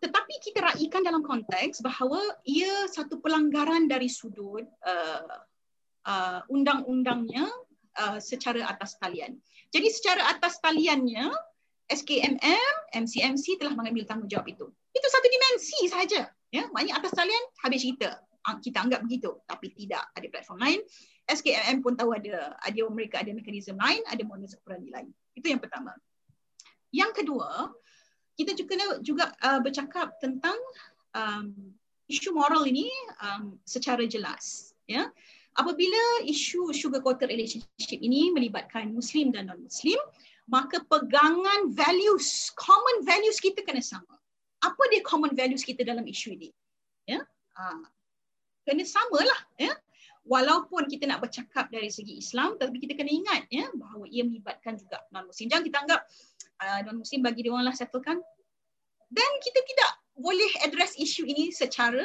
[0.00, 2.18] Tetapi kita raikan dalam konteks bahawa
[2.48, 5.36] ia satu pelanggaran dari sudut uh,
[6.08, 7.46] uh, undang-undangnya
[8.00, 9.38] uh, secara atas talian.
[9.70, 11.30] Jadi secara atas taliannya
[11.92, 14.66] SKMM, MCMC telah mengambil tanggungjawab itu.
[14.96, 16.22] Itu satu dimensi saja.
[16.52, 18.20] Ya, maknanya atas talian habis cerita
[18.62, 20.80] kita anggap begitu tapi tidak ada platform lain.
[21.30, 25.10] SKMM pun tahu ada ada mereka ada mekanisme lain ada modus operandi lain.
[25.38, 25.94] Itu yang pertama.
[26.90, 27.70] Yang kedua
[28.34, 30.56] kita juga juga uh, bercakap tentang
[31.14, 31.54] um,
[32.10, 32.90] isu moral ini
[33.22, 35.06] um, secara jelas ya.
[35.52, 40.00] Apabila isu sugar coated relationship ini melibatkan muslim dan non muslim
[40.50, 44.18] maka pegangan values common values kita kena sama.
[44.62, 46.50] Apa dia common values kita dalam isu ini?
[47.06, 47.22] Ya?
[47.54, 47.82] Uh,
[48.66, 49.72] kena samalah ya.
[50.22, 54.78] Walaupun kita nak bercakap dari segi Islam tapi kita kena ingat ya bahawa ia melibatkan
[54.78, 56.00] juga non muslim jangan kita anggap
[56.62, 58.22] uh, non muslim bagi dia lah settlekan.
[59.12, 62.00] Dan kita tidak boleh address isu ini secara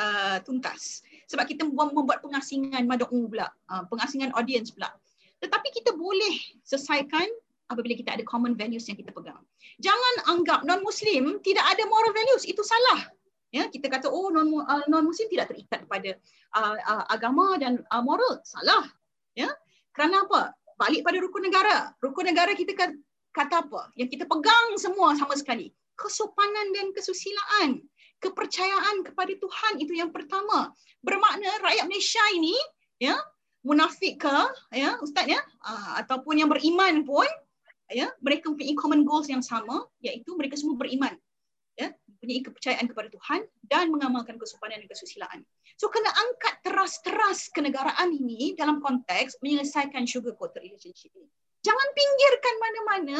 [0.00, 1.00] uh, tuntas.
[1.32, 4.92] Sebab kita membuat pengasingan mad'u pula uh, pengasingan audience pula.
[5.40, 6.34] Tetapi kita boleh
[6.64, 7.24] selesaikan
[7.66, 9.40] apabila kita ada common values yang kita pegang.
[9.82, 12.46] Jangan anggap non muslim tidak ada moral values.
[12.46, 13.10] Itu salah
[13.54, 16.10] ya kita kata oh non uh, non muslim tidak terikat kepada
[16.56, 18.42] uh, uh, agama dan uh, moral.
[18.42, 18.86] Salah.
[19.36, 19.50] Ya.
[19.94, 20.52] Kerana apa?
[20.76, 21.92] Balik pada rukun negara.
[22.04, 22.76] Rukun negara kita
[23.32, 23.92] kata apa?
[23.96, 25.72] Yang kita pegang semua sama sekali.
[25.96, 27.80] Kesopanan dan kesusilaan.
[28.20, 30.72] Kepercayaan kepada Tuhan itu yang pertama.
[31.00, 32.56] Bermakna rakyat Malaysia ini
[32.96, 33.16] ya
[33.66, 34.36] munafik ke
[34.72, 37.26] ya ustaz ya uh, ataupun yang beriman pun
[37.90, 41.12] ya mereka mempunyai common goals yang sama iaitu mereka semua beriman
[42.26, 45.46] mempunyai kepercayaan kepada Tuhan dan mengamalkan kesopanan dan kesusilaan.
[45.78, 51.30] So kena angkat teras-teras kenegaraan ini dalam konteks menyelesaikan sugar coated relationship ini.
[51.62, 53.18] Jangan pinggirkan mana-mana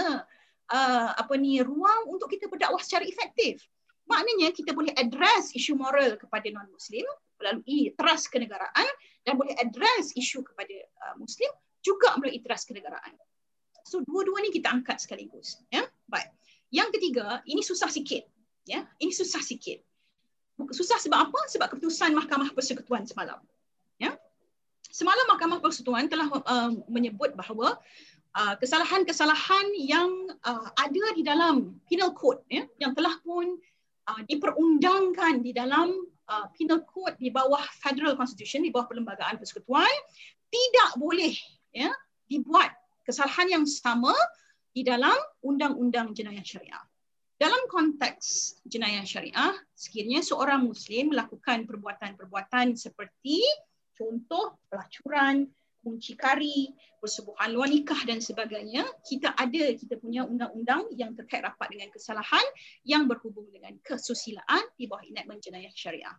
[0.75, 3.63] uh, apa ni ruang untuk kita berdakwah secara efektif.
[4.11, 7.07] Maknanya kita boleh address isu moral kepada non-muslim
[7.39, 8.91] melalui teras kenegaraan
[9.23, 10.75] dan boleh address isu kepada
[11.07, 13.15] uh, muslim juga melalui teras kenegaraan.
[13.87, 15.87] So dua-dua ni kita angkat sekaligus, ya.
[16.11, 16.35] Baik.
[16.75, 18.27] Yang ketiga, ini susah sikit
[18.67, 19.81] ya ini susah sikit.
[20.73, 21.41] Susah sebab apa?
[21.53, 23.39] Sebab keputusan mahkamah persekutuan semalam.
[24.01, 24.17] Ya.
[24.89, 27.77] Semalam mahkamah persekutuan telah uh, menyebut bahawa
[28.37, 30.11] uh, kesalahan-kesalahan yang
[30.45, 33.57] uh, ada di dalam penal code ya yang telah pun
[34.09, 35.93] uh, diperundangkan di dalam
[36.29, 39.93] uh, penal code di bawah federal constitution di bawah perlembagaan persekutuan
[40.49, 41.37] tidak boleh
[41.73, 41.93] ya
[42.29, 42.73] dibuat
[43.05, 44.13] kesalahan yang sama
[44.73, 46.85] di dalam undang-undang jenayah syariah.
[47.37, 53.45] Dalam konteks jenayah syariah, sekiranya seorang muslim melakukan perbuatan-perbuatan seperti
[53.93, 55.45] contoh pelacuran,
[55.85, 61.93] muncikari, persebuahan luar nikah dan sebagainya, kita ada kita punya undang-undang yang terkait rapat dengan
[61.93, 62.43] kesalahan
[62.89, 66.17] yang berhubung dengan kesusilaan di bawah enactment jenayah syariah.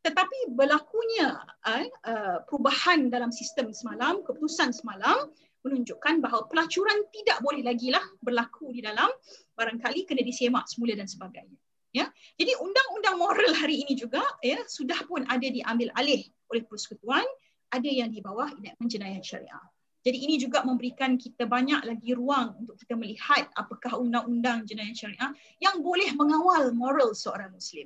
[0.00, 5.28] Tetapi berlakunya uh, perubahan dalam sistem semalam, keputusan semalam
[5.60, 9.08] menunjukkan bahawa pelacuran tidak boleh lagi lah berlaku di dalam
[9.56, 11.58] barangkali kena disemak semula dan sebagainya.
[11.90, 12.06] Ya,
[12.38, 17.26] jadi undang-undang moral hari ini juga ya sudah pun ada diambil alih oleh persekutuan
[17.74, 19.66] ada yang di bawah enactment jenayah syariah.
[20.00, 25.30] Jadi ini juga memberikan kita banyak lagi ruang untuk kita melihat apakah undang-undang jenayah syariah
[25.60, 27.84] yang boleh mengawal moral seorang muslim.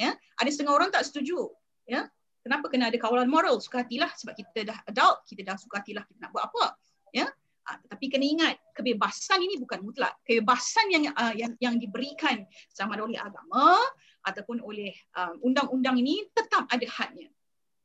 [0.00, 1.52] Ya, ada setengah orang tak setuju.
[1.84, 2.08] Ya,
[2.40, 3.60] kenapa kena ada kawalan moral?
[3.60, 6.64] Suka hatilah sebab kita dah adult, kita dah suka hatilah kita nak buat apa.
[7.12, 7.28] Ya,
[7.68, 10.16] ah, tetapi kena ingat kebebasan ini bukan mutlak.
[10.24, 13.76] Kebebasan yang uh, yang yang diberikan sama ada oleh agama
[14.24, 17.28] ataupun oleh uh, undang-undang ini tetap ada hadnya.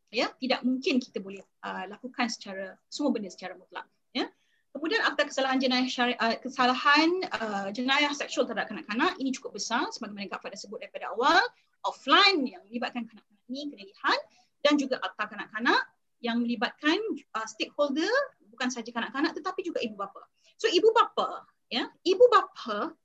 [0.10, 0.32] Ya?
[0.32, 3.84] Tidak mungkin kita boleh uh, lakukan secara semua benda secara mutlak.
[4.16, 4.32] Ya?
[4.72, 9.91] Kemudian akta kesalahan jenayah syariah uh, kesalahan uh, jenayah seksual terhadap kanak-kanak ini cukup besar.
[9.91, 11.41] Sebagaimana Kak Fadil sebut daripada awal
[11.84, 14.20] offline yang melibatkan kanak-kanak ini kena lihat.
[14.66, 15.86] Dan juga akta kanak-kanak
[16.18, 16.98] yang melibatkan
[17.38, 18.10] uh, stakeholder
[18.58, 20.26] bukan sahaja kanak-kanak tetapi juga ibu bapa.
[20.58, 22.98] So ibu bapa ya ibu bapa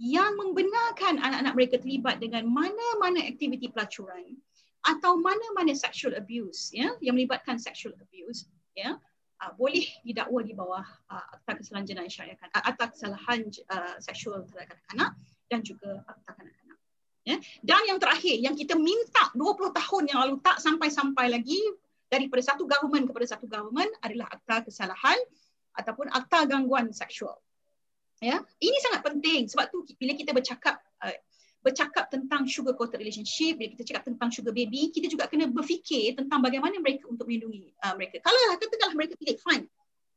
[0.00, 4.40] yang membenarkan anak-anak mereka terlibat dengan mana-mana aktiviti pelacuran
[4.84, 8.96] atau mana-mana sexual abuse ya yang melibatkan sexual abuse ya
[9.44, 14.42] uh, boleh didakwa di bawah uh, akta kesalahan jenayah syariah kan akta kesalahan uh, seksual
[14.48, 15.10] terhadap kanak-kanak
[15.52, 16.78] dan juga akta kanak-kanak
[17.28, 17.36] ya.
[17.60, 21.60] Dan yang terakhir yang kita minta 20 tahun yang lalu tak sampai-sampai lagi
[22.14, 25.18] daripada satu government kepada satu government adalah akta kesalahan
[25.74, 27.34] ataupun akta gangguan seksual
[28.22, 31.18] ya ini sangat penting sebab tu bila kita bercakap uh,
[31.64, 36.12] bercakap tentang sugar coated relationship, bila kita cakap tentang sugar baby, kita juga kena berfikir
[36.12, 38.20] tentang bagaimana mereka untuk melindungi uh, mereka.
[38.20, 39.64] Kalau lah, katakanlah mereka pilih, fine.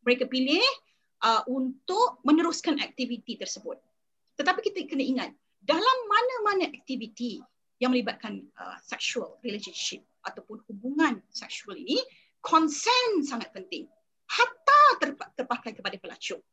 [0.04, 0.68] Mereka pilih
[1.24, 3.80] uh, untuk meneruskan aktiviti tersebut.
[4.36, 5.32] Tetapi kita kena ingat,
[5.64, 7.40] dalam mana-mana aktiviti
[7.80, 11.98] yang melibatkan uh, sexual relationship ataupun hubungan seksual ini,
[12.44, 13.88] consent sangat penting.
[14.28, 14.82] Hatta
[15.40, 16.44] terpakai kepada pelacur.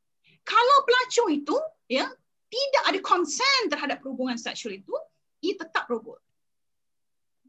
[0.47, 1.57] Kalau pelacur itu,
[1.91, 2.07] ya,
[2.53, 4.95] tidak ada consent terhadap perhubungan seksual itu,
[5.43, 6.23] ia tetap robot.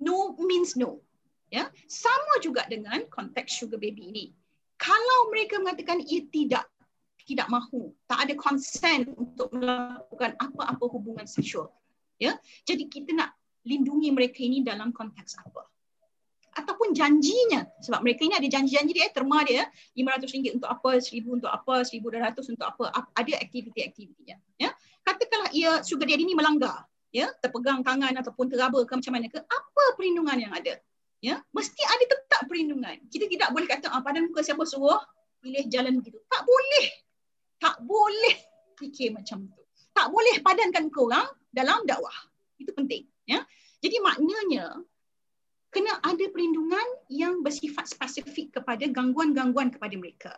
[0.01, 1.05] No means no.
[1.53, 4.25] Ya, sama juga dengan konteks sugar baby ini.
[4.75, 6.65] Kalau mereka mengatakan ia tidak
[7.25, 11.73] tidak mahu, tak ada consent untuk melakukan apa-apa hubungan seksual.
[12.21, 13.33] Ya, jadi kita nak
[13.65, 15.65] lindungi mereka ini dalam konteks apa?
[16.55, 17.67] Ataupun janjinya.
[17.83, 22.45] Sebab mereka ini ada janji-janji dia terma dia RM500 untuk apa, RM1000 untuk apa, RM1200
[22.55, 24.39] untuk apa, ada aktiviti-aktivitinya.
[24.55, 24.71] Ya.
[25.03, 29.39] Katakanlah ia sugar daddy ni melanggar ya terpegang tangan ataupun teraba ke macam mana ke
[29.39, 30.81] apa perlindungan yang ada
[31.23, 31.39] ya?
[31.55, 32.99] Mesti ada tetap perlindungan?
[33.07, 34.99] Kita tidak boleh kata ah padan muka siapa suruh
[35.39, 36.17] pilih jalan begitu.
[36.27, 36.87] Tak boleh.
[37.61, 38.35] Tak boleh
[38.75, 39.63] fikir macam tu.
[39.95, 42.15] Tak boleh padankan korang dalam dakwah.
[42.59, 43.45] Itu penting ya.
[43.79, 44.81] Jadi maknanya
[45.75, 50.31] kena ada perlindungan yang bersifat spesifik kepada gangguan-gangguan kepada mereka.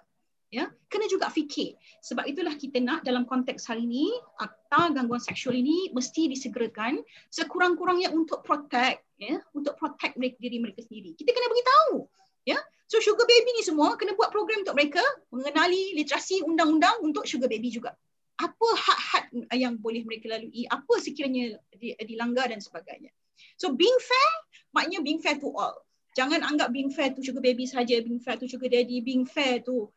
[0.49, 0.73] Ya?
[0.89, 1.77] Kena juga fikir.
[2.01, 4.09] Sebab itulah kita nak dalam konteks hari ini
[4.41, 9.37] akta gangguan seksual ini mesti disegerakan sekurang-kurangnya untuk protect ya?
[9.53, 11.13] Untuk protect mereka diri mereka sendiri.
[11.13, 12.09] Kita kena beritahu
[12.49, 12.57] ya?
[12.89, 17.45] So sugar baby ni semua kena buat program untuk mereka mengenali literasi undang-undang untuk sugar
[17.45, 17.93] baby juga.
[18.41, 21.61] Apa hak-hak yang boleh mereka lalui apa sekiranya
[22.01, 23.13] dilanggar dan sebagainya
[23.55, 24.31] so being fair
[24.73, 25.75] maknanya being fair to all
[26.17, 29.61] jangan anggap being fair to sugar baby saja being fair to sugar daddy being fair
[29.61, 29.89] to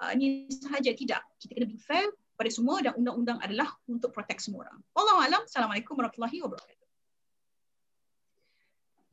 [0.00, 1.22] uh, ini sahaja tidak.
[1.40, 2.06] Kita kena be fair
[2.36, 4.78] pada semua dan undang-undang adalah untuk protect semua orang.
[4.92, 5.42] Wallahu alam.
[5.48, 6.84] Assalamualaikum warahmatullahi wabarakatuh.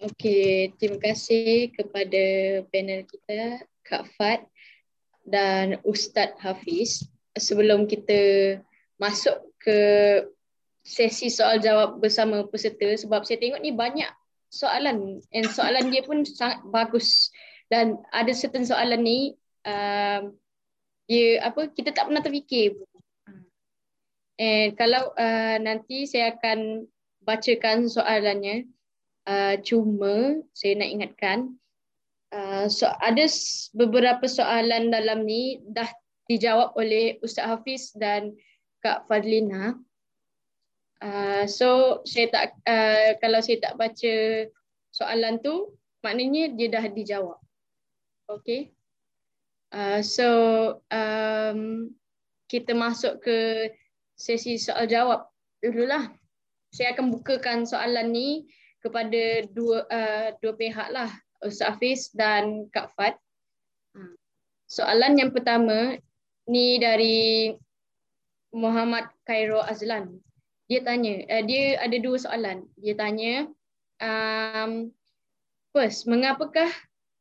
[0.04, 2.24] Okey, terima kasih kepada
[2.68, 4.44] panel kita Kak Fat
[5.24, 7.08] dan Ustaz Hafiz.
[7.34, 8.60] Sebelum kita
[9.00, 9.80] masuk ke
[10.84, 12.92] sesi soal jawab bersama peserta.
[13.00, 14.08] Sebab saya tengok ni banyak
[14.52, 15.24] soalan.
[15.32, 17.32] And soalan dia pun sangat bagus.
[17.72, 19.34] Dan ada certain soalan ni
[19.66, 20.36] um,
[21.08, 22.78] dia apa kita tak pernah terfikir.
[24.38, 26.86] And kalau uh, nanti saya akan
[27.24, 28.68] bacakan soalannya.
[29.24, 31.56] Uh, cuma saya nak ingatkan
[32.36, 33.24] uh, so ada
[33.72, 35.88] beberapa soalan dalam ni dah
[36.28, 38.36] dijawab oleh Ustaz Hafiz dan
[38.84, 39.80] Kak Fadlina
[41.04, 44.16] uh, so saya tak uh, kalau saya tak baca
[44.96, 47.40] soalan tu maknanya dia dah dijawab.
[48.32, 48.72] Okay.
[49.74, 50.30] Uh, so
[50.94, 51.92] um,
[52.48, 53.70] kita masuk ke
[54.14, 55.28] sesi soal jawab
[55.60, 56.14] dululah.
[56.70, 58.46] Saya akan bukakan soalan ni
[58.84, 61.10] kepada dua uh, dua pihak lah,
[61.42, 63.18] Ustaz Hafiz dan Kak Fat.
[63.98, 64.14] Hmm.
[64.70, 65.98] Soalan yang pertama
[66.46, 67.54] ni dari
[68.54, 70.22] Muhammad Khairul Azlan.
[70.74, 72.66] Dia tanya, uh, dia ada dua soalan.
[72.82, 73.46] Dia tanya,
[74.02, 74.90] um,
[75.70, 76.74] first, mengapakah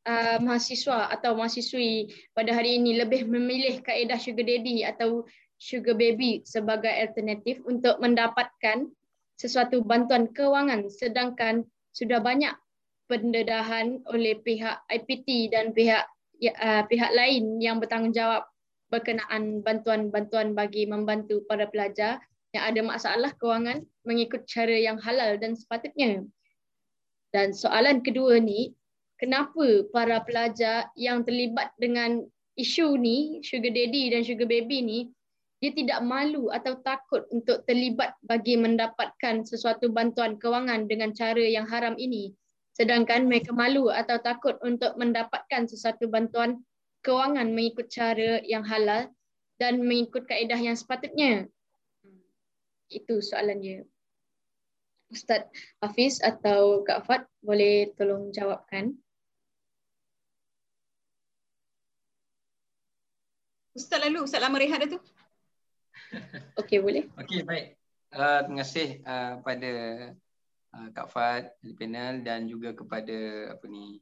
[0.09, 5.29] uh, mahasiswa atau mahasiswi pada hari ini lebih memilih kaedah sugar daddy atau
[5.61, 8.89] sugar baby sebagai alternatif untuk mendapatkan
[9.37, 12.57] sesuatu bantuan kewangan sedangkan sudah banyak
[13.07, 16.09] pendedahan oleh pihak IPT dan pihak
[16.57, 18.49] uh, pihak lain yang bertanggungjawab
[18.89, 22.19] berkenaan bantuan-bantuan bagi membantu para pelajar
[22.53, 26.25] yang ada masalah kewangan mengikut cara yang halal dan sepatutnya.
[27.33, 28.77] Dan soalan kedua ni,
[29.17, 32.21] kenapa para pelajar yang terlibat dengan
[32.61, 35.01] isu ni, sugar daddy dan sugar baby ni,
[35.65, 41.65] dia tidak malu atau takut untuk terlibat bagi mendapatkan sesuatu bantuan kewangan dengan cara yang
[41.65, 42.35] haram ini.
[42.75, 46.61] Sedangkan mereka malu atau takut untuk mendapatkan sesuatu bantuan
[47.07, 49.09] kewangan mengikut cara yang halal
[49.63, 51.47] dan mengikut kaedah yang sepatutnya.
[52.93, 53.81] Itu soalan dia.
[55.13, 55.45] Ustaz
[55.81, 58.97] Hafiz atau Kak Fat boleh tolong jawabkan.
[63.73, 65.01] Ustaz lalu, Ustaz lama rehat dah tu.
[66.61, 67.09] Okey, boleh.
[67.17, 67.77] Okey, baik.
[68.13, 69.73] Uh, terima kasih uh, pada
[70.77, 73.17] uh, Kak Fat di panel dan juga kepada
[73.57, 74.01] apa ni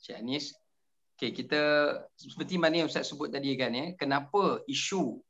[0.00, 0.56] Cik Anis.
[1.16, 1.60] Okey, kita
[2.16, 5.20] seperti mana yang Ustaz sebut tadi kan ya, kenapa isu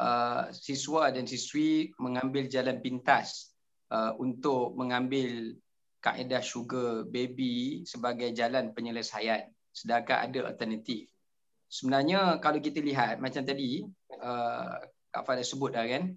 [0.00, 3.52] uh, siswa dan siswi mengambil jalan pintas
[3.92, 5.56] uh, untuk mengambil
[6.00, 11.10] kaedah sugar baby sebagai jalan penyelesaian sedangkan ada alternatif.
[11.66, 13.82] Sebenarnya kalau kita lihat macam tadi
[14.22, 14.78] uh,
[15.10, 16.14] Kak Fadil sebut dah kan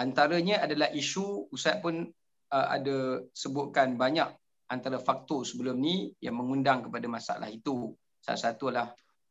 [0.00, 2.08] antaranya adalah isu Ustaz pun
[2.50, 4.26] uh, ada sebutkan banyak
[4.70, 7.92] antara faktor sebelum ni yang mengundang kepada masalah itu.
[8.22, 8.88] Salah satu adalah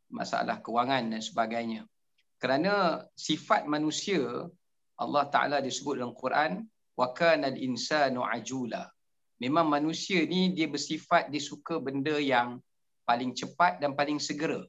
[0.10, 1.86] masalah kewangan dan sebagainya
[2.40, 4.24] kerana sifat manusia
[5.00, 6.64] Allah Taala disebut dalam Quran
[6.96, 8.88] wa kana al-insanu ajula
[9.40, 12.60] memang manusia ni dia bersifat dia suka benda yang
[13.04, 14.64] paling cepat dan paling segera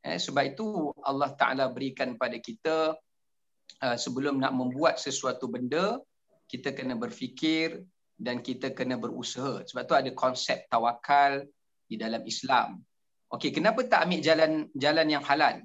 [0.00, 0.66] Eh, sebab itu
[1.04, 2.96] Allah Ta'ala berikan pada kita
[3.84, 6.00] uh, sebelum nak membuat sesuatu benda,
[6.48, 7.84] kita kena berfikir
[8.16, 9.60] dan kita kena berusaha.
[9.68, 11.44] Sebab tu ada konsep tawakal
[11.84, 12.80] di dalam Islam.
[13.28, 15.60] Okey, kenapa tak ambil jalan jalan yang halal?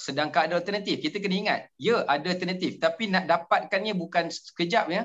[0.00, 1.04] Sedangkan ada alternatif.
[1.04, 2.80] Kita kena ingat, ya ada alternatif.
[2.80, 5.04] Tapi nak dapatkannya bukan sekejap ya.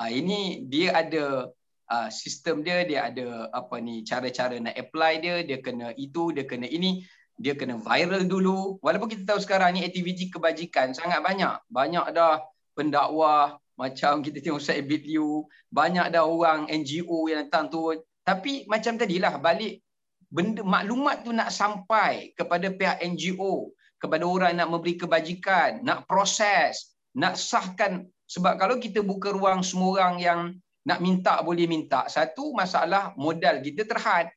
[0.00, 1.52] Uh, ini dia ada
[1.92, 6.48] uh, sistem dia, dia ada apa ni cara-cara nak apply dia, dia kena itu, dia
[6.48, 11.50] kena ini dia kena viral dulu walaupun kita tahu sekarang ni aktiviti kebajikan sangat banyak
[11.66, 12.38] banyak dah
[12.78, 15.42] pendakwah macam kita tengok Ustaz Ibit Liu
[15.74, 17.90] banyak dah orang NGO yang datang tu
[18.22, 19.82] tapi macam tadilah balik
[20.30, 23.74] benda maklumat tu nak sampai kepada pihak NGO
[24.04, 29.96] kepada orang nak memberi kebajikan nak proses nak sahkan sebab kalau kita buka ruang semua
[29.96, 30.40] orang yang
[30.84, 34.28] nak minta boleh minta satu masalah modal kita terhad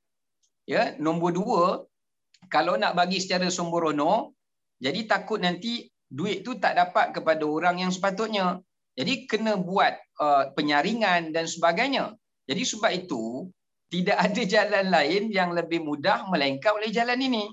[0.64, 1.84] ya nombor dua
[2.48, 4.38] kalau nak bagi secara sembrono,
[4.80, 8.62] jadi takut nanti duit tu tak dapat kepada orang yang sepatutnya.
[8.98, 12.16] Jadi kena buat uh, penyaringan dan sebagainya.
[12.48, 13.52] Jadi sebab itu
[13.92, 17.46] tidak ada jalan lain yang lebih mudah melainkan oleh jalan ini.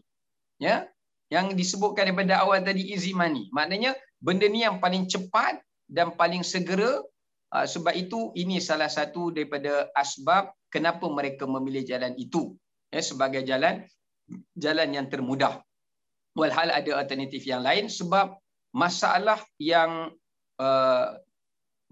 [0.63, 0.87] Ya.
[1.35, 3.51] Yang disebutkan daripada awal tadi easy money.
[3.51, 5.59] Maknanya benda ni yang paling cepat
[5.91, 7.03] dan paling segera
[7.51, 12.55] uh, sebab itu ini salah satu daripada asbab kenapa mereka memilih jalan itu
[12.95, 13.83] ya sebagai jalan
[14.55, 15.59] jalan yang termudah.
[16.39, 18.35] Walhal ada alternatif yang lain sebab
[18.75, 20.11] masalah yang
[20.59, 21.07] uh,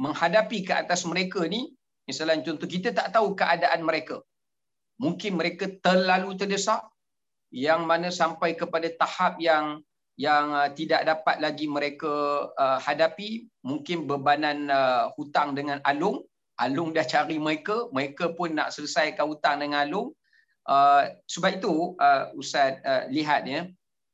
[0.02, 1.70] menghadapi ke atas mereka ni,
[2.10, 4.18] misalnya contoh kita tak tahu keadaan mereka.
[4.98, 6.82] Mungkin mereka terlalu terdesak
[7.52, 9.84] yang mana sampai kepada tahap yang
[10.16, 16.24] yang uh, tidak dapat lagi mereka uh, hadapi mungkin bebanan uh, hutang dengan alung.
[16.60, 20.08] Alung dah cari mereka mereka pun nak selesaikan hutang dengan alung.
[20.64, 23.68] Uh, sebab itu uh, Ustaz uh, lihat ya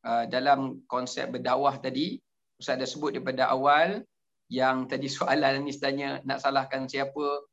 [0.07, 2.19] uh, dalam konsep berdakwah tadi
[2.59, 4.03] Ustaz dah sebut daripada awal
[4.49, 7.45] yang tadi soalan ni tanya nak salahkan siapa.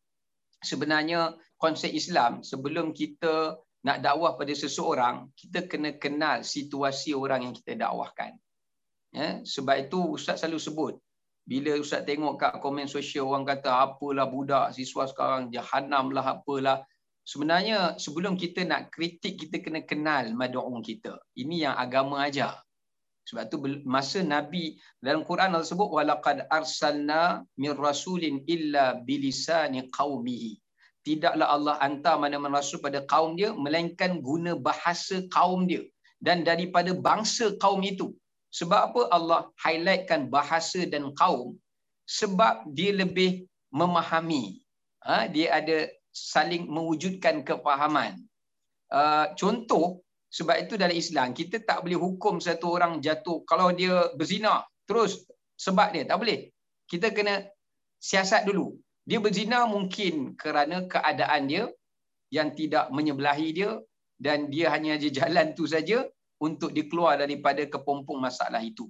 [0.64, 7.53] Sebenarnya konsep Islam sebelum kita nak dakwah pada seseorang kita kena kenal situasi orang yang
[7.53, 8.34] kita dakwahkan
[9.14, 10.94] ya sebab itu ustaz selalu sebut
[11.45, 16.82] bila ustaz tengok kat komen sosial orang kata apalah budak siswa sekarang jahanam lah apalah
[17.26, 21.18] sebenarnya sebelum kita nak kritik kita kena kenal mad'un kita.
[21.34, 22.62] Ini yang agama ajar.
[23.26, 23.57] Sebab tu
[23.90, 30.62] masa Nabi dalam Quran Allah sebut walaqad arsalna mir rasulin illa bilisani qaumihi.
[31.06, 35.86] Tidaklah Allah hantar mana-mana rasul pada kaum dia melainkan guna bahasa kaum dia
[36.26, 38.10] dan daripada bangsa kaum itu.
[38.49, 41.53] Sebab apa Allah highlightkan bahasa dan kaum?
[42.10, 44.65] Sebab dia lebih memahami.
[45.06, 45.77] Ha, dia ada
[46.10, 48.18] saling mewujudkan kefahaman.
[48.90, 50.02] Uh, contoh,
[50.32, 55.23] sebab itu dalam Islam kita tak boleh hukum satu orang jatuh kalau dia berzina terus
[55.60, 56.49] sebab dia tak boleh.
[56.90, 57.45] Kita kena
[57.99, 58.76] siasat dulu.
[59.06, 61.64] Dia berzina mungkin kerana keadaan dia
[62.34, 63.72] yang tidak menyebelahi dia
[64.18, 66.03] dan dia hanya je jalan tu saja
[66.41, 68.90] untuk dikeluar daripada kepompong masalah itu.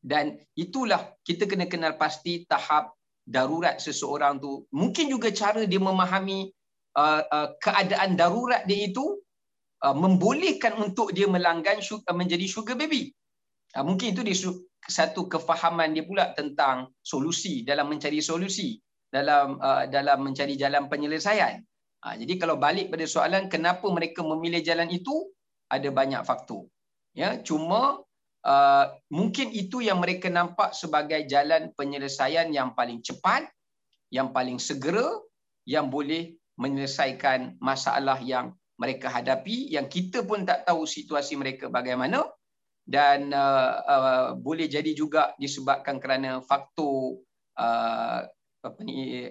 [0.00, 2.96] Dan itulah kita kena kenal pasti tahap
[3.28, 4.64] darurat seseorang tu.
[4.72, 6.48] Mungkin juga cara dia memahami
[6.96, 9.20] uh, uh, keadaan darurat dia itu
[9.78, 13.14] Uh, membolehkan untuk dia melanggan sugar, menjadi sugar baby.
[13.78, 14.34] Uh, mungkin itu dia
[14.90, 18.74] satu kefahaman dia pula tentang solusi dalam mencari solusi
[19.08, 21.64] dalam uh, dalam mencari jalan penyelesaian.
[21.98, 25.28] jadi kalau balik pada soalan kenapa mereka memilih jalan itu
[25.68, 26.64] ada banyak faktor.
[27.12, 28.00] Ya, cuma
[28.46, 33.50] uh, mungkin itu yang mereka nampak sebagai jalan penyelesaian yang paling cepat,
[34.08, 35.18] yang paling segera,
[35.68, 42.26] yang boleh menyelesaikan masalah yang mereka hadapi yang kita pun tak tahu situasi mereka bagaimana
[42.86, 47.20] dan uh, uh, boleh jadi juga disebabkan kerana faktor
[47.58, 48.22] uh,
[48.68, 49.24] apa ni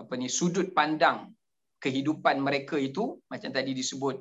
[0.00, 1.30] apa ni sudut pandang
[1.80, 4.16] kehidupan mereka itu macam tadi disebut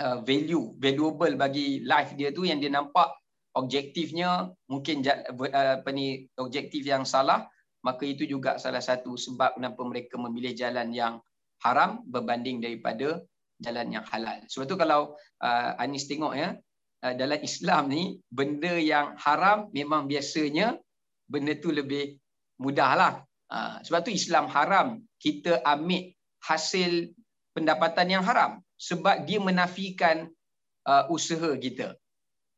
[0.00, 3.12] uh, value valuable bagi life dia tu yang dia nampak
[3.52, 7.44] objektifnya mungkin uh, apa ni objektif yang salah
[7.82, 11.18] maka itu juga salah satu sebab kenapa mereka memilih jalan yang
[11.62, 13.22] haram berbanding daripada
[13.62, 14.42] jalan yang halal.
[14.50, 16.58] Sebab tu kalau uh, Anis tengok ya,
[17.06, 20.78] uh, dalam Islam ni benda yang haram memang biasanya
[21.26, 22.18] benda tu lebih
[22.58, 23.22] mudahlah.
[23.52, 26.08] Uh, sebab tu Islam haram kita ambil
[26.40, 27.12] hasil
[27.52, 30.32] pendapatan yang haram sebab dia menafikan
[30.88, 31.92] uh, usaha kita.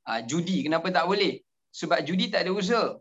[0.06, 1.42] Uh, judi kenapa tak boleh?
[1.74, 2.94] Sebab judi tak ada usaha.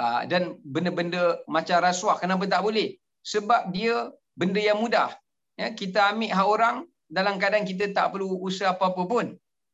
[0.00, 2.96] Uh, dan benda-benda macam rasuah kenapa tak boleh?
[3.20, 5.12] Sebab dia benda yang mudah.
[5.60, 6.76] Ya, kita ambil hak orang
[7.08, 9.26] dalam keadaan kita tak perlu usaha apa-apa pun.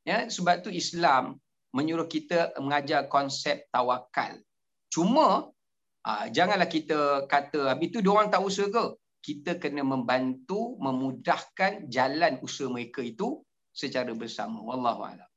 [0.02, 1.38] Ya, sebab tu Islam
[1.70, 4.38] menyuruh kita mengajar konsep tawakal.
[4.90, 5.50] Cuma
[6.06, 8.84] ah, janganlah kita kata habis tu dia orang tak usaha ke?
[9.22, 13.38] Kita kena membantu memudahkan jalan usaha mereka itu
[13.70, 14.58] secara bersama.
[14.60, 15.30] Wallahu a'lam.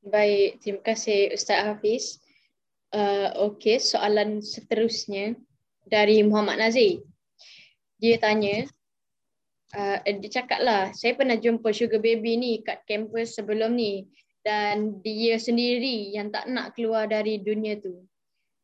[0.00, 2.22] Baik, terima kasih Ustaz Hafiz.
[2.90, 5.36] Uh, Okey, soalan seterusnya
[5.84, 7.04] dari Muhammad Nazir.
[8.00, 8.64] Dia tanya,
[9.76, 14.08] uh, dia cakap lah, saya pernah jumpa sugar baby ni kat kampus sebelum ni
[14.40, 18.00] dan dia sendiri yang tak nak keluar dari dunia tu.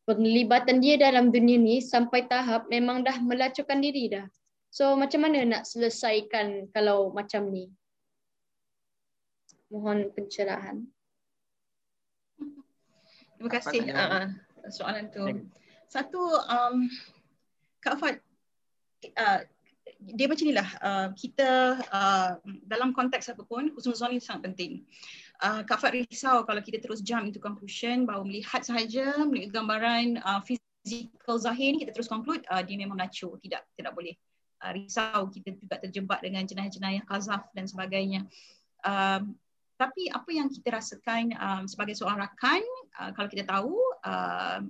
[0.07, 4.23] Penglibatan dia dalam dunia ni sampai tahap memang dah melacukan diri dah.
[4.71, 7.67] So macam mana nak selesaikan kalau macam ni?
[9.67, 10.87] Mohon pencerahan.
[13.35, 14.31] Terima kasih uh,
[14.71, 15.27] soalan tu.
[15.91, 16.87] Satu, um,
[17.83, 18.15] Kak Fad,
[19.19, 19.39] uh,
[19.99, 22.29] dia macam inilah uh, kita uh,
[22.63, 24.87] dalam konteks apapun husnuzon ini sangat penting.
[25.37, 30.17] Uh, Kak Fad risau kalau kita terus jump into conclusion bahawa melihat sahaja melihat gambaran
[30.25, 34.17] uh, physical zahir ni kita terus conclude uh, dia memang nacho tidak tidak boleh.
[34.57, 38.25] Uh, risau kita juga terjebak dengan jenayah-jenayah kazaf dan sebagainya.
[38.81, 39.37] Um,
[39.77, 42.65] tapi apa yang kita rasakan um, sebagai seorang rakan
[42.97, 44.65] uh, kalau kita tahu uh,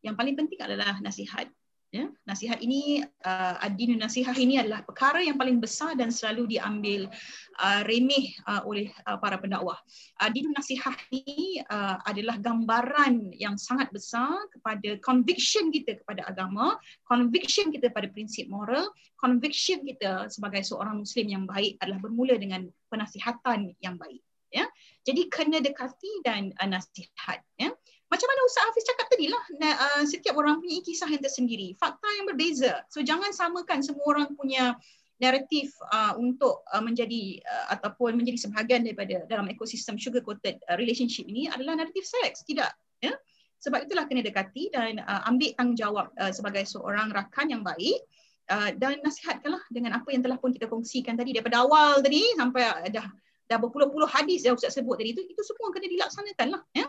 [0.00, 1.52] yang paling penting adalah nasihat
[1.96, 7.08] Ya, nasihat ini, uh, adin nasihat ini adalah perkara yang paling besar dan selalu diambil
[7.56, 9.80] uh, remeh uh, oleh uh, para pendakwah.
[10.20, 16.76] Adin nasihat ini uh, adalah gambaran yang sangat besar kepada conviction kita kepada agama,
[17.08, 22.68] conviction kita pada prinsip moral, conviction kita sebagai seorang Muslim yang baik adalah bermula dengan
[22.92, 24.20] penasihatan yang baik.
[24.52, 24.68] Ya,
[25.08, 27.40] jadi kena dekati dan uh, nasihat.
[27.56, 27.72] Ya
[28.06, 32.06] macam mana Ustaz Hafiz cakap tadi lah, uh, setiap orang punya kisah yang tersendiri, fakta
[32.14, 32.86] yang berbeza.
[32.86, 34.78] So jangan samakan semua orang punya
[35.16, 40.76] naratif uh, untuk uh, menjadi uh, ataupun menjadi sebahagian daripada dalam ekosistem sugar coated uh,
[40.76, 42.44] relationship ini adalah naratif seks.
[42.44, 42.70] Tidak
[43.02, 43.16] ya?
[43.56, 48.04] Sebab itulah kena dekati dan uh, ambil tanggungjawab uh, sebagai seorang rakan yang baik
[48.52, 52.92] uh, dan nasihatkanlah dengan apa yang telah pun kita kongsikan tadi daripada awal tadi sampai
[52.92, 53.06] dah
[53.46, 56.86] dah berpuluh-puluh hadis yang Ustaz sebut tadi itu itu semua kena dilaksanakan lah ya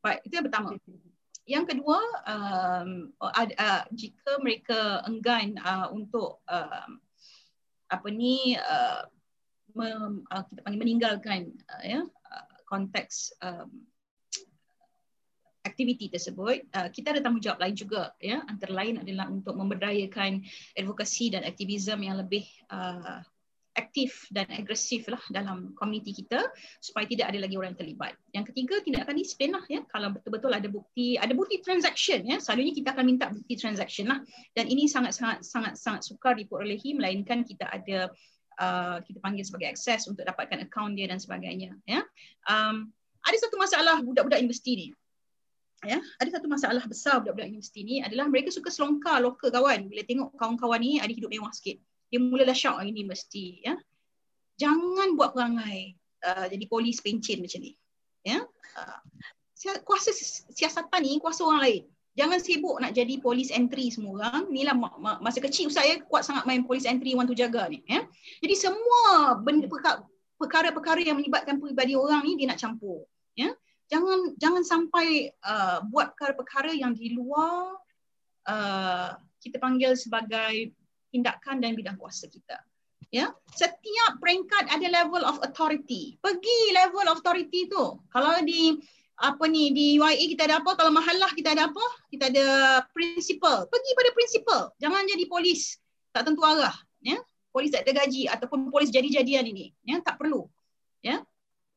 [0.00, 0.68] Baik, itu yang pertama.
[1.44, 2.90] Yang kedua, um,
[3.20, 6.88] uh, uh, jika mereka enggan uh, untuk uh,
[7.90, 9.02] apa ni uh,
[9.74, 13.82] mem, uh, kita panggil meninggalkan uh, ya uh, konteks um,
[15.66, 20.46] aktiviti tersebut uh, kita ada tanggungjawab lain juga ya antara lain adalah untuk memberdayakan
[20.78, 23.20] advokasi dan aktivisme yang lebih uh,
[23.80, 28.12] aktif dan agresif lah dalam komuniti kita supaya tidak ada lagi orang yang terlibat.
[28.36, 29.80] Yang ketiga tindakan disiplin lah ya.
[29.88, 32.36] Kalau betul-betul ada bukti ada bukti transaction ya.
[32.38, 34.20] Selalunya kita akan minta bukti transaction lah.
[34.52, 38.12] Dan ini sangat sangat sangat sangat sukar diperolehi melainkan kita ada
[38.60, 42.04] uh, kita panggil sebagai akses untuk dapatkan akaun dia dan sebagainya ya.
[42.46, 42.92] Um,
[43.24, 44.86] ada satu masalah budak-budak universiti ni
[45.82, 45.98] ya.
[46.20, 49.88] Ada satu masalah besar budak-budak universiti ni adalah mereka suka selongkar lokal kawan.
[49.88, 51.80] Bila tengok kawan-kawan ni ada hidup mewah sikit
[52.10, 53.78] dia mulalah syak ini mesti ya.
[54.58, 55.94] Jangan buat perangai
[56.26, 57.72] uh, jadi polis pencen macam ni
[58.26, 58.44] ya.
[58.76, 58.98] Uh,
[59.86, 60.10] kuasa
[60.52, 61.82] siasatan ni kuasa orang lain.
[62.18, 64.50] Jangan sibuk nak jadi polis entry semua orang.
[64.50, 64.76] Inilah
[65.22, 68.02] masa kecil saya kuat sangat main polis entry want to jaga ni ya.
[68.42, 69.70] Jadi semua benda
[70.36, 73.06] perkara-perkara yang melibatkan peribadi orang ni dia nak campur
[73.38, 73.54] ya.
[73.90, 77.78] Jangan jangan sampai uh, buat perkara-perkara yang di luar
[78.50, 79.08] uh,
[79.40, 80.74] kita panggil sebagai
[81.10, 82.58] tindakan dan bidang kuasa kita.
[83.10, 86.14] Ya, setiap peringkat ada level of authority.
[86.22, 87.98] Pergi level of authority tu.
[88.14, 88.78] Kalau di
[89.20, 90.78] apa ni di UIA kita ada apa?
[90.78, 91.84] Kalau mahalah kita ada apa?
[92.06, 92.46] Kita ada
[92.94, 93.66] principal.
[93.66, 94.60] Pergi pada principal.
[94.78, 95.82] Jangan jadi polis
[96.14, 96.72] tak tentu arah.
[97.02, 97.18] Ya,
[97.50, 99.74] polis tak ada gaji ataupun polis jadi-jadian ini.
[99.82, 100.46] Ya, tak perlu.
[101.02, 101.26] Ya,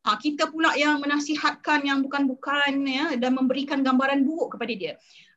[0.04, 4.94] ha, kita pula yang menasihatkan yang bukan-bukan ya dan memberikan gambaran buruk kepada dia.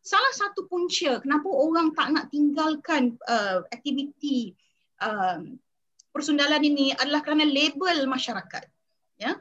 [0.06, 4.54] Salah satu punca kenapa orang tak nak tinggalkan uh, aktiviti
[5.02, 5.42] uh,
[6.14, 8.70] persundalan ini adalah kerana label masyarakat.
[9.18, 9.34] Ya.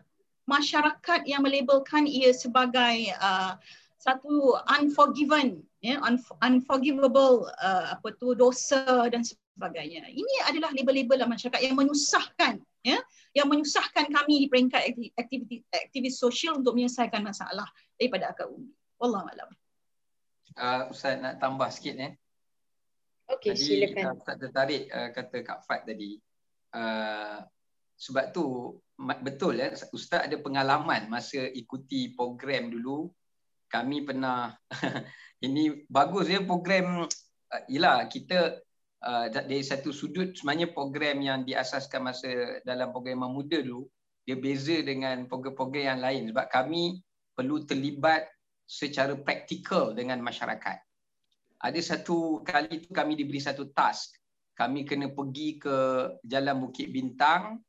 [0.50, 3.62] Masyarakat yang melabelkan ia sebagai uh,
[4.02, 10.10] satu unforgiven ya un- unforgivable uh, apa tu dosa dan sebagainya.
[10.10, 12.98] Ini adalah label-label masyarakat yang menyusahkan ya
[13.38, 14.82] yang menyusahkan kami di peringkat
[15.14, 17.70] aktiviti aktivis sosial untuk menyelesaikan masalah
[18.02, 18.74] daripada akar umbi.
[18.98, 19.50] Wallahu alam.
[20.56, 22.12] Uh, Ustaz nak tambah sikit eh.
[23.28, 24.16] Okey, silakan.
[24.16, 26.16] Uh, Ustaz tertarik uh, kata Kak Fat tadi.
[26.72, 27.44] Uh,
[27.96, 28.76] sebab tu
[29.24, 33.12] betul ya Ustaz ada pengalaman masa ikuti program dulu.
[33.68, 34.56] Kami pernah
[35.46, 37.04] ini bagus ya program
[37.52, 38.64] uh, yalah kita
[39.04, 43.88] uh, dari satu sudut sebenarnya program yang diasaskan masa dalam program muda dulu
[44.26, 46.98] dia beza dengan program-program yang lain sebab kami
[47.38, 48.26] perlu terlibat
[48.66, 50.78] secara praktikal dengan masyarakat.
[51.62, 54.18] Ada satu kali tu kami diberi satu task.
[54.58, 55.78] Kami kena pergi ke
[56.26, 57.62] Jalan Bukit Bintang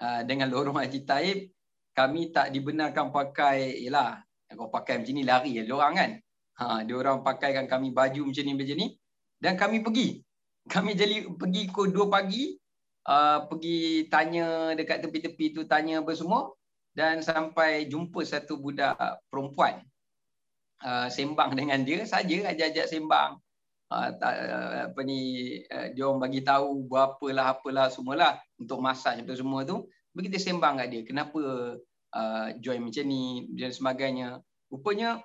[0.00, 1.38] uh, dengan lorong Haji Taib.
[1.92, 4.16] Kami tak dibenarkan pakai, yalah,
[4.48, 6.12] kalau pakai macam ni lari ya, orang kan.
[6.62, 8.88] Ha, dia orang pakaikan kami baju macam ni macam ni
[9.42, 10.22] dan kami pergi
[10.70, 12.54] kami jadi pergi pukul 2 pagi
[13.10, 16.54] uh, pergi tanya dekat tepi-tepi tu tanya apa semua
[16.94, 18.94] dan sampai jumpa satu budak
[19.26, 19.82] perempuan
[20.84, 23.38] uh, sembang dengan dia saja ajak-ajak sembang
[23.90, 25.20] uh, tak, uh, apa ni
[25.96, 30.88] dia orang bagi tahu berapalah apalah semualah untuk masak apa semua tu begitu sembang kat
[30.92, 31.42] dia kenapa
[32.12, 34.28] uh, join macam ni dan sebagainya
[34.68, 35.22] rupanya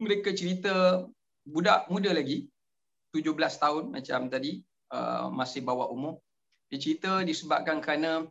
[0.00, 1.04] mereka cerita
[1.44, 2.48] budak muda lagi
[3.14, 4.58] 17 tahun macam tadi
[4.90, 6.18] uh, masih bawa umur.
[6.66, 8.26] Dia cerita disebabkan kerana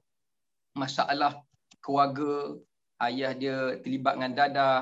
[0.76, 1.40] masalah
[1.80, 2.60] keluarga,
[3.08, 4.80] ayah dia terlibat dengan dadah.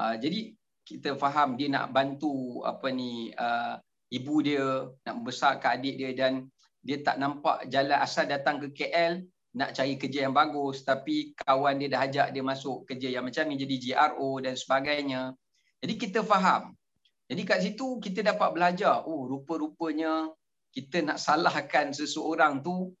[0.00, 3.80] Uh, jadi kita faham dia nak bantu apa ni uh,
[4.12, 6.48] ibu dia nak membesarkan adik dia dan
[6.84, 9.24] dia tak nampak jalan asal datang ke KL
[9.56, 13.48] nak cari kerja yang bagus tapi kawan dia dah ajak dia masuk kerja yang macam
[13.48, 15.32] ni jadi GRO dan sebagainya.
[15.80, 16.76] Jadi kita faham
[17.24, 20.28] jadi kat situ kita dapat belajar, oh rupa-rupanya
[20.74, 22.92] kita nak salahkan seseorang tu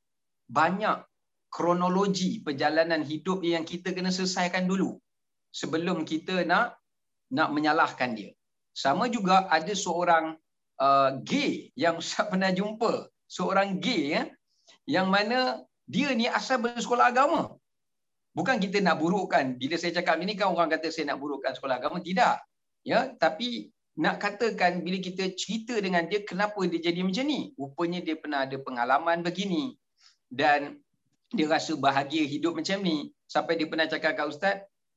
[0.48, 1.04] banyak
[1.52, 4.96] kronologi perjalanan hidup yang kita kena selesaikan dulu
[5.52, 6.80] sebelum kita nak
[7.34, 8.30] nak menyalahkan dia.
[8.70, 10.38] Sama juga ada seorang
[10.78, 14.22] uh, gay yang saya pernah jumpa, seorang gay ya,
[14.86, 17.42] yang mana dia ni asal bersekolah agama.
[18.34, 19.58] Bukan kita nak burukkan.
[19.60, 22.02] Bila saya cakap ini kan orang kata saya nak burukkan sekolah agama.
[22.02, 22.36] Tidak.
[22.82, 28.02] Ya, tapi nak katakan bila kita cerita dengan dia kenapa dia jadi macam ni rupanya
[28.02, 29.78] dia pernah ada pengalaman begini
[30.26, 30.82] dan
[31.30, 34.56] dia rasa bahagia hidup macam ni sampai dia pernah cakap kat ustaz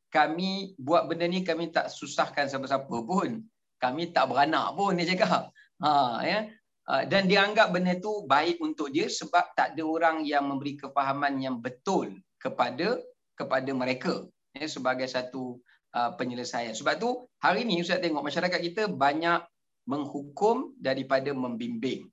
[0.09, 3.43] kami buat benda ni kami tak susahkan siapa-siapa pun
[3.77, 5.51] kami tak beranak pun dia cakap
[5.83, 6.47] ha ya
[6.87, 10.79] ha, dan dia anggap benda tu baik untuk dia sebab tak ada orang yang memberi
[10.79, 12.97] kefahaman yang betul kepada
[13.37, 14.25] kepada mereka
[14.55, 15.59] ya, sebagai satu
[15.97, 16.75] Uh, penyelesaian.
[16.75, 19.39] Sebab tu hari ni Ustaz tengok masyarakat kita banyak
[19.87, 22.11] menghukum daripada membimbing.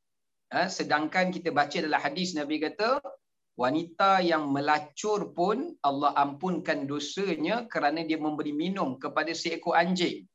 [0.49, 3.03] Uh, sedangkan kita baca dalam hadis Nabi kata
[3.55, 10.27] wanita yang melacur pun Allah ampunkan dosanya kerana dia memberi minum kepada seekor anjing.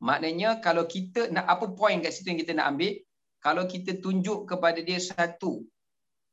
[0.00, 2.94] Maknanya kalau kita nak apa poin kat situ yang kita nak ambil,
[3.42, 5.66] kalau kita tunjuk kepada dia satu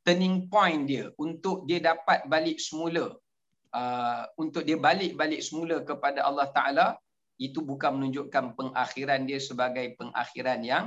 [0.08, 3.12] turning point dia untuk dia dapat balik semula
[3.76, 6.88] uh, untuk dia balik-balik semula kepada Allah Taala
[7.36, 10.86] itu bukan menunjukkan pengakhiran dia sebagai pengakhiran yang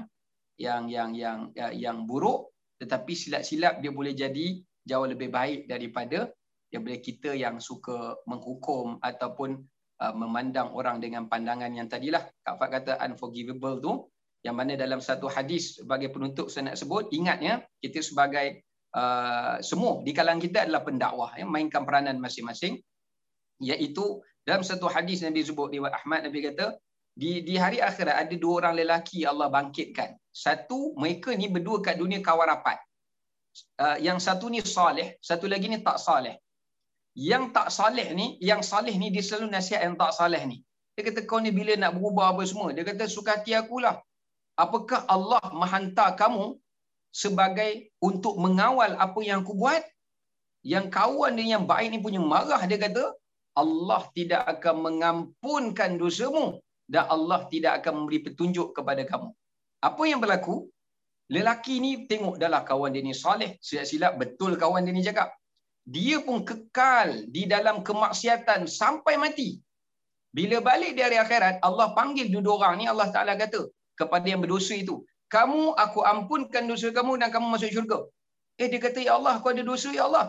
[0.57, 2.49] yang yang yang yang, yang buruk
[2.81, 6.27] tetapi silap-silap dia boleh jadi jauh lebih baik daripada
[6.71, 9.59] daripada kita yang suka menghukum ataupun
[10.03, 12.27] uh, memandang orang dengan pandangan yang tadilah.
[12.47, 13.93] Kak Fat kata unforgivable tu
[14.47, 18.65] yang mana dalam satu hadis sebagai penutup saya nak sebut ingatnya kita sebagai
[18.97, 22.79] uh, semua di kalangan kita adalah pendakwah yang mainkan peranan masing-masing.
[23.61, 26.81] Iaitu dalam satu hadis Nabi sebut riwayat Ahmad Nabi kata
[27.13, 30.17] di di hari akhirat ada dua orang lelaki Allah bangkitkan.
[30.33, 32.81] Satu mereka ni berdua kat dunia kawan rapat
[33.85, 36.37] uh, yang satu ni soleh satu lagi ni tak soleh
[37.19, 40.59] yang tak saleh ni, yang saleh ni dia selalu nasihat yang tak saleh ni.
[40.95, 43.99] Dia kata kau ni bila nak berubah apa semua, dia kata suka hati akulah.
[44.55, 46.47] Apakah Allah menghantar kamu
[47.11, 49.83] sebagai untuk mengawal apa yang aku buat?
[50.63, 53.05] Yang kawan dia yang baik ni punya marah dia kata,
[53.57, 59.33] Allah tidak akan mengampunkan dosamu dan Allah tidak akan memberi petunjuk kepada kamu.
[59.81, 60.69] Apa yang berlaku?
[61.35, 63.51] Lelaki ni tengok dah kawan dia ni saleh.
[63.69, 65.31] Silap-silap betul kawan dia ni cakap
[65.97, 69.51] dia pun kekal di dalam kemaksiatan sampai mati.
[70.31, 73.67] Bila balik dari akhirat, Allah panggil dua orang ni, Allah Ta'ala kata
[73.99, 77.99] kepada yang berdosa itu, kamu aku ampunkan dosa kamu dan kamu masuk syurga.
[78.61, 80.27] Eh dia kata, Ya Allah, aku ada dosa, Ya Allah.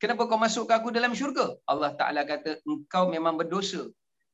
[0.00, 1.52] Kenapa kau masuk ke aku dalam syurga?
[1.68, 3.84] Allah Ta'ala kata, engkau memang berdosa.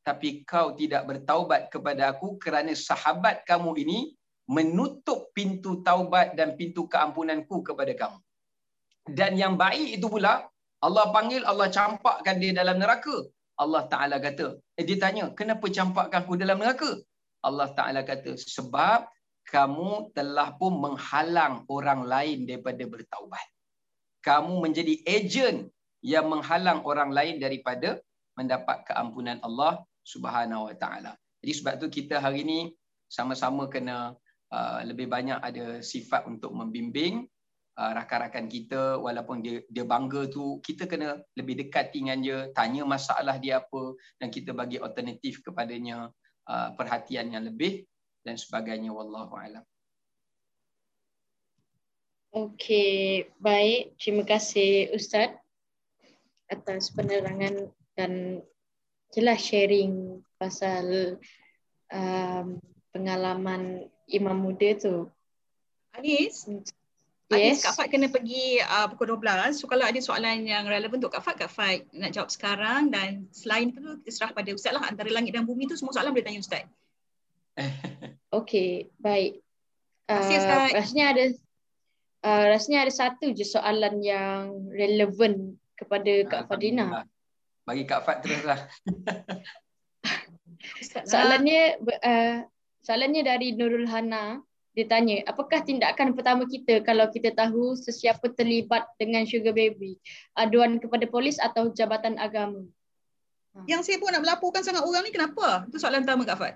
[0.06, 3.98] Tapi kau tidak bertaubat kepada aku kerana sahabat kamu ini
[4.48, 8.18] menutup pintu taubat dan pintu keampunanku kepada kamu.
[9.08, 10.48] Dan yang baik itu pula,
[10.80, 13.28] Allah panggil, Allah campakkan dia dalam neraka.
[13.58, 16.90] Allah Ta'ala kata, eh, dia tanya, kenapa campakkan aku dalam neraka?
[17.42, 19.10] Allah Ta'ala kata, sebab
[19.48, 23.46] kamu telah pun menghalang orang lain daripada bertaubat.
[24.22, 25.72] Kamu menjadi ejen
[26.04, 27.98] yang menghalang orang lain daripada
[28.38, 31.12] mendapat keampunan Allah Subhanahu Wa Ta'ala.
[31.42, 32.70] Jadi sebab tu kita hari ini
[33.10, 34.14] sama-sama kena
[34.52, 37.26] uh, lebih banyak ada sifat untuk membimbing
[37.78, 42.82] uh, rakan-rakan kita walaupun dia dia bangga tu kita kena lebih dekat dengan dia tanya
[42.84, 46.10] masalah dia apa dan kita bagi alternatif kepadanya
[46.48, 47.86] uh, perhatian yang lebih
[48.26, 49.64] dan sebagainya wallahu alam
[52.28, 53.96] Okey, baik.
[53.96, 55.32] Terima kasih Ustaz
[56.52, 58.44] atas penerangan dan
[59.16, 61.16] jelas sharing pasal
[61.88, 62.60] um,
[62.92, 65.08] pengalaman imam muda tu.
[65.94, 66.44] Anis,
[67.28, 67.60] Yes.
[67.60, 69.52] Kak Fat kena pergi uh, pukul 12.
[69.52, 73.28] So kalau ada soalan yang relevan untuk Kak Fat, Kak Fat nak jawab sekarang dan
[73.36, 74.88] selain itu kita serah pada Ustaz lah.
[74.88, 76.64] Antara langit dan bumi tu semua soalan boleh tanya Ustaz.
[78.40, 79.44] Okey, baik.
[80.08, 80.72] Uh, Ustaz.
[80.72, 81.24] Rasanya ada
[82.24, 87.04] uh, rasanya ada satu je soalan yang relevan kepada Kak Fadina.
[87.68, 88.72] Bagi Kak Fat teruslah.
[91.12, 92.40] soalannya uh,
[92.88, 94.40] soalannya dari Nurul Hana
[94.72, 99.98] dia tanya, apakah tindakan pertama kita kalau kita tahu sesiapa terlibat dengan sugar baby?
[100.38, 102.62] Aduan kepada polis atau jabatan agama?
[103.58, 103.66] Ha.
[103.66, 105.66] Yang sibuk nak melaporkan sangat orang ni kenapa?
[105.66, 106.54] Itu soalan pertama Kak Fad.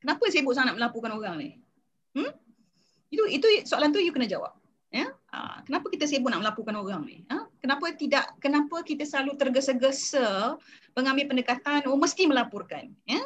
[0.00, 1.48] Kenapa sibuk sangat nak melaporkan orang ni?
[2.16, 2.32] Hmm?
[3.12, 4.56] Itu itu soalan tu you kena jawab.
[4.88, 5.12] Ya?
[5.36, 7.28] Ha, kenapa kita sibuk nak melaporkan orang ni?
[7.28, 7.44] Ha?
[7.60, 10.56] Kenapa tidak kenapa kita selalu tergesa-gesa
[10.96, 12.88] mengambil pendekatan oh mesti melaporkan?
[13.04, 13.20] Ya?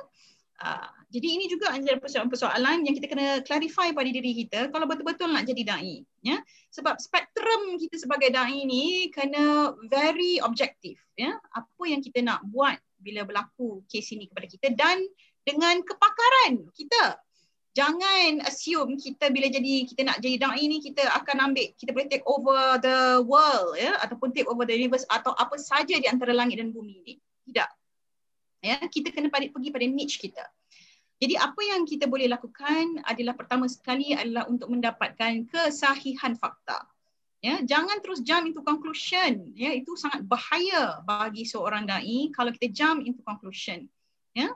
[0.59, 5.33] Ha, jadi ini juga antara persoalan-persoalan yang kita kena clarify pada diri kita kalau betul-betul
[5.33, 6.37] nak jadi dai ya.
[6.69, 11.33] Sebab spektrum kita sebagai dai ni kena very objektif ya.
[11.57, 15.01] Apa yang kita nak buat bila berlaku kes ini kepada kita dan
[15.49, 17.17] dengan kepakaran kita.
[17.73, 22.09] Jangan assume kita bila jadi kita nak jadi dai ni kita akan ambil kita boleh
[22.13, 26.37] take over the world ya ataupun take over the universe atau apa saja di antara
[26.37, 27.15] langit dan bumi ni.
[27.49, 27.71] Tidak.
[28.61, 30.45] Ya kita kena pergi pada niche kita
[31.19, 36.87] jadi apa yang kita boleh lakukan adalah pertama sekali adalah untuk mendapatkan kesahihan fakta.
[37.39, 39.51] Ya, jangan terus jump into conclusion.
[39.55, 43.91] Ya, itu sangat bahaya bagi seorang dai kalau kita jump into conclusion.
[44.35, 44.55] Ya.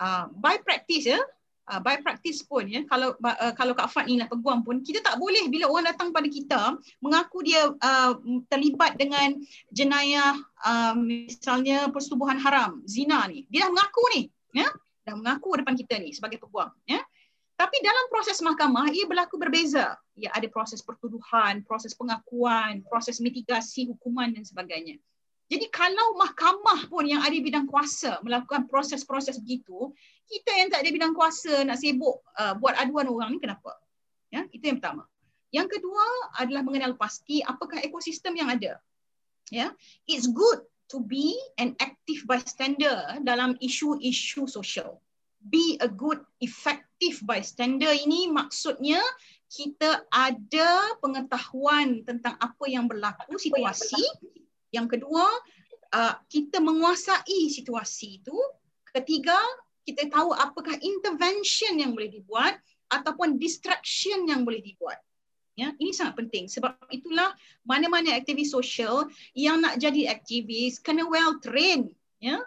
[0.00, 1.20] Uh, by practice ya,
[1.68, 5.02] uh, by practice pun ya, kalau uh, kalau Kak Fat ni lah peguam pun kita
[5.02, 8.12] tak boleh bila orang datang pada kita mengaku dia uh,
[8.48, 9.36] terlibat dengan
[9.74, 13.44] jenayah uh, misalnya persetubuhan haram, zina ni.
[13.50, 14.22] Dia dah mengaku ni,
[14.56, 14.68] ya
[15.08, 17.00] dan mengaku depan kita ni sebagai peguam ya
[17.58, 19.98] Tapi dalam proses mahkamah ia berlaku berbeza.
[20.14, 24.94] Ya ada proses pertuduhan, proses pengakuan, proses mitigasi hukuman dan sebagainya.
[25.50, 29.90] Jadi kalau mahkamah pun yang ada bidang kuasa melakukan proses-proses begitu,
[30.30, 33.74] kita yang tak ada bidang kuasa nak sibuk uh, buat aduan orang ni kenapa?
[34.30, 35.10] Ya, itu yang pertama.
[35.50, 36.04] Yang kedua
[36.38, 38.78] adalah mengenal pasti apakah ekosistem yang ada.
[39.50, 39.74] Ya,
[40.06, 45.00] it's good to be an active bystander dalam isu-isu sosial.
[45.38, 48.98] Be a good effect active bystander ini maksudnya
[49.46, 54.02] kita ada pengetahuan tentang apa yang berlaku situasi.
[54.74, 55.24] Yang kedua,
[55.94, 58.34] uh, kita menguasai situasi itu.
[58.90, 59.38] Ketiga,
[59.86, 62.58] kita tahu apakah intervention yang boleh dibuat
[62.90, 64.98] ataupun distraction yang boleh dibuat.
[65.58, 66.46] Ya, ini sangat penting.
[66.46, 67.34] Sebab itulah
[67.66, 71.90] mana-mana aktivis sosial yang nak jadi aktivis kena well trained.
[72.22, 72.46] Ya,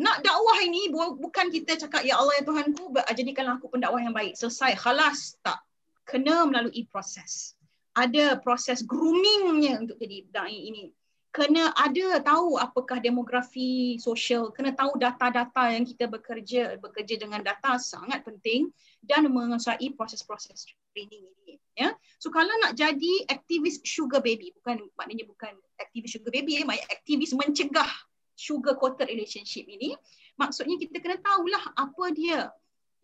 [0.00, 4.32] nak dakwah ini bukan kita cakap ya Allah ya Tuhanku jadikanlah aku pendakwah yang baik
[4.32, 5.60] selesai khalas tak
[6.08, 7.52] kena melalui proses
[7.92, 10.88] ada proses groomingnya untuk jadi dai ini
[11.30, 17.78] kena ada tahu apakah demografi sosial kena tahu data-data yang kita bekerja bekerja dengan data
[17.78, 18.66] sangat penting
[18.98, 21.94] dan menguasai proses-proses training ini ya.
[22.18, 26.90] So kalau nak jadi aktivis sugar baby bukan maknanya bukan aktivis sugar baby ya maknanya
[26.98, 27.90] aktivis mencegah
[28.34, 29.94] sugar coated relationship ini
[30.34, 32.50] maksudnya kita kena tahulah apa dia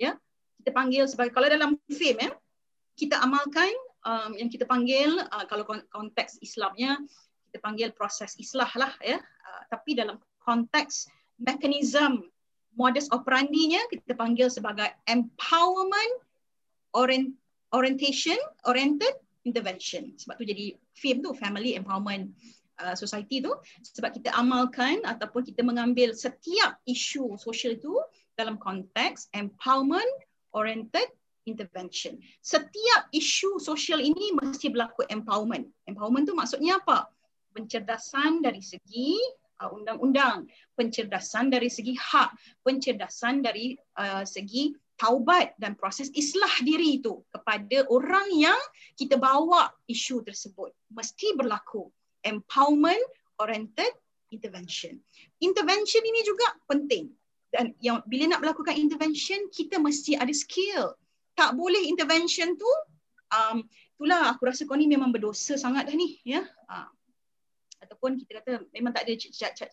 [0.02, 0.18] ya.
[0.58, 2.34] Kita panggil sebagai kalau dalam film ya
[2.98, 3.70] kita amalkan
[4.02, 5.62] um, yang kita panggil uh, kalau
[5.94, 6.98] konteks Islamnya
[7.56, 11.08] kita panggil proses islah lah ya uh, tapi dalam konteks
[11.40, 12.28] mekanisme
[12.76, 16.20] modus operandinya kita panggil sebagai empowerment
[16.92, 17.32] orient,
[17.72, 18.36] orientation
[18.68, 19.16] oriented
[19.48, 22.36] intervention sebab tu jadi film tu family empowerment
[22.76, 23.48] Uh, society tu
[23.80, 27.96] sebab kita amalkan ataupun kita mengambil setiap isu sosial itu
[28.36, 30.12] dalam konteks empowerment
[30.52, 31.08] oriented
[31.48, 32.20] intervention.
[32.44, 35.72] Setiap isu sosial ini mesti berlaku empowerment.
[35.88, 37.08] Empowerment tu maksudnya apa?
[37.56, 39.16] Pencerdasan dari segi
[39.64, 40.44] uh, undang-undang,
[40.76, 47.84] pencerdasan dari segi hak, pencerdasan dari uh, segi taubat dan proses islah diri itu kepada
[47.92, 48.60] orang yang
[48.96, 50.72] kita bawa isu tersebut.
[50.92, 51.88] Mesti berlaku
[52.24, 53.00] empowerment
[53.40, 53.92] oriented
[54.32, 54.96] intervention.
[55.40, 57.12] Intervention ini juga penting.
[57.52, 60.96] Dan yang bila nak melakukan intervention kita mesti ada skill.
[61.36, 62.68] Tak boleh intervention tu
[63.32, 63.64] um
[63.96, 66.44] itulah aku rasa kau ni memang berdosa sangat dah ni ya.
[66.68, 66.88] Uh,
[67.86, 69.14] ataupun kita kata memang tak ada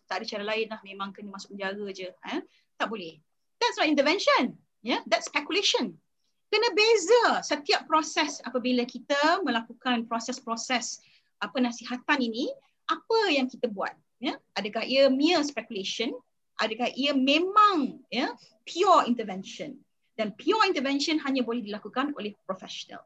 [0.06, 2.42] tak ada cara lain lah memang kena masuk penjara je eh?
[2.78, 3.18] tak boleh.
[3.58, 4.56] That's not intervention.
[4.86, 5.02] Yeah?
[5.10, 5.98] that's speculation.
[6.54, 11.02] Kena beza setiap proses apabila kita melakukan proses-proses
[11.42, 12.54] apa nasihatan ini
[12.88, 13.92] apa yang kita buat
[14.24, 16.16] ya adakah ia mere speculation
[16.62, 18.32] adakah ia memang ya
[18.64, 19.76] pure intervention
[20.16, 23.04] dan pure intervention hanya boleh dilakukan oleh profesional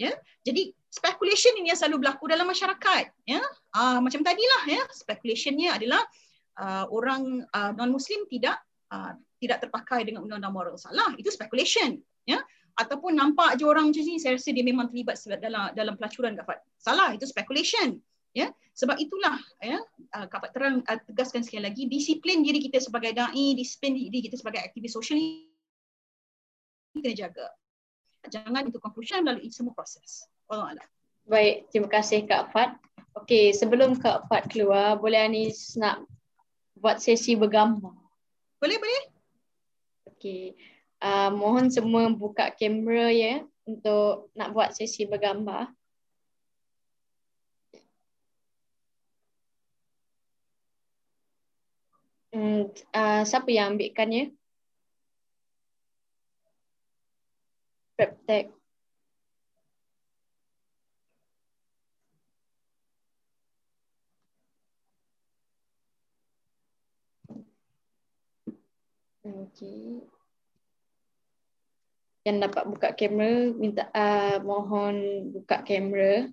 [0.00, 0.16] ya
[0.46, 3.42] jadi speculation ini yang selalu berlaku dalam masyarakat ya
[3.74, 6.02] uh, macam tadilah ya speculationnya adalah
[6.62, 8.62] uh, orang uh, non muslim tidak
[8.94, 12.38] uh, tidak terpakai dengan undang-undang moral salah itu speculation ya
[12.74, 16.46] ataupun nampak je orang macam ni saya rasa dia memang terlibat dalam dalam pelacuran Kak
[16.46, 16.58] Fat.
[16.78, 17.98] Salah itu speculation.
[18.34, 19.78] Ya, sebab itulah ya
[20.18, 24.26] uh, Kak Fat terang uh, tegaskan sekali lagi disiplin diri kita sebagai dai, disiplin diri
[24.26, 25.46] kita sebagai aktivis sosial ni
[26.98, 27.46] kena jaga.
[28.26, 30.26] Jangan itu conclusion melalui semua proses.
[30.54, 30.86] Allah.
[31.24, 32.76] Baik, terima kasih Kak Fat.
[33.18, 36.04] Okey, sebelum Kak Fat keluar, boleh Anis nak
[36.78, 37.94] buat sesi bergambar?
[38.60, 39.04] Boleh, boleh.
[40.14, 40.54] Okey
[41.04, 45.68] uh, mohon semua buka kamera ya untuk nak buat sesi bergambar.
[52.34, 54.24] Hmm, uh, siapa yang ambilkan ya?
[57.94, 58.50] Preptech.
[69.24, 70.04] Okay
[72.24, 76.24] yang dapat buka kamera minta uh, mohon buka kamera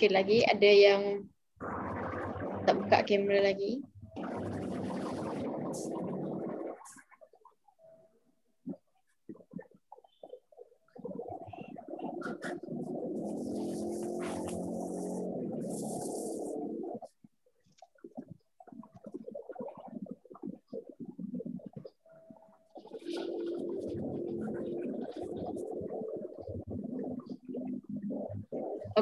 [0.00, 1.28] Okay lagi ada yang
[2.64, 3.84] tak buka kamera lagi.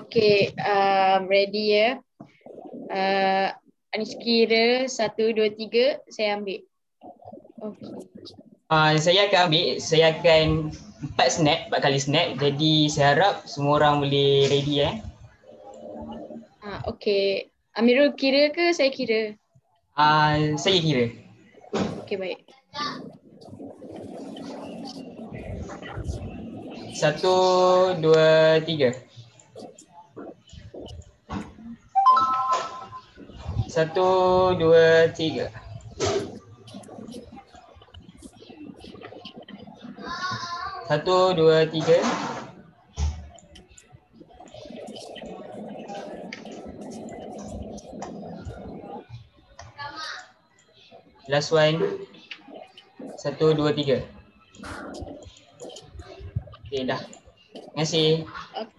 [0.09, 2.01] Okay, um, ready ya.
[2.89, 3.53] Uh,
[3.93, 6.65] Anis kira satu, dua, tiga, saya ambil.
[7.61, 7.93] Okay.
[8.73, 10.73] Uh, saya akan ambil, saya akan
[11.13, 12.41] empat snap, empat kali snap.
[12.41, 14.97] Jadi saya harap semua orang boleh ready ya.
[16.65, 17.53] Uh, okay.
[17.77, 19.37] Amirul kira ke saya kira?
[19.93, 21.13] Uh, saya kira.
[22.09, 22.49] Okay, baik.
[26.97, 27.37] Satu,
[28.01, 28.97] dua, tiga.
[33.69, 34.09] Satu,
[34.57, 35.53] dua, tiga.
[40.89, 42.01] Satu, dua, tiga.
[51.29, 52.09] Last one.
[53.21, 54.01] Satu, dua, tiga.
[56.65, 57.05] Okay, dah.
[57.53, 58.25] Terima kasih.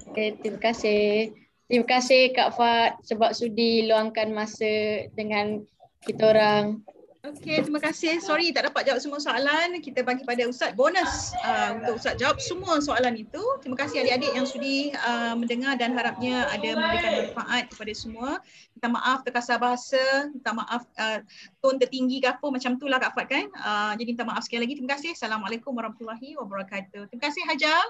[0.10, 1.30] Okay, terima kasih.
[1.70, 5.62] Terima kasih Kak Fat sebab sudi luangkan masa dengan
[6.02, 6.82] kita orang.
[7.20, 8.18] Okey, terima kasih.
[8.24, 9.78] Sorry tak dapat jawab semua soalan.
[9.84, 13.44] Kita bagi pada Ustaz bonus uh, untuk Ustaz jawab semua soalan itu.
[13.62, 18.30] Terima kasih adik-adik yang sudi uh, mendengar dan harapnya ada memberikan manfaat kepada semua.
[18.74, 21.20] Minta maaf terkasar bahasa, minta maaf uh,
[21.62, 23.46] tone tertinggi ke apa macam tu lah Kak Fat kan.
[23.62, 24.80] Uh, jadi minta maaf sekali lagi.
[24.80, 25.12] Terima kasih.
[25.14, 27.14] Assalamualaikum warahmatullahi wabarakatuh.
[27.14, 27.84] Terima kasih Hajar.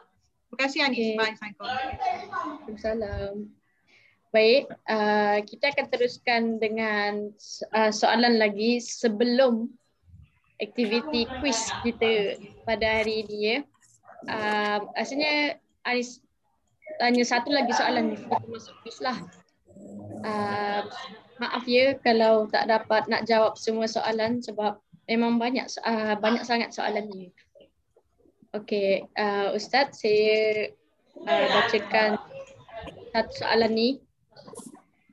[0.49, 0.97] Terima kasih Anis.
[0.97, 1.15] Okay.
[1.15, 1.33] Bye.
[1.37, 2.75] Assalamualaikum.
[2.75, 3.58] Assalamualaikum.
[4.29, 7.33] Baik, uh, kita akan teruskan dengan
[7.73, 9.73] uh, soalan lagi sebelum
[10.61, 13.57] aktiviti quiz kita pada hari ini ya.
[14.29, 16.21] Uh, asalnya Anis
[17.01, 19.17] tanya satu lagi soalan kita masuk quiz lah.
[20.21, 20.85] Uh,
[21.41, 24.77] maaf ya kalau tak dapat nak jawab semua soalan sebab
[25.09, 27.33] memang banyak uh, banyak sangat soalan ni.
[28.53, 30.69] Okey, uh, Ustaz saya
[31.17, 32.21] uh, bacakan
[33.09, 33.89] satu soalan ni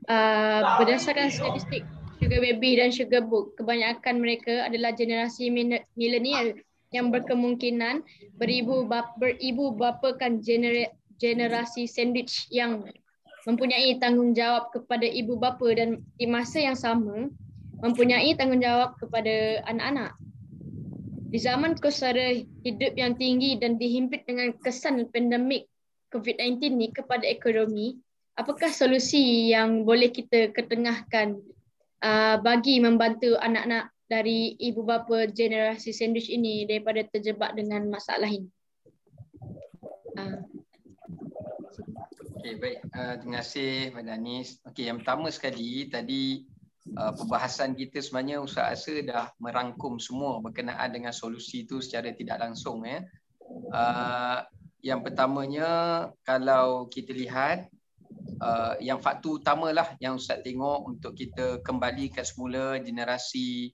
[0.09, 1.83] uh, berdasarkan statistik
[2.17, 5.53] Sugar Baby dan Sugar Book, kebanyakan mereka adalah generasi
[5.95, 6.57] milenial
[6.95, 8.01] yang berkemungkinan
[8.41, 10.89] beribu bapa, beribu bapakan genera,
[11.21, 12.89] generasi sandwich yang
[13.45, 17.29] mempunyai tanggungjawab kepada ibu bapa dan di masa yang sama
[17.85, 20.17] mempunyai tanggungjawab kepada anak-anak.
[21.27, 22.33] Di zaman kosara
[22.65, 25.69] hidup yang tinggi dan dihimpit dengan kesan pandemik
[26.15, 27.99] COVID-19 ni kepada ekonomi,
[28.37, 31.41] apakah solusi yang boleh kita ketengahkan
[32.05, 38.47] uh, bagi membantu anak-anak dari ibu bapa generasi sandwich ini daripada terjebak dengan masalah ini?
[40.15, 40.45] Uh.
[42.39, 42.79] Okay, baik.
[42.95, 44.63] Uh, terima kasih Pada Anis.
[44.63, 46.47] Okay, yang pertama sekali tadi
[46.95, 52.39] uh, perbahasan kita sebenarnya Ustaz Asa dah merangkum semua berkenaan dengan solusi itu secara tidak
[52.39, 52.87] langsung.
[52.87, 53.03] Ya.
[53.75, 54.47] Uh,
[54.87, 55.67] yang pertamanya
[56.23, 57.67] kalau kita lihat
[58.41, 63.73] uh, yang faktor utamalah yang Ustaz tengok untuk kita kembalikan semula generasi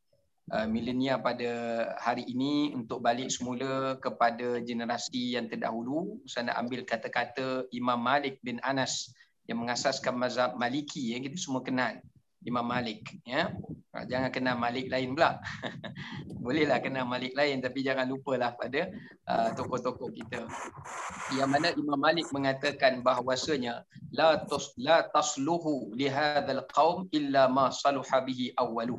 [0.52, 1.50] uh, milenial pada
[1.98, 6.20] hari ini untuk balik semula kepada generasi yang terdahulu.
[6.26, 9.10] Ustaz nak ambil kata-kata Imam Malik bin Anas
[9.50, 11.98] yang mengasaskan mazhab Maliki yang kita semua kenal.
[12.42, 13.54] Imam Malik ya.
[13.92, 15.36] Ha, jangan kenal Malik lain pula.
[16.44, 18.88] Bolehlah kenal Malik lain tapi jangan lupalah pada
[19.28, 20.48] uh, tokoh-tokoh kita.
[21.36, 23.84] Yang mana Imam Malik mengatakan bahawasanya
[24.16, 28.96] la tus la tasluhu li hadzal qaum illa ma saluha bihi awwalu.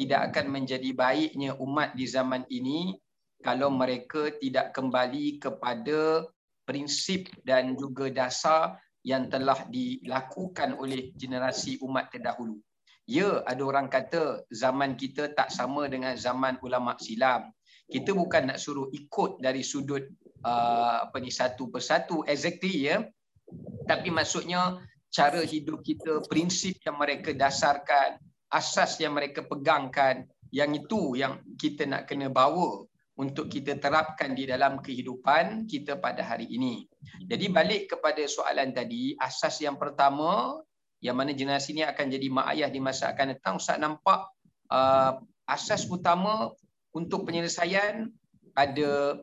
[0.00, 2.96] Tidak akan menjadi baiknya umat di zaman ini
[3.44, 6.24] kalau mereka tidak kembali kepada
[6.64, 12.60] prinsip dan juga dasar yang telah dilakukan oleh generasi umat terdahulu.
[13.10, 17.50] Ya, ada orang kata zaman kita tak sama dengan zaman ulama silam.
[17.90, 20.06] Kita bukan nak suruh ikut dari sudut
[20.46, 23.02] uh, apa ni satu persatu exactly ya.
[23.90, 24.78] Tapi maksudnya
[25.10, 31.90] cara hidup kita, prinsip yang mereka dasarkan, asas yang mereka pegangkan, yang itu yang kita
[31.90, 32.86] nak kena bawa
[33.18, 36.86] untuk kita terapkan di dalam kehidupan kita pada hari ini.
[37.26, 40.62] Jadi balik kepada soalan tadi, asas yang pertama
[41.00, 44.28] yang mana generasi ini akan jadi mak ayah di masa akan datang Ustaz nampak
[44.68, 46.52] uh, asas utama
[46.92, 48.08] untuk penyelesaian
[48.52, 49.20] ada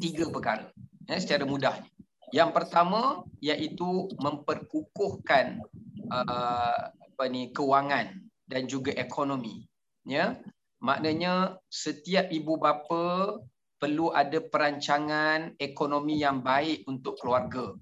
[0.00, 0.72] tiga perkara
[1.08, 1.92] ya, secara mudahnya
[2.32, 5.60] yang pertama iaitu memperkukuhkan
[6.08, 9.68] uh, apa ni kewangan dan juga ekonomi.
[10.08, 10.40] Ya,
[10.80, 13.38] maknanya setiap ibu bapa
[13.76, 17.76] perlu ada perancangan ekonomi yang baik untuk keluarga.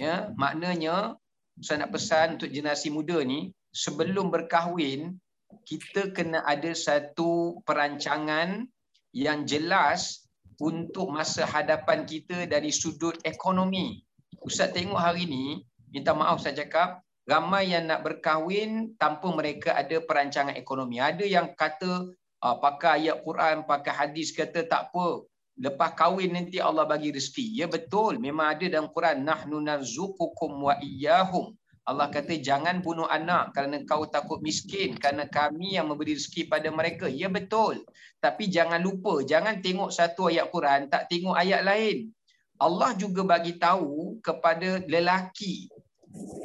[0.00, 1.20] Ya, maknanya
[1.62, 5.18] saya nak pesan untuk generasi muda ni sebelum berkahwin
[5.62, 8.66] kita kena ada satu perancangan
[9.14, 10.26] yang jelas
[10.58, 14.02] untuk masa hadapan kita dari sudut ekonomi.
[14.42, 15.62] Ustaz tengok hari ni,
[15.94, 21.00] minta maaf saya cakap, ramai yang nak berkahwin tanpa mereka ada perancangan ekonomi.
[21.00, 22.12] Ada yang kata
[22.44, 25.24] uh, pakai ayat Quran, pakai hadis kata tak apa.
[25.54, 27.54] Lepas kahwin nanti Allah bagi rezeki.
[27.54, 31.54] Ya betul, memang ada dalam Quran nahnu narzuqukum wa iyyahum.
[31.84, 36.72] Allah kata jangan bunuh anak kerana kau takut miskin kerana kami yang memberi rezeki pada
[36.72, 37.06] mereka.
[37.06, 37.84] Ya betul.
[38.18, 42.08] Tapi jangan lupa, jangan tengok satu ayat Quran, tak tengok ayat lain.
[42.56, 45.68] Allah juga bagi tahu kepada lelaki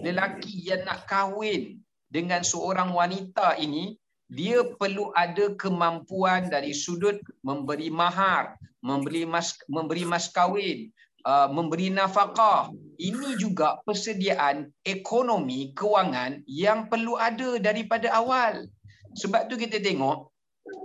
[0.01, 1.77] lelaki yang nak kahwin
[2.09, 3.97] dengan seorang wanita ini
[4.29, 10.91] dia perlu ada kemampuan dari sudut memberi mahar, memberi mas memberi mas kahwin,
[11.27, 12.71] uh, memberi nafkah.
[12.99, 18.67] Ini juga persediaan ekonomi kewangan yang perlu ada daripada awal.
[19.15, 20.29] Sebab tu kita tengok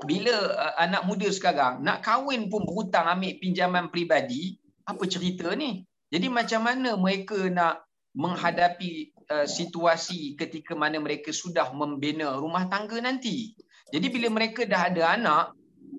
[0.08, 4.56] bila uh, anak muda sekarang nak kahwin pun berhutang ambil pinjaman peribadi,
[4.88, 5.84] apa cerita ni?
[6.14, 7.82] Jadi macam mana mereka nak
[8.14, 13.58] menghadapi uh, situasi ketika mana mereka sudah membina rumah tangga nanti.
[13.90, 15.44] Jadi bila mereka dah ada anak,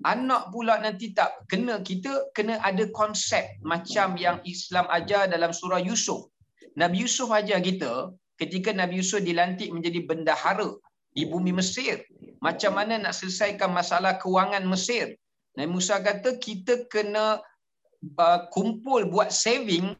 [0.06, 5.82] anak pula nanti tak kena kita kena ada konsep macam yang Islam ajar dalam surah
[5.82, 6.30] Yusuf.
[6.78, 10.70] Nabi Yusuf ajar kita ketika Nabi Yusuf dilantik menjadi bendahara
[11.16, 12.06] di bumi Mesir.
[12.38, 15.18] Macam mana nak selesaikan masalah kewangan Mesir.
[15.56, 17.40] Nabi Musa kata kita kena
[18.20, 19.96] uh, kumpul buat saving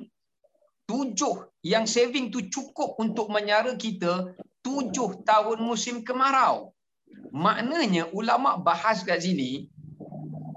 [0.86, 6.76] tujuh yang saving tu cukup untuk menyara kita tujuh tahun musim kemarau.
[7.32, 9.72] Maknanya ulama bahas kat sini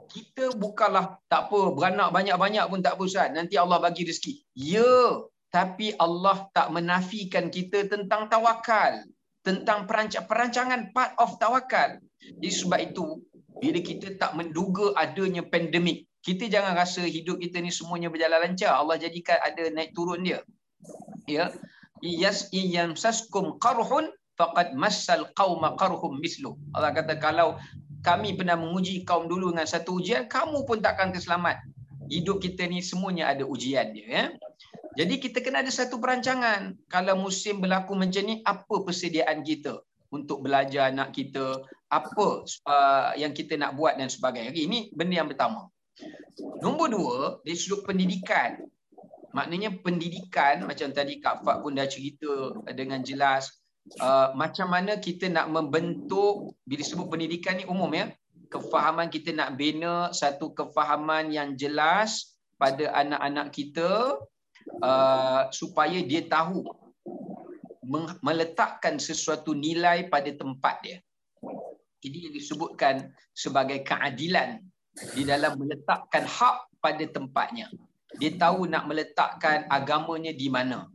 [0.10, 4.34] kita bukanlah tak apa beranak banyak-banyak pun tak pusat nanti Allah bagi rezeki.
[4.58, 5.24] Ya,
[5.54, 9.06] tapi Allah tak menafikan kita tentang tawakal,
[9.46, 9.86] tentang
[10.26, 12.02] perancangan part of tawakal.
[12.20, 13.22] Jadi sebab itu
[13.62, 18.76] bila kita tak menduga adanya pandemik, kita jangan rasa hidup kita ni semuanya berjalan lancar.
[18.76, 20.42] Allah jadikan ada naik turun dia
[21.30, 21.46] ya
[22.02, 24.10] iyas iyam saskum qarhun
[24.40, 27.60] faqad massal qauma qarhum mislu Allah kata kalau
[28.00, 31.60] kami pernah menguji kaum dulu dengan satu ujian kamu pun takkan terselamat.
[32.10, 34.24] Hidup kita ni semuanya ada ujian dia ya.
[34.98, 36.76] Jadi kita kena ada satu perancangan.
[36.90, 41.62] Kalau musim berlaku macam ni apa persediaan kita untuk belajar anak kita?
[41.90, 44.52] Apa uh, yang kita nak buat dan sebagainya?
[44.52, 45.70] Ini benda yang pertama.
[46.60, 48.60] Nombor dua, dari sudut pendidikan,
[49.32, 53.59] maknanya pendidikan macam tadi Kak Fat pun dah cerita dengan jelas
[54.00, 58.12] uh, macam mana kita nak membentuk bila sebut pendidikan ni umum ya
[58.50, 64.18] kefahaman kita nak bina satu kefahaman yang jelas pada anak-anak kita
[64.82, 66.66] uh, supaya dia tahu
[68.22, 70.98] meletakkan sesuatu nilai pada tempat dia
[72.06, 74.62] ini disebutkan sebagai keadilan
[75.14, 77.70] di dalam meletakkan hak pada tempatnya
[78.18, 80.90] dia tahu nak meletakkan agamanya di mana.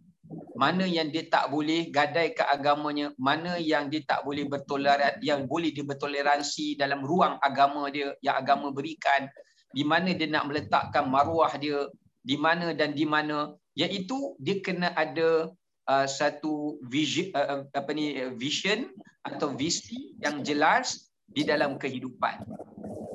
[0.55, 5.51] Mana yang dia tak boleh gadai ke agamanya, mana yang dia tak boleh bertoleran, yang
[5.51, 9.27] boleh dia bertoleransi dalam ruang agama dia, yang agama berikan,
[9.75, 11.91] di mana dia nak meletakkan maruah dia,
[12.23, 15.51] di mana dan di mana, iaitu dia kena ada
[15.91, 18.89] uh, satu vision, uh, uh, apa ni, vision
[19.27, 22.47] atau visi yang jelas di dalam kehidupan.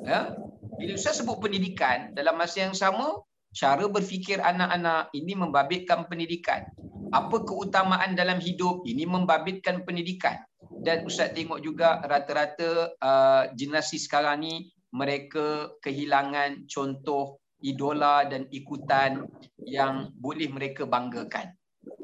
[0.04, 0.36] Ya?
[0.76, 3.16] Bila saya sebut pendidikan, dalam masa yang sama,
[3.50, 6.66] cara berfikir anak-anak ini membabitkan pendidikan.
[7.10, 10.38] Apa keutamaan dalam hidup ini membabitkan pendidikan.
[10.80, 14.54] Dan Ustaz tengok juga rata-rata uh, generasi sekarang ni
[14.94, 19.26] mereka kehilangan contoh idola dan ikutan
[19.66, 21.52] yang boleh mereka banggakan.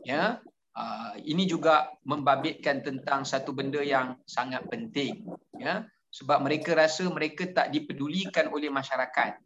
[0.03, 0.43] Ya,
[0.77, 5.25] uh, ini juga membabitkan tentang satu benda yang sangat penting.
[5.57, 9.46] Ya, sebab mereka rasa mereka tak dipedulikan oleh masyarakat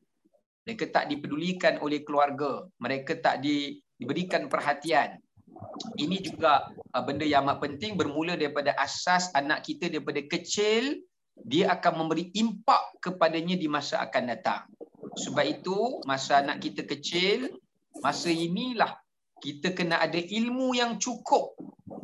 [0.65, 2.69] mereka tak dipedulikan oleh keluarga.
[2.79, 5.17] Mereka tak di, diberikan perhatian.
[5.97, 11.01] Ini juga uh, benda yang amat penting bermula daripada asas anak kita daripada kecil
[11.41, 14.63] dia akan memberi impak kepadanya di masa akan datang.
[15.17, 17.49] Sebab itu masa anak kita kecil
[18.05, 19.00] masa inilah
[19.43, 21.57] kita kena ada ilmu yang cukup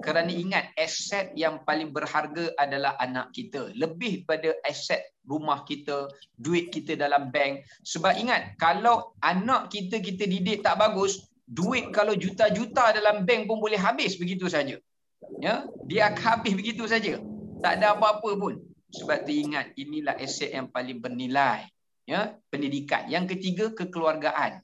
[0.03, 6.75] kerana ingat aset yang paling berharga adalah anak kita lebih pada aset rumah kita duit
[6.75, 12.91] kita dalam bank sebab ingat kalau anak kita kita didik tak bagus duit kalau juta-juta
[12.91, 14.79] dalam bank pun boleh habis begitu saja
[15.39, 17.23] ya dia akan habis begitu saja
[17.61, 18.55] Tak ada apa-apa pun.
[18.93, 21.67] Sebab teringat inilah aset yang paling bernilai.
[22.07, 23.11] Ya, pendidikan.
[23.11, 24.63] Yang ketiga, kekeluargaan.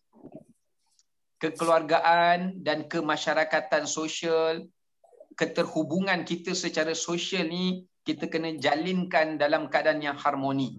[1.43, 4.71] Kekeluargaan dan kemasyarakatan sosial,
[5.35, 10.79] keterhubungan kita secara sosial ni kita kena jalinkan dalam keadaan yang harmoni.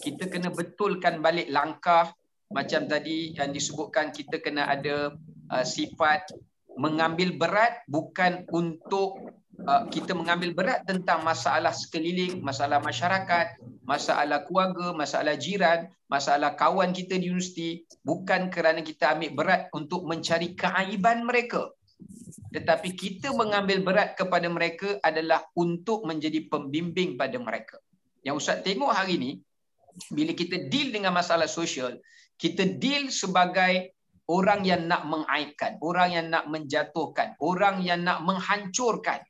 [0.00, 2.08] Kita kena betulkan balik langkah
[2.48, 5.12] macam tadi yang disebutkan kita kena ada
[5.52, 6.32] uh, sifat
[6.76, 9.18] mengambil berat bukan untuk
[9.90, 17.16] kita mengambil berat tentang masalah sekeliling, masalah masyarakat, masalah keluarga, masalah jiran, masalah kawan kita
[17.16, 21.72] di universiti bukan kerana kita ambil berat untuk mencari keaiban mereka.
[22.52, 27.80] Tetapi kita mengambil berat kepada mereka adalah untuk menjadi pembimbing pada mereka.
[28.22, 29.30] Yang Ustaz tengok hari ini,
[30.12, 31.96] bila kita deal dengan masalah sosial,
[32.36, 33.96] kita deal sebagai
[34.28, 39.24] orang yang nak mengaibkan, orang yang nak menjatuhkan, orang yang nak menghancurkan.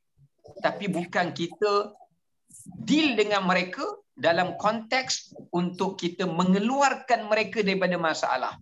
[0.63, 1.93] Tapi bukan kita
[2.83, 3.85] deal dengan mereka
[4.17, 8.53] dalam konteks untuk kita mengeluarkan mereka daripada masalah.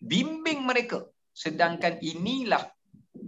[0.00, 1.08] Bimbing mereka.
[1.32, 2.64] Sedangkan inilah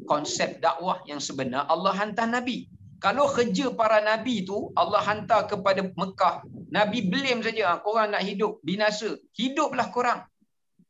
[0.05, 2.69] konsep dakwah yang sebenar Allah hantar Nabi.
[2.99, 8.23] Kalau kerja para Nabi tu Allah hantar kepada Mekah Nabi blame saja, ah, korang nak
[8.29, 9.17] hidup, binasa.
[9.33, 10.21] Hiduplah korang.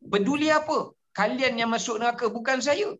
[0.02, 0.90] Peduli apa?
[1.14, 2.94] Kalian yang masuk neraka, bukan saya.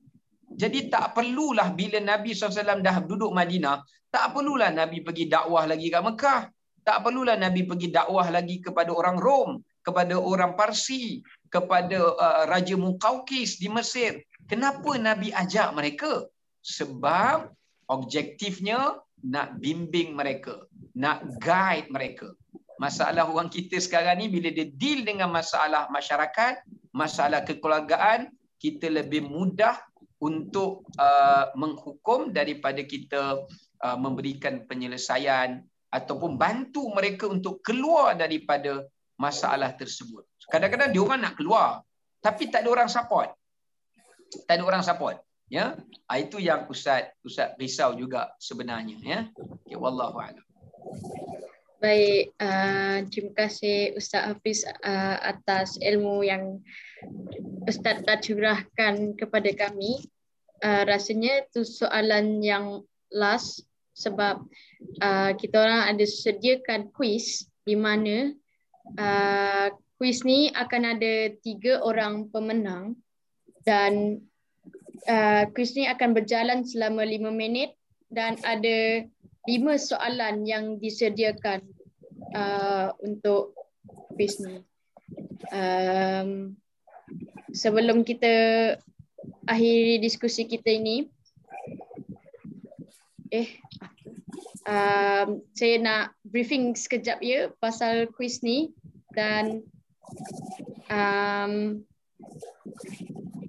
[0.52, 5.92] Jadi tak perlulah bila Nabi SAW dah duduk Madinah, tak perlulah Nabi pergi dakwah lagi
[5.92, 6.42] kat Mekah.
[6.86, 11.20] Tak perlulah Nabi pergi dakwah lagi kepada orang Rom, kepada orang Parsi,
[11.52, 14.24] kepada uh, Raja Mukaukis di Mesir.
[14.48, 16.24] Kenapa Nabi ajak mereka?
[16.64, 17.52] Sebab
[17.92, 20.64] objektifnya nak bimbing mereka,
[20.96, 22.32] nak guide mereka
[22.78, 26.62] masalah orang kita sekarang ni bila dia deal dengan masalah masyarakat,
[26.94, 28.30] masalah kekeluargaan,
[28.62, 29.74] kita lebih mudah
[30.18, 33.42] untuk uh, menghukum daripada kita
[33.82, 38.84] uh, memberikan penyelesaian ataupun bantu mereka untuk keluar daripada
[39.18, 40.26] masalah tersebut.
[40.50, 41.82] Kadang-kadang dia orang nak keluar
[42.18, 43.30] tapi tak ada orang support.
[44.44, 45.22] Tak ada orang support.
[45.48, 49.00] Ya, ah, itu yang Ustaz Ustaz risau juga sebenarnya.
[49.00, 50.44] Ya, okay, wallahu a'lam.
[51.80, 56.60] Baik, uh, terima kasih Ustaz Hafiz uh, atas ilmu yang
[57.68, 60.02] Ustaz telah curahkan kepada kami.
[60.58, 62.82] Uh, rasanya itu soalan yang
[63.14, 63.62] last
[63.94, 64.42] sebab
[64.98, 68.34] uh, kita orang ada sediakan kuis di mana
[68.98, 69.70] uh,
[70.02, 72.98] kuis ni akan ada tiga orang pemenang
[73.62, 74.22] dan
[75.06, 77.78] uh, kuis ni akan berjalan selama lima minit
[78.10, 79.06] dan ada
[79.46, 81.62] lima soalan yang disediakan
[82.34, 83.54] uh, untuk
[84.14, 84.58] quiz ni.
[85.54, 86.58] Um,
[87.59, 88.30] sebelum kita
[89.51, 91.10] akhiri diskusi kita ini,
[93.35, 93.59] eh,
[94.62, 98.70] um, saya nak briefing sekejap ya pasal quiz ni
[99.18, 99.66] dan
[100.86, 101.82] um,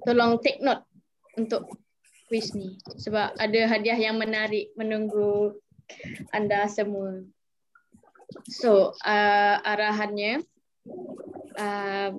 [0.09, 0.81] tolong take note
[1.37, 1.69] untuk
[2.25, 5.53] quiz ni sebab ada hadiah yang menarik menunggu
[6.33, 7.25] anda semua.
[8.49, 10.45] So uh, arahannya
[11.57, 12.13] uh,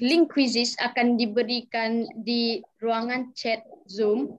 [0.00, 4.36] link quizzes akan diberikan di ruangan chat Zoom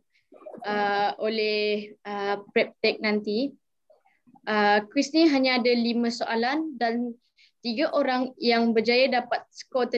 [0.66, 3.54] uh, oleh uh, PrepTech nanti.
[4.48, 7.12] Uh, quiz ni hanya ada lima soalan dan
[7.60, 9.92] tiga orang yang berjaya dapat skor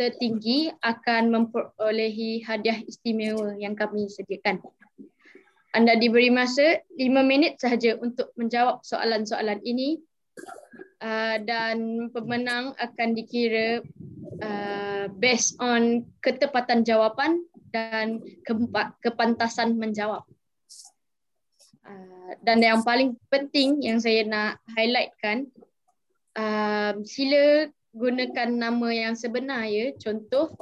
[0.00, 4.64] tertinggi akan memperolehi hadiah istimewa yang kami sediakan.
[5.70, 10.02] Anda diberi masa 5 minit sahaja untuk menjawab soalan-soalan ini
[11.00, 13.82] uh, dan pemenang akan dikira
[14.40, 18.20] uh, based on ketepatan jawapan dan
[19.02, 20.22] kepantasan menjawab.
[21.80, 25.50] Uh, dan yang paling penting yang saya nak highlightkan,
[26.38, 29.90] uh, sila gunakan nama yang sebenar ya.
[29.98, 30.54] Contoh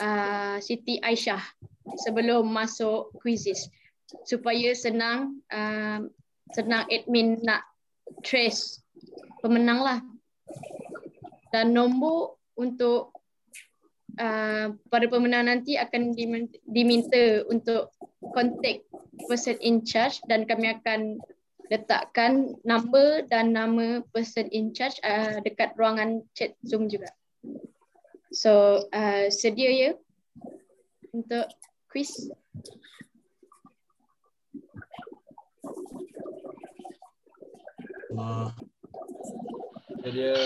[0.00, 1.40] uh, Siti Aisyah
[2.04, 3.72] sebelum masuk quizzes
[4.24, 6.04] supaya senang uh,
[6.52, 7.64] senang admin nak
[8.24, 8.80] trace
[9.40, 9.98] pemenang lah.
[11.48, 13.14] Dan nombor untuk
[14.18, 16.12] uh, para pemenang nanti akan
[16.66, 17.94] diminta untuk
[18.34, 18.84] contact
[19.30, 21.22] person in charge dan kami akan
[21.68, 27.12] letakkan number dan nama person in charge uh, dekat ruangan chat Zoom juga.
[28.32, 29.90] So uh, sedia ya
[31.12, 31.48] untuk
[31.92, 32.12] quiz.
[40.08, 40.32] Kata dia.
[40.32, 40.40] Ya,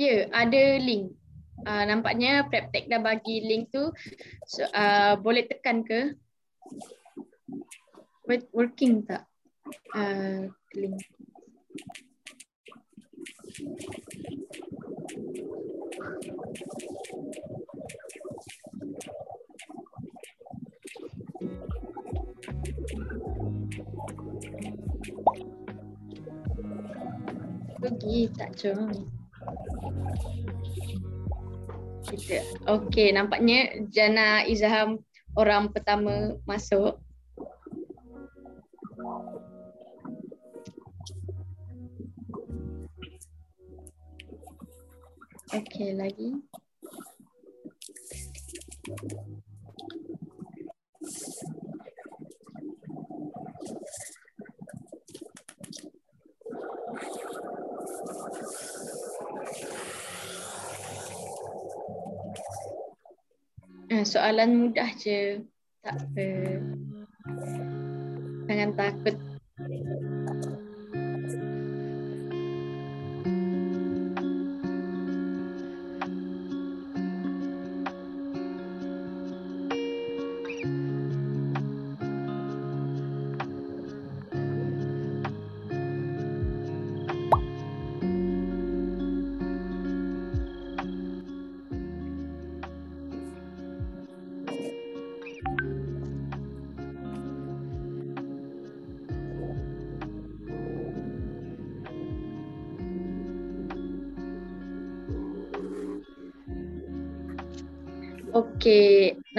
[0.00, 1.12] yeah, ada link.
[1.60, 3.92] Uh, nampaknya PrepTech dah bagi link tu.
[4.48, 6.16] So, uh, boleh tekan ke?
[8.56, 9.29] Working tak?
[9.94, 10.98] Uh, link.
[27.80, 28.92] Pergi tak jom.
[32.10, 32.42] Kita.
[32.66, 35.00] Okey, nampaknya Jana Izham
[35.38, 36.98] orang pertama masuk.
[45.50, 46.30] Okey, lagi.
[63.90, 65.42] Eh, soalan mudah je.
[65.82, 66.28] Tak apa.
[68.46, 69.16] Jangan takut.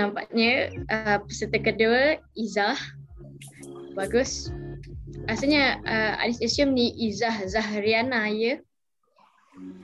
[0.02, 2.78] Nampaknya uh, peserta kedua Izzah.
[3.94, 4.50] Bagus.
[5.30, 8.58] Rasanya uh, Anis assume ni Izzah Zahriana ya.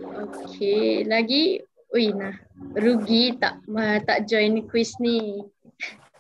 [0.02, 1.62] Okey, lagi
[1.96, 2.36] Ui nah,
[2.76, 5.40] rugi tak uh, tak join quiz ni.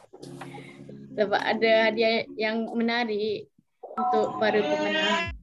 [1.17, 3.51] Sebab ada hadiah yang menarik
[3.83, 5.36] untuk para pemenang.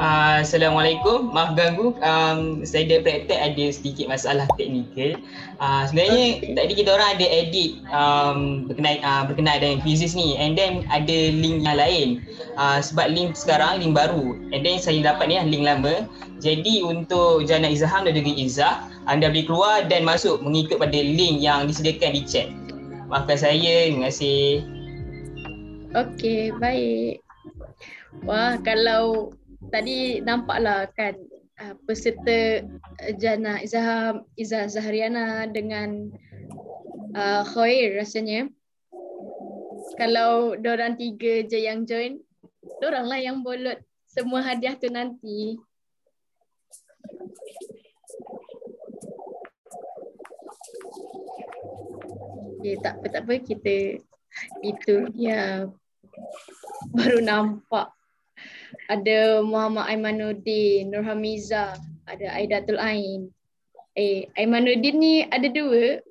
[0.00, 1.92] Uh, Assalamualaikum, maaf ganggu.
[2.00, 5.20] Um, saya ada praktek ada sedikit masalah teknikal.
[5.60, 6.56] Uh, sebenarnya okay.
[6.56, 11.36] tadi kita orang ada edit um, berkenaan uh, berkenaan dengan quizzes ni and then ada
[11.36, 12.24] link yang lain.
[12.56, 16.08] Uh, sebab link sekarang link baru and then saya dapat ni lah link lama.
[16.40, 21.44] Jadi untuk Jana Izham dan juga Izzah, anda boleh keluar dan masuk mengikut pada link
[21.44, 22.48] yang disediakan di chat.
[23.12, 24.64] Maafkan saya, terima kasih.
[25.92, 27.20] Okey, baik.
[28.24, 29.36] Wah, kalau
[29.68, 31.20] tadi nampaklah kan
[31.60, 32.64] uh, peserta
[33.20, 36.08] Jana Izham Izzah Zahriana dengan
[37.12, 38.48] uh, Khair rasanya.
[40.00, 42.24] Kalau orang tiga je yang join
[42.80, 43.76] lah yang bolot
[44.08, 45.60] semua hadiah tu nanti.
[52.60, 53.34] Okay, tak apa tak apa.
[53.40, 53.76] Kita
[54.64, 55.68] itu ya
[56.92, 57.92] baru nampak
[58.90, 61.78] ada Muhammad Aimanuddin, Nur Hamiza,
[62.10, 63.30] ada Aidatul Ain.
[63.94, 66.02] Eh, Aimanuddin ni ada dua.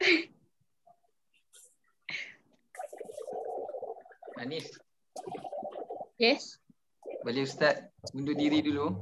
[4.40, 4.72] Anis.
[6.16, 6.56] Yes.
[7.20, 7.84] Boleh Ustaz
[8.16, 8.96] undur diri dulu?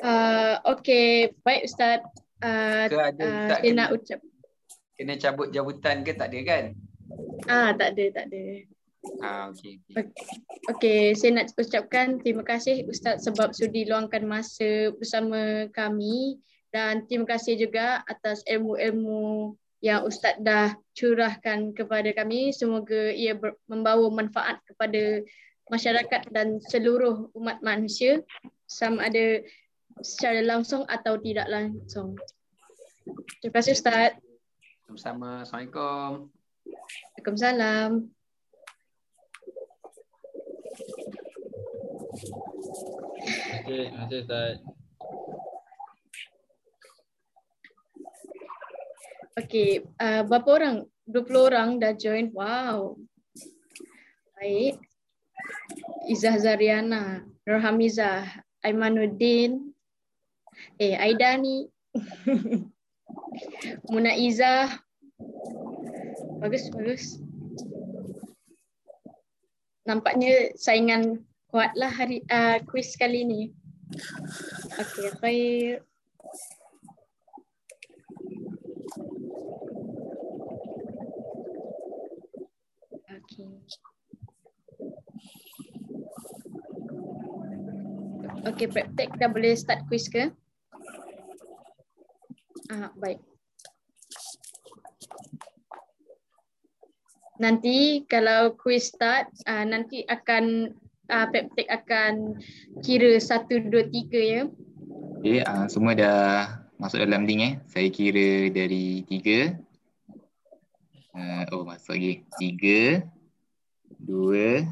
[0.00, 2.00] Uh, okay, baik Ustaz.
[2.40, 4.20] Uh, ke ada uh, Ustaz kena, nak ucap.
[4.96, 6.64] Kena cabut jawatan ke tak ada kan?
[7.48, 8.44] Ah, tak ada, tak ada.
[9.24, 10.12] Ah, okay, okay.
[10.68, 16.36] okay, saya nak ucapkan terima kasih Ustaz sebab sudi luangkan masa bersama kami
[16.68, 22.52] dan terima kasih juga atas ilmu-ilmu yang Ustaz dah curahkan kepada kami.
[22.52, 25.24] Semoga ia membawa manfaat kepada
[25.72, 28.20] masyarakat dan seluruh umat manusia
[28.68, 29.40] sama ada
[30.04, 32.20] secara langsung atau tidak langsung.
[33.40, 34.20] Terima kasih Ustaz.
[34.84, 35.48] Sama-sama.
[35.48, 36.28] Assalamualaikum.
[37.16, 38.19] Waalaikumsalam.
[42.10, 44.56] Okey, terima kasih Ustaz.
[49.38, 50.76] Okey, uh, berapa orang?
[51.06, 52.34] 20 orang dah join.
[52.34, 52.98] Wow.
[54.34, 54.82] Baik.
[56.10, 58.26] Izzah Zariana, Nur Hamizah,
[58.66, 59.70] Aimanuddin,
[60.82, 61.70] eh Aida ni.
[63.90, 64.82] Muna Izzah.
[66.42, 67.22] Bagus, bagus.
[69.86, 73.42] Nampaknya saingan kuatlah hari uh, quiz kali ni.
[74.78, 75.82] Okey, khair.
[83.10, 83.50] Okey.
[88.40, 90.30] Okay, praktek dah boleh start quiz ke?
[92.70, 93.18] Ah, baik.
[97.42, 100.70] Nanti kalau quiz start, uh, nanti akan
[101.10, 102.38] uh, praktek akan
[102.80, 104.42] kira satu, dua, tiga ya.
[105.20, 107.54] Okay, uh, semua dah masuk dalam link eh.
[107.68, 109.58] Saya kira dari tiga.
[111.10, 112.24] Uh, oh, masuk lagi.
[112.38, 113.04] Tiga,
[113.98, 114.64] dua,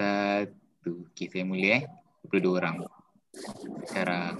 [0.00, 1.06] satu.
[1.12, 1.84] Okay, saya mula eh.
[2.28, 2.84] 22 orang.
[3.88, 4.36] Sekarang.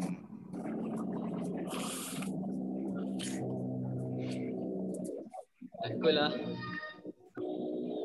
[5.79, 6.33] Takutlah.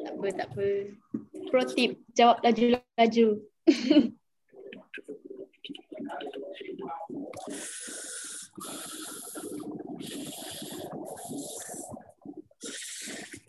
[0.03, 0.67] Tak apa, tak apa.
[1.53, 3.27] Pro tip, jawab laju-laju.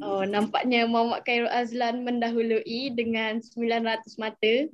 [0.05, 4.69] Oh, nampaknya Muhammad Khairul Azlan mendahului dengan 900 mata.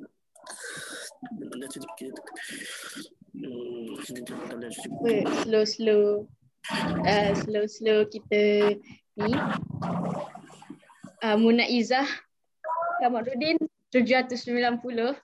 [4.90, 5.10] Apa?
[5.46, 6.04] Slow slow.
[7.06, 8.74] Uh, slow slow kita
[9.22, 9.32] ni.
[11.22, 12.10] Uh, Muna Izzah
[13.00, 13.56] Kamarudin
[13.88, 15.16] 790.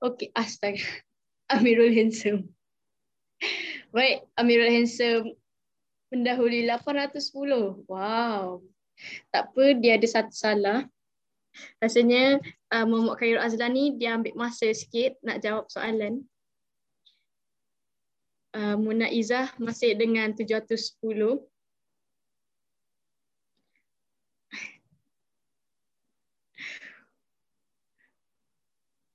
[0.00, 0.80] Okey, astaga.
[1.52, 2.48] Amirul Handsome.
[3.92, 5.36] Baik, Amirul Handsome
[6.08, 7.84] mendahului 810.
[7.84, 8.64] Wow.
[9.28, 10.88] Tak apa, dia ada satu salah.
[11.78, 12.40] Rasanya
[12.74, 16.24] uh, Muhammad Khairul Azlani dia ambil masa sikit nak jawab soalan.
[18.54, 20.96] Uh, Muna Izzah masih dengan 710.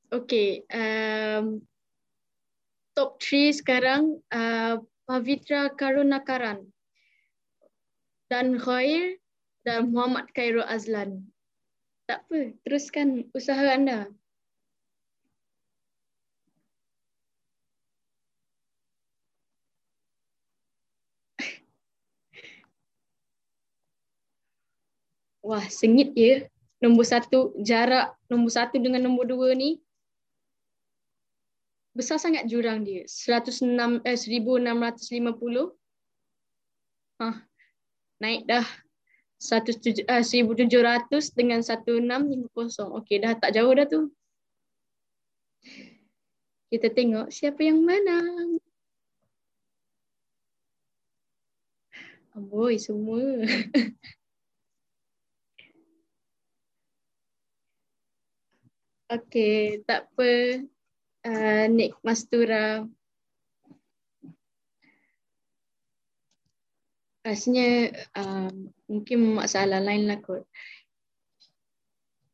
[0.09, 1.61] Okay, um,
[2.97, 6.65] top 3 sekarang uh, Pavitra Karunakaran
[8.25, 9.21] dan Khair
[9.61, 11.29] dan Muhammad Khairul Azlan.
[12.09, 14.09] Tak apa, teruskan usaha anda.
[25.45, 26.49] Wah, sengit ya.
[26.81, 29.77] Nombor satu, jarak nombor satu dengan nombor dua ni
[31.99, 33.03] besar sangat jurang dia.
[33.03, 35.75] 106, eh, 1650.
[37.19, 37.43] Ah,
[38.23, 38.63] naik dah
[39.39, 42.95] 1700 uh, dengan 1650.
[43.03, 44.07] Okey, dah tak jauh dah tu.
[46.71, 48.23] Kita tengok siapa yang mana.
[52.35, 53.19] Amboi semua.
[59.09, 60.29] Okey, tak apa.
[61.19, 62.87] Uh, Nick Mastura.
[67.19, 70.47] Rasanya um, mungkin masalah lain lah kot.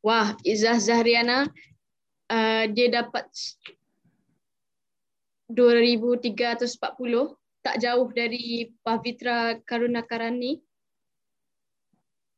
[0.06, 1.50] Wah, Izzah Zahriana,
[2.30, 3.26] uh, dia dapat
[5.50, 7.34] 2340.
[7.66, 10.62] Tak jauh dari Pavitra Karunakarani.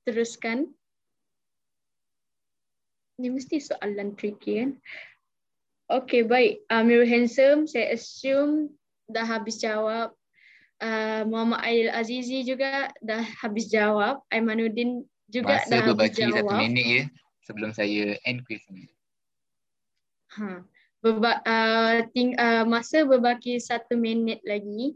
[0.08, 0.64] Teruskan.
[3.20, 4.70] Ini mesti soalan tricky kan.
[5.88, 6.60] Okay, baik.
[6.68, 8.68] Amir Handsome, saya assume
[9.08, 10.12] dah habis jawab.
[10.78, 14.20] Uh, Muhammad Ail Azizi juga dah habis jawab.
[14.28, 15.02] Aimanuddin
[15.32, 16.44] juga Masa dah habis jawab.
[16.44, 17.04] satu minit ya
[17.42, 18.84] sebelum saya end quiz ni.
[20.36, 20.60] Ha.
[21.00, 24.92] Berba- uh, ting- uh, masa berbaki satu minit lagi.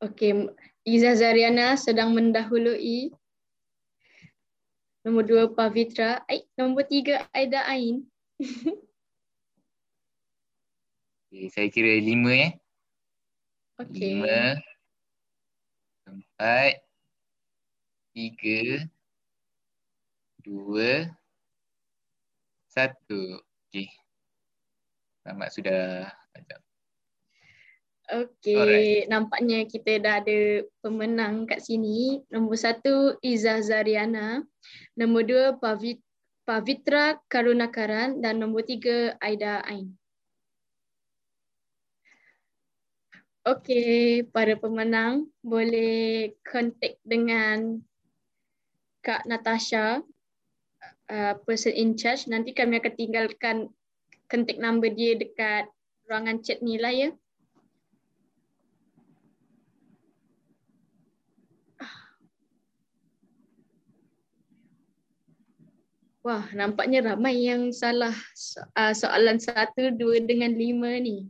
[0.00, 0.48] Okey,
[0.88, 3.12] Izzah Zariana sedang mendahului.
[5.04, 6.24] Nombor dua Pavitra.
[6.24, 8.08] Ay, nombor tiga Aida Ain.
[11.30, 12.52] Okay, saya kira lima eh.
[13.78, 14.18] Okey.
[14.18, 14.58] Lima,
[16.10, 16.82] empat,
[18.10, 18.90] tiga,
[20.42, 21.06] dua,
[22.66, 23.38] satu.
[23.70, 23.86] Okey.
[25.22, 26.10] Selamat sudah.
[26.34, 26.69] Sekejap.
[28.10, 29.06] Okey, Alright.
[29.06, 32.18] nampaknya kita dah ada pemenang kat sini.
[32.26, 34.42] Nombor satu Izzah Zariana.
[34.98, 36.02] Nombor dua Pavit
[36.42, 39.94] Pavitra Karunakaran dan nombor tiga Aida Ain.
[43.46, 47.78] Okey, para pemenang boleh kontak dengan
[49.06, 50.02] Kak Natasha,
[51.08, 52.26] uh, person in charge.
[52.26, 53.56] Nanti kami akan tinggalkan
[54.26, 55.70] kontak number dia dekat
[56.10, 57.14] ruangan chat ni lah ya.
[66.20, 68.12] Wah, nampaknya ramai yang salah
[68.76, 71.24] uh, soalan satu, dua dengan lima ni.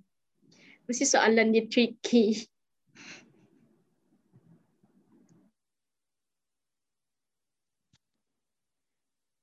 [0.90, 2.42] Mesti soalan dia tricky.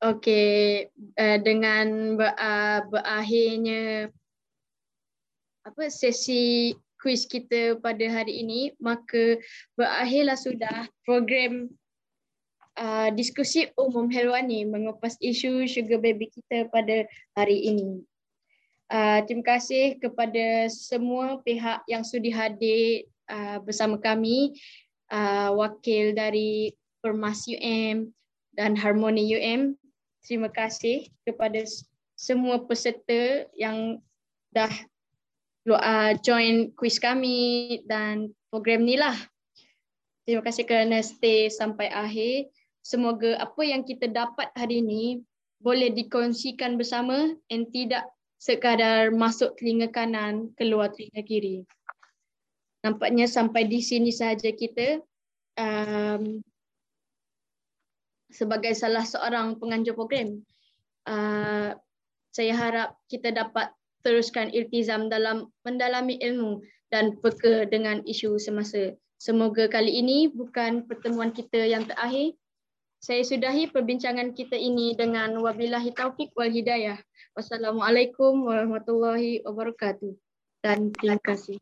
[0.04, 4.12] Okey, uh, dengan uh, berakhirnya
[5.64, 9.40] apa sesi kuis kita pada hari ini, maka
[9.80, 11.72] berakhirlah sudah program
[12.78, 18.06] uh, diskusi umum Helwani mengupas isu sugar baby kita pada hari ini.
[18.88, 24.56] Uh, terima kasih kepada semua pihak yang sudi hadir uh, bersama kami,
[25.12, 26.72] uh, wakil dari
[27.04, 28.16] Permas UM
[28.56, 29.76] dan Harmoni UM.
[30.24, 31.68] Terima kasih kepada
[32.16, 34.00] semua peserta yang
[34.56, 34.72] dah
[35.68, 39.16] uh, join kuis kami dan program ni lah.
[40.24, 42.52] Terima kasih kerana stay sampai akhir
[42.88, 45.20] semoga apa yang kita dapat hari ini
[45.60, 48.08] boleh dikongsikan bersama dan tidak
[48.40, 51.68] sekadar masuk telinga kanan keluar telinga kiri.
[52.88, 55.04] Nampaknya sampai di sini sahaja kita
[55.60, 56.40] um,
[58.32, 60.40] sebagai salah seorang penganjur program.
[61.04, 61.76] Uh,
[62.32, 63.68] saya harap kita dapat
[64.06, 68.96] teruskan iltizam dalam mendalami ilmu dan peka dengan isu semasa.
[69.18, 72.38] Semoga kali ini bukan pertemuan kita yang terakhir
[72.98, 76.98] saya sudahi perbincangan kita ini dengan wabillahi taufik wal hidayah.
[77.38, 80.18] Wassalamualaikum warahmatullahi wabarakatuh.
[80.66, 81.62] Dan terima kasih.